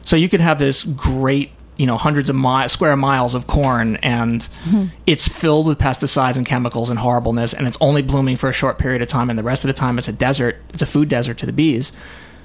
So 0.03 0.15
you 0.17 0.27
could 0.29 0.41
have 0.41 0.59
this 0.59 0.83
great, 0.83 1.51
you 1.77 1.85
know, 1.85 1.97
hundreds 1.97 2.29
of 2.29 2.35
mi- 2.35 2.67
square 2.67 2.95
miles 2.95 3.35
of 3.35 3.47
corn, 3.47 3.97
and 3.97 4.41
mm-hmm. 4.65 4.85
it's 5.05 5.27
filled 5.27 5.67
with 5.67 5.77
pesticides 5.77 6.37
and 6.37 6.45
chemicals 6.45 6.89
and 6.89 6.99
horribleness, 6.99 7.53
and 7.53 7.67
it's 7.67 7.77
only 7.81 8.01
blooming 8.01 8.35
for 8.35 8.49
a 8.49 8.53
short 8.53 8.77
period 8.77 9.01
of 9.01 9.07
time, 9.07 9.29
and 9.29 9.37
the 9.37 9.43
rest 9.43 9.63
of 9.63 9.67
the 9.67 9.73
time 9.73 9.97
it's 9.97 10.07
a 10.07 10.13
desert. 10.13 10.57
It's 10.73 10.81
a 10.81 10.87
food 10.87 11.09
desert 11.09 11.37
to 11.39 11.45
the 11.45 11.53
bees. 11.53 11.91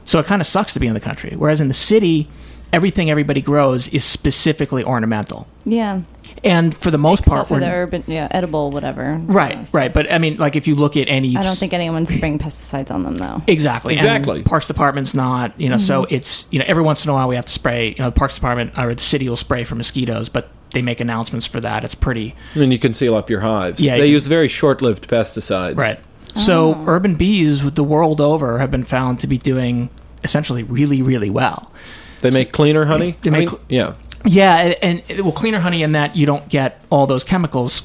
So 0.04 0.18
it 0.18 0.26
kind 0.26 0.40
of 0.40 0.46
sucks 0.46 0.72
to 0.72 0.80
be 0.80 0.86
in 0.86 0.94
the 0.94 1.00
country. 1.00 1.34
Whereas 1.36 1.60
in 1.60 1.68
the 1.68 1.74
city, 1.74 2.28
everything 2.72 3.10
everybody 3.10 3.40
grows 3.40 3.88
is 3.88 4.04
specifically 4.04 4.84
ornamental, 4.84 5.46
Yeah. 5.64 6.00
and 6.44 6.74
for 6.74 6.90
the 6.90 6.98
most 6.98 7.20
Except 7.20 7.34
part, 7.34 7.48
for 7.48 7.54
we're 7.54 7.60
the 7.60 7.70
urban, 7.70 8.04
yeah, 8.06 8.28
edible, 8.30 8.70
whatever. 8.70 9.20
right, 9.26 9.54
Yeah, 9.58 9.64
right. 9.72 9.92
But 9.92 10.10
I 10.12 10.18
mean, 10.18 10.36
like 10.38 10.56
if 10.56 10.66
you 10.66 10.74
look 10.74 10.96
at 10.96 11.08
any, 11.08 11.36
I 11.36 11.42
don't 11.42 11.56
think 11.58 11.72
anyone's 11.72 12.10
spraying 12.14 12.38
pesticides 12.38 12.90
on 12.90 13.02
them 13.02 13.16
though. 13.16 13.42
Exactly. 13.46 13.94
And 13.94 14.00
Exactly. 14.00 14.42
Parks 14.42 14.66
Department's 14.66 15.14
not, 15.14 15.58
you 15.60 15.68
know, 15.68 15.78
so 15.78 16.02
mm-hmm. 16.04 16.14
it's, 16.14 16.46
you 16.50 16.58
know, 16.58 16.64
every 16.68 16.82
once 16.82 17.04
in 17.04 17.10
a 17.10 17.14
while 17.14 17.28
we 17.28 17.36
have 17.36 17.46
to 17.46 17.52
spray, 17.52 17.88
you 17.90 17.96
know, 17.98 18.06
the 18.10 18.12
Parks 18.16 18.34
Department 18.36 18.78
or 18.78 18.94
the 18.94 19.02
city 19.02 19.28
will 19.28 19.36
spray 19.36 19.64
for 19.64 19.74
mosquitoes, 19.74 20.28
but 20.28 20.48
they 20.72 20.82
make 20.82 21.00
announcements 21.00 21.46
for 21.46 21.60
that. 21.60 21.82
It's 21.84 21.96
pretty, 21.96 22.34
and 22.54 22.72
you 22.72 22.78
can 22.78 22.94
seal 22.94 23.16
up 23.16 23.28
your 23.28 23.40
hives. 23.40 23.82
Yeah, 23.82 23.96
they 23.98 24.06
you- 24.06 24.12
use 24.12 24.26
very 24.28 24.48
short-lived 24.48 25.08
pesticides. 25.08 25.76
right. 25.76 25.98
So 26.36 26.74
Oh. 26.76 26.84
urban 26.86 27.16
bees 27.16 27.64
with 27.64 27.74
the 27.74 27.82
world 27.82 28.20
over 28.20 28.60
have 28.60 28.70
been 28.70 28.84
found 28.84 29.18
to 29.20 29.26
be 29.26 29.36
doing 29.36 29.90
essentially 30.22 30.62
really, 30.62 31.02
really 31.02 31.28
well. 31.28 31.72
They 32.20 32.30
make 32.30 32.52
cleaner 32.52 32.84
honey. 32.84 33.16
They 33.22 33.30
I 33.30 33.32
make 33.32 33.40
mean, 33.40 33.48
cl- 33.48 33.60
yeah. 33.68 33.94
Yeah, 34.24 34.74
and, 34.82 35.02
and 35.08 35.20
well, 35.20 35.32
cleaner 35.32 35.60
honey 35.60 35.82
in 35.82 35.92
that 35.92 36.14
you 36.14 36.26
don't 36.26 36.48
get 36.48 36.84
all 36.90 37.06
those 37.06 37.24
chemicals 37.24 37.82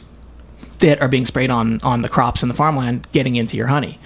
that 0.80 1.02
are 1.02 1.08
being 1.08 1.26
sprayed 1.26 1.50
on 1.50 1.80
on 1.82 2.02
the 2.02 2.10
crops 2.10 2.44
in 2.44 2.50
the 2.50 2.56
farmland 2.56 3.08
getting 3.12 3.36
into 3.36 3.56
your 3.56 3.68
honey. 3.68 4.00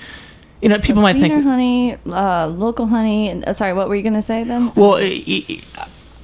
You 0.61 0.69
know, 0.69 0.75
people 0.75 1.01
might 1.01 1.13
Cleaner 1.13 1.35
think, 1.35 1.43
honey, 1.45 1.97
uh, 2.05 2.47
local 2.47 2.85
honey. 2.87 3.29
And, 3.29 3.45
uh, 3.45 3.53
sorry, 3.53 3.73
what 3.73 3.87
were 3.87 3.95
you 3.95 4.03
going 4.03 4.13
to 4.13 4.21
say 4.21 4.43
then? 4.43 4.73
Well, 4.75 4.95
i 4.95 5.23
i 5.27 5.61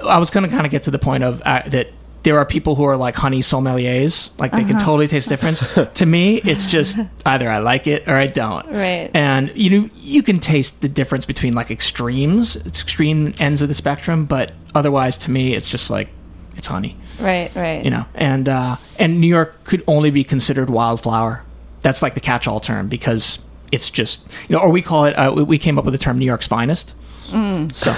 I 0.09 0.17
was 0.17 0.29
going 0.29 0.43
to 0.43 0.49
kind 0.49 0.65
of 0.65 0.71
get 0.71 0.83
to 0.83 0.91
the 0.91 0.99
point 0.99 1.23
of 1.23 1.41
uh, 1.45 1.61
that 1.67 1.87
there 2.25 2.37
are 2.37 2.45
people 2.45 2.75
who 2.75 2.83
are 2.83 2.97
like 2.97 3.15
honey 3.15 3.39
sommeliers, 3.39 4.29
like 4.39 4.51
they 4.51 4.57
Uh-huh. 4.59 4.67
can 4.71 4.79
totally 4.79 5.07
taste 5.07 5.29
difference. 5.29 5.63
to 5.93 6.05
me, 6.05 6.37
it's 6.43 6.65
just 6.65 6.97
either 7.25 7.47
I 7.49 7.59
like 7.59 7.87
it 7.87 8.07
or 8.07 8.15
I 8.15 8.27
don't. 8.27 8.65
Right. 8.67 9.09
And 9.13 9.51
you 9.55 9.69
know, 9.69 9.89
you 9.95 10.21
can 10.21 10.39
taste 10.39 10.81
the 10.81 10.89
difference 10.89 11.25
between 11.25 11.53
like 11.53 11.71
extremes, 11.71 12.57
extreme 12.65 13.33
ends 13.39 13.61
of 13.61 13.67
the 13.69 13.73
spectrum, 13.75 14.25
but 14.25 14.51
otherwise, 14.73 15.15
to 15.25 15.31
me, 15.31 15.53
it's 15.55 15.69
just 15.69 15.89
like 15.89 16.09
it's 16.57 16.67
honey, 16.67 16.97
Right, 17.19 17.51
right. 17.55 17.83
you 17.85 17.91
know. 17.91 18.05
And 18.15 18.49
uh, 18.49 18.77
and 18.99 19.21
New 19.21 19.27
York 19.27 19.63
could 19.63 19.83
only 19.87 20.09
be 20.11 20.23
considered 20.23 20.69
wildflower. 20.69 21.43
That's 21.81 22.01
like 22.01 22.13
the 22.15 22.19
catch-all 22.21 22.59
term 22.59 22.87
because 22.87 23.39
it's 23.71 23.89
just 23.89 24.25
you 24.49 24.55
know, 24.55 24.61
or 24.61 24.69
we 24.71 24.81
call 24.81 25.05
it. 25.05 25.13
Uh, 25.13 25.31
we 25.45 25.57
came 25.57 25.77
up 25.77 25.85
with 25.85 25.93
the 25.93 25.97
term 25.99 26.17
New 26.17 26.25
York's 26.25 26.47
finest. 26.47 26.93
Mm. 27.27 27.73
So, 27.75 27.91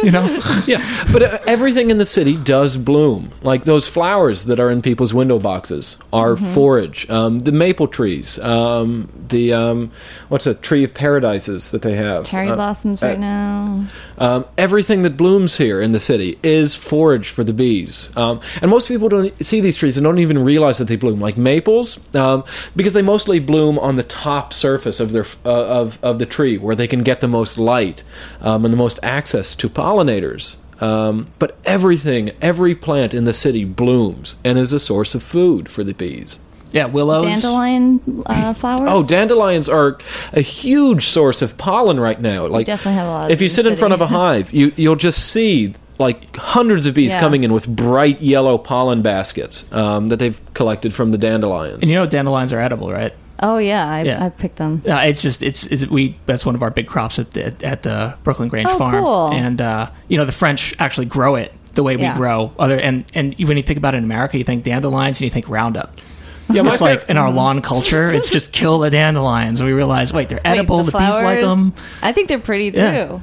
you 0.02 0.10
know, 0.10 0.24
Yeah, 0.66 0.82
but 1.12 1.22
uh, 1.22 1.38
everything 1.46 1.90
in 1.90 1.98
the 1.98 2.06
city 2.06 2.36
does 2.36 2.76
bloom. 2.76 3.30
Like 3.42 3.64
those 3.64 3.86
flowers 3.86 4.44
that 4.44 4.58
are 4.60 4.70
in 4.70 4.82
people's 4.82 5.12
window 5.14 5.38
boxes 5.38 5.96
are 6.12 6.34
Mm-hmm. 6.36 6.54
forage. 6.54 7.08
Um, 7.10 7.38
the 7.40 7.52
maple 7.52 7.86
trees, 7.88 8.38
um, 8.40 9.08
the 9.28 9.52
um, 9.52 9.90
what's 10.28 10.46
a 10.46 10.54
tree 10.54 10.84
of 10.84 10.92
paradises 10.94 11.70
that 11.70 11.82
they 11.82 11.94
have? 11.94 12.24
Cherry 12.24 12.50
Uh, 12.50 12.56
blossoms 12.56 13.02
uh, 13.02 13.06
right 13.06 13.18
now. 13.18 13.86
Um, 14.18 14.44
everything 14.58 15.02
that 15.02 15.16
blooms 15.16 15.56
here 15.56 15.80
in 15.80 15.92
the 15.92 15.98
city 16.00 16.38
is 16.42 16.74
forage 16.74 17.28
for 17.28 17.44
the 17.44 17.52
bees. 17.52 18.10
Um, 18.16 18.40
and 18.62 18.70
most 18.70 18.88
people 18.88 19.08
don't 19.08 19.32
see 19.44 19.60
these 19.60 19.76
trees 19.76 19.96
and 19.96 20.04
don't 20.04 20.18
even 20.18 20.38
realize 20.42 20.78
that 20.78 20.88
they 20.88 20.96
bloom, 20.96 21.20
like 21.20 21.36
maples, 21.36 21.98
um, 22.14 22.44
because 22.74 22.92
they 22.92 23.02
mostly 23.02 23.38
bloom 23.38 23.78
on 23.78 23.96
the 23.96 24.04
top 24.04 24.52
surface 24.52 25.00
of 25.00 25.12
their 25.12 25.26
uh, 25.44 25.66
of 25.80 25.98
of 26.02 26.18
the 26.18 26.26
tree, 26.26 26.58
where 26.58 26.74
they 26.74 26.86
can 26.88 27.02
get 27.02 27.20
the 27.20 27.28
most 27.28 27.56
light 27.58 28.02
um, 28.46 28.64
and 28.64 28.72
the 28.72 28.78
most 28.78 28.98
access 29.02 29.54
to 29.56 29.68
pollinators. 29.68 30.56
Um, 30.80 31.28
but 31.38 31.56
everything, 31.64 32.30
every 32.42 32.74
plant 32.74 33.14
in 33.14 33.24
the 33.24 33.32
city 33.32 33.64
blooms 33.64 34.36
and 34.44 34.58
is 34.58 34.72
a 34.72 34.80
source 34.80 35.14
of 35.14 35.22
food 35.22 35.68
for 35.70 35.82
the 35.82 35.94
bees. 35.94 36.38
yeah, 36.72 36.84
willows. 36.86 37.22
Dandelion 37.22 38.22
uh, 38.26 38.52
flowers. 38.52 38.88
Oh, 38.90 39.06
dandelions 39.06 39.68
are 39.68 39.96
a 40.34 40.42
huge 40.42 41.04
source 41.06 41.40
of 41.40 41.56
pollen 41.56 41.98
right 41.98 42.20
now. 42.20 42.46
Like 42.46 42.66
definitely 42.66 42.98
have 42.98 43.08
a 43.08 43.10
lot 43.10 43.24
of 43.26 43.30
If 43.30 43.40
you 43.40 43.46
in 43.46 43.48
the 43.48 43.54
sit 43.54 43.66
in 43.66 43.76
front 43.76 43.94
of 43.94 44.00
a 44.02 44.06
hive, 44.20 44.52
you 44.52 44.72
you'll 44.76 44.96
just 44.96 45.20
see 45.32 45.74
like 45.98 46.36
hundreds 46.36 46.86
of 46.86 46.92
bees 46.94 47.14
Yeah. 47.14 47.20
coming 47.20 47.42
in 47.44 47.54
with 47.54 47.66
bright 47.66 48.20
yellow 48.20 48.58
pollen 48.58 49.00
baskets 49.00 49.64
um, 49.72 50.08
that 50.08 50.18
they've 50.18 50.38
collected 50.52 50.92
from 50.92 51.10
the 51.10 51.16
dandelions. 51.18 51.78
And 51.80 51.88
you 51.88 51.94
know 51.96 52.04
dandelions 52.04 52.52
are 52.52 52.60
edible, 52.60 52.92
right? 52.92 53.14
Oh 53.42 53.58
yeah, 53.58 53.86
I, 53.88 54.02
Yeah. 54.02 54.24
I 54.24 54.28
picked 54.30 54.56
them. 54.56 54.82
Uh, 54.88 54.96
it's 55.06 55.20
just 55.20 55.42
it's, 55.42 55.66
it's 55.66 55.86
we 55.86 56.18
that's 56.26 56.46
one 56.46 56.54
of 56.54 56.62
our 56.62 56.70
big 56.70 56.86
crops 56.86 57.18
at 57.18 57.32
the, 57.32 57.54
at 57.64 57.82
the 57.82 58.16
Brooklyn 58.24 58.48
Grange 58.48 58.68
Oh, 58.70 58.78
farm, 58.78 59.02
cool. 59.02 59.28
and 59.32 59.60
uh, 59.60 59.90
you 60.08 60.16
know 60.16 60.24
the 60.24 60.32
French 60.32 60.74
actually 60.78 61.06
grow 61.06 61.34
it 61.34 61.52
the 61.74 61.82
way 61.82 61.96
we 61.96 62.02
Yeah. 62.02 62.16
grow 62.16 62.52
other 62.58 62.78
and 62.78 63.04
and 63.14 63.34
when 63.38 63.56
you 63.58 63.62
think 63.62 63.76
about 63.78 63.94
it 63.94 63.98
in 63.98 64.04
America, 64.04 64.38
you 64.38 64.44
think 64.44 64.64
dandelions 64.64 65.18
and 65.20 65.24
you 65.26 65.30
think 65.30 65.48
Roundup. 65.48 65.96
yeah, 66.50 66.62
It's 66.66 66.80
like 66.80 67.00
favorite- 67.00 67.10
in 67.10 67.16
our 67.18 67.30
lawn 67.30 67.60
culture, 67.60 68.08
it's 68.08 68.30
just 68.30 68.52
kill 68.60 68.78
the 68.78 68.88
dandelions. 68.90 69.60
And 69.60 69.66
we 69.68 69.74
realize, 69.74 70.12
wait, 70.12 70.28
they're 70.30 70.40
Wait, 70.44 70.50
edible. 70.52 70.78
the, 70.84 70.92
bees 70.92 71.16
like 71.16 71.40
them. 71.40 71.74
I 72.02 72.12
think 72.12 72.28
they're 72.28 72.38
pretty 72.38 72.70
too. 72.70 72.78
Yeah. 72.78 73.18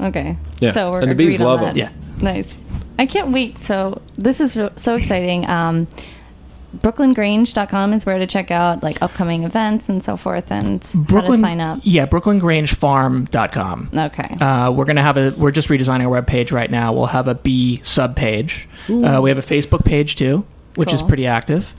Okay. 0.00 0.36
Yeah, 0.60 0.72
So 0.72 0.92
we're 0.92 1.00
and 1.02 1.10
the 1.10 1.14
bees 1.14 1.34
agreed 1.34 1.44
on 1.44 1.50
love 1.50 1.60
that. 1.60 1.70
'em. 1.70 1.76
Yeah. 1.76 1.90
Nice. 2.22 2.56
I 2.98 3.04
can't 3.06 3.30
wait. 3.32 3.58
So 3.58 4.00
this 4.16 4.40
is 4.40 4.56
so 4.76 4.94
exciting. 4.96 5.46
Um, 5.48 5.86
BrooklynGrange.com 6.76 7.92
is 7.94 8.04
where 8.04 8.18
to 8.18 8.26
check 8.26 8.50
out 8.50 8.82
like 8.82 9.00
upcoming 9.02 9.44
events 9.44 9.88
and 9.88 10.02
so 10.02 10.16
forth 10.16 10.52
and 10.52 10.84
how 11.08 11.20
to 11.22 11.38
sign 11.38 11.60
up. 11.60 11.80
Yeah, 11.82 12.06
BrooklynGrangeFarm.com. 12.06 13.90
Okay. 13.94 14.34
Uh, 14.40 14.70
we're 14.72 14.84
gonna 14.84 15.02
have 15.02 15.16
a. 15.16 15.30
We're 15.36 15.50
just 15.50 15.68
redesigning 15.68 16.02
our 16.04 16.08
web 16.10 16.26
page 16.26 16.52
right 16.52 16.70
now. 16.70 16.92
We'll 16.92 17.06
have 17.06 17.28
a 17.28 17.34
B 17.34 17.80
sub 17.82 18.16
page. 18.16 18.68
Uh, 18.88 19.20
we 19.22 19.30
have 19.30 19.38
a 19.38 19.42
Facebook 19.42 19.84
page 19.84 20.16
too, 20.16 20.44
which 20.76 20.92
is 20.92 21.02
pretty 21.02 21.26
active. 21.26 21.72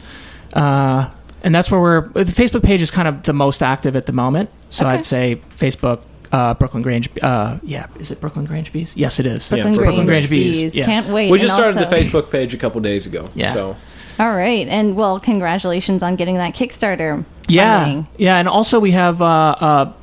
Uh, 0.53 1.09
and 1.43 1.53
that's 1.53 1.69
where 1.71 1.79
we're. 1.79 2.07
The 2.09 2.23
Facebook 2.25 2.63
page 2.63 2.81
is 2.81 2.91
kind 2.91 3.07
of 3.07 3.23
the 3.23 3.33
most 3.33 3.61
active 3.63 3.95
at 3.95 4.05
the 4.05 4.13
moment. 4.13 4.49
So 4.69 4.85
Okay. 4.85 4.95
I'd 4.95 5.05
say 5.05 5.41
Facebook, 5.57 6.01
uh, 6.31 6.53
Brooklyn 6.55 6.83
Grange. 6.83 7.09
Uh, 7.21 7.59
yeah, 7.63 7.87
is 7.99 8.11
it 8.11 8.19
Brooklyn 8.19 8.45
Grange 8.45 8.73
Bees? 8.73 8.95
Yes, 8.97 9.19
it 9.19 9.25
is. 9.25 9.47
Brooklyn, 9.49 9.57
Yeah, 9.57 9.63
Grange, 9.63 9.77
Brooklyn 9.85 10.05
Grange 10.05 10.29
Bees. 10.29 10.61
Bees, 10.63 10.75
yeah. 10.75 10.85
Can't 10.85 11.07
wait. 11.07 11.31
we 11.31 11.37
And 11.37 11.41
just 11.43 11.55
started 11.55 11.77
also- 11.77 11.89
the 11.89 11.95
Facebook 11.95 12.29
page 12.31 12.53
a 12.53 12.57
couple 12.57 12.81
days 12.81 13.05
ago. 13.05 13.25
Yeah. 13.35 13.47
So 13.47 13.75
All 14.19 14.35
right, 14.35 14.67
and 14.67 14.95
well, 14.95 15.19
congratulations 15.19 16.03
on 16.03 16.15
getting 16.17 16.35
that 16.35 16.53
Kickstarter. 16.53 17.23
Yeah, 17.47 17.83
funding. 17.83 18.07
yeah, 18.17 18.37
and 18.37 18.47
also 18.47 18.79
we 18.79 18.91
have 18.91 19.21
uh, 19.21 19.25
uh, 19.25 19.93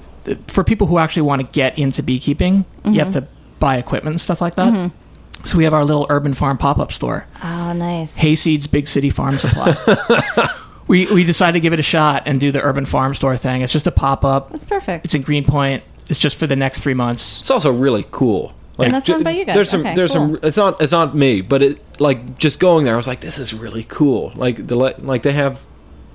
for 0.49 0.65
people 0.65 0.87
who 0.87 0.99
actually 0.99 1.23
want 1.23 1.43
to 1.43 1.49
get 1.53 1.79
into 1.79 2.03
beekeeping, 2.03 2.65
you 2.85 2.99
have 3.01 3.13
to 3.13 3.27
buy 3.61 3.77
equipment 3.77 4.15
and 4.15 4.21
stuff 4.21 4.41
like 4.41 4.55
that. 4.57 4.91
So 5.45 5.59
we 5.59 5.65
have 5.65 5.75
our 5.75 5.85
little 5.85 6.07
urban 6.09 6.35
farm 6.35 6.59
pop 6.59 6.79
up 6.79 6.93
store. 6.93 7.27
Oh, 7.45 7.73
nice. 7.73 8.17
Hayseed's 8.17 8.67
Big 8.67 8.89
City 8.89 9.11
Farm 9.11 9.39
Supply. 9.39 9.77
we 10.89 11.07
we 11.13 11.23
decided 11.25 11.53
to 11.53 11.61
give 11.61 11.73
it 11.73 11.79
a 11.79 11.85
shot 11.85 12.25
and 12.27 12.41
do 12.41 12.51
the 12.51 12.61
urban 12.63 12.87
farm 12.87 13.15
store 13.15 13.37
thing. 13.37 13.61
It's 13.61 13.73
just 13.73 13.87
a 13.87 13.93
pop 13.93 14.25
up. 14.25 14.51
That's 14.51 14.65
perfect. 14.65 15.05
It's 15.05 15.15
in 15.15 15.23
Greenpoint. 15.23 15.85
It's 16.09 16.19
just 16.19 16.37
for 16.37 16.47
the 16.47 16.57
next 16.57 16.81
three 16.81 16.95
months. 16.95 17.41
it's 17.41 17.51
also 17.51 17.73
really 17.73 18.07
cool. 18.11 18.55
And 18.79 18.95
that's 18.95 19.07
ju- 19.07 19.15
run 19.15 19.23
by 19.23 19.31
you 19.31 19.45
guys. 19.45 19.55
There's 19.55 19.71
some. 19.71 19.81
Okay, 19.81 19.95
there's 19.95 20.13
cool. 20.13 20.29
some. 20.37 20.39
It's 20.43 20.57
not. 20.57 20.81
It's 20.83 20.93
not 20.93 21.15
me, 21.17 21.41
but 21.41 21.63
it 21.63 22.01
like 22.01 22.39
just 22.39 22.61
going 22.61 22.85
there. 22.85 22.95
I 22.95 22.97
was 22.97 23.07
like, 23.09 23.21
this 23.21 23.39
is 23.39 23.55
really 23.55 23.85
cool. 23.89 24.33
Like 24.37 24.67
the 24.67 24.75
like 24.77 25.23
they 25.23 25.33
have 25.33 25.65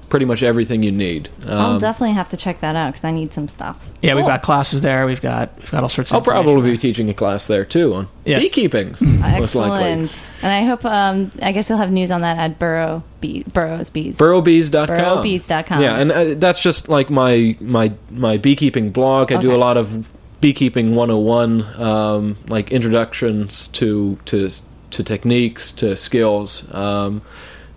pretty 0.09 0.26
much 0.26 0.43
everything 0.43 0.84
you 0.84 0.91
need. 0.91 1.30
I'll 1.47 1.72
Um, 1.72 1.80
definitely 1.80 2.12
have 2.12 2.28
to 2.32 2.36
check 2.38 2.59
that 2.59 2.76
out 2.76 2.91
because 2.91 3.05
I 3.05 3.12
need 3.12 3.32
some 3.32 3.47
stuff. 3.47 3.88
Yeah, 4.01 4.14
we've 4.16 4.26
got 4.26 4.41
classes 4.41 4.82
there. 4.82 5.05
We've 5.05 5.22
got 5.22 5.57
we've 5.57 5.72
got 5.72 5.84
all 5.84 5.89
sorts. 5.89 6.12
of 6.12 6.16
I'll 6.16 6.22
probably 6.22 6.51
information 6.55 6.72
be 6.74 6.78
teaching 6.78 7.09
a 7.09 7.14
class 7.14 7.45
there 7.47 7.64
too 7.64 7.93
on 7.93 8.09
Yeah. 8.26 8.39
beekeeping. 8.39 8.97
most 9.01 9.55
likely. 9.55 9.86
Excellent. 9.86 10.32
And 10.41 10.51
I 10.51 10.64
hope, 10.66 10.84
um, 10.84 11.32
I 11.41 11.53
guess 11.53 11.70
you'll 11.70 11.78
have 11.78 11.91
news 11.93 12.12
on 12.12 12.20
that 12.22 12.38
at 12.38 12.59
Borough 12.59 13.03
Bee, 13.22 13.43
Boroughs 13.53 13.89
Bees. 13.89 14.18
BoroughBees.com. 14.18 14.88
BoroughBees.com. 15.24 15.82
Yeah, 15.82 15.97
and 15.97 16.12
uh, 16.12 16.34
that's 16.38 16.62
just 16.62 16.89
like 16.89 17.09
my 17.09 17.55
my 17.62 17.93
my 18.09 18.38
beekeeping 18.38 18.91
blog. 18.91 19.32
I 19.32 19.38
do 19.38 19.55
a 19.55 19.57
lot 19.57 19.78
of 19.78 20.09
beekeeping 20.42 20.96
101 20.96 21.82
um, 21.82 22.38
like 22.50 22.72
introductions 22.72 23.68
to 23.70 24.18
to 24.26 24.50
to 24.89 25.04
techniques, 25.04 25.72
to 25.72 25.96
skills. 25.96 26.72
Um, 26.74 27.22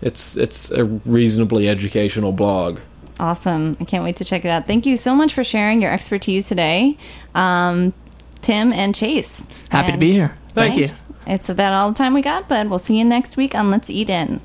it's 0.01 0.35
it's 0.35 0.71
a 0.71 0.83
reasonably 0.83 1.69
educational 1.69 2.31
blog. 2.31 2.79
Awesome. 3.19 3.77
I 3.79 3.85
can't 3.85 4.03
wait 4.03 4.17
to 4.17 4.25
check 4.25 4.43
it 4.43 4.49
out. 4.49 4.67
Thank 4.67 4.85
you 4.85 4.97
so 4.97 5.15
much 5.15 5.33
for 5.33 5.43
sharing 5.43 5.81
your 5.81 5.91
expertise 5.91 6.49
today, 6.49 6.97
um, 7.33 7.93
Tim 8.41 8.73
and 8.73 8.93
Chase. 8.93 9.45
Happy 9.69 9.93
to 9.93 9.97
be 9.97 10.11
here. 10.11 10.37
Thank 10.49 10.77
you. 10.77 10.89
It's 11.25 11.49
about 11.49 11.73
all 11.73 11.89
the 11.89 11.95
time 11.95 12.13
we 12.13 12.21
got, 12.21 12.47
but 12.47 12.69
we'll 12.69 12.77
see 12.77 12.97
you 12.97 13.05
next 13.05 13.37
week 13.37 13.55
on 13.55 13.71
Let's 13.71 13.89
Eat 13.89 14.09
In. 14.09 14.41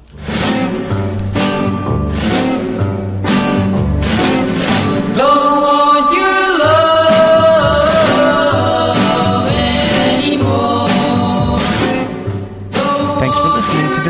Don't 5.16 5.89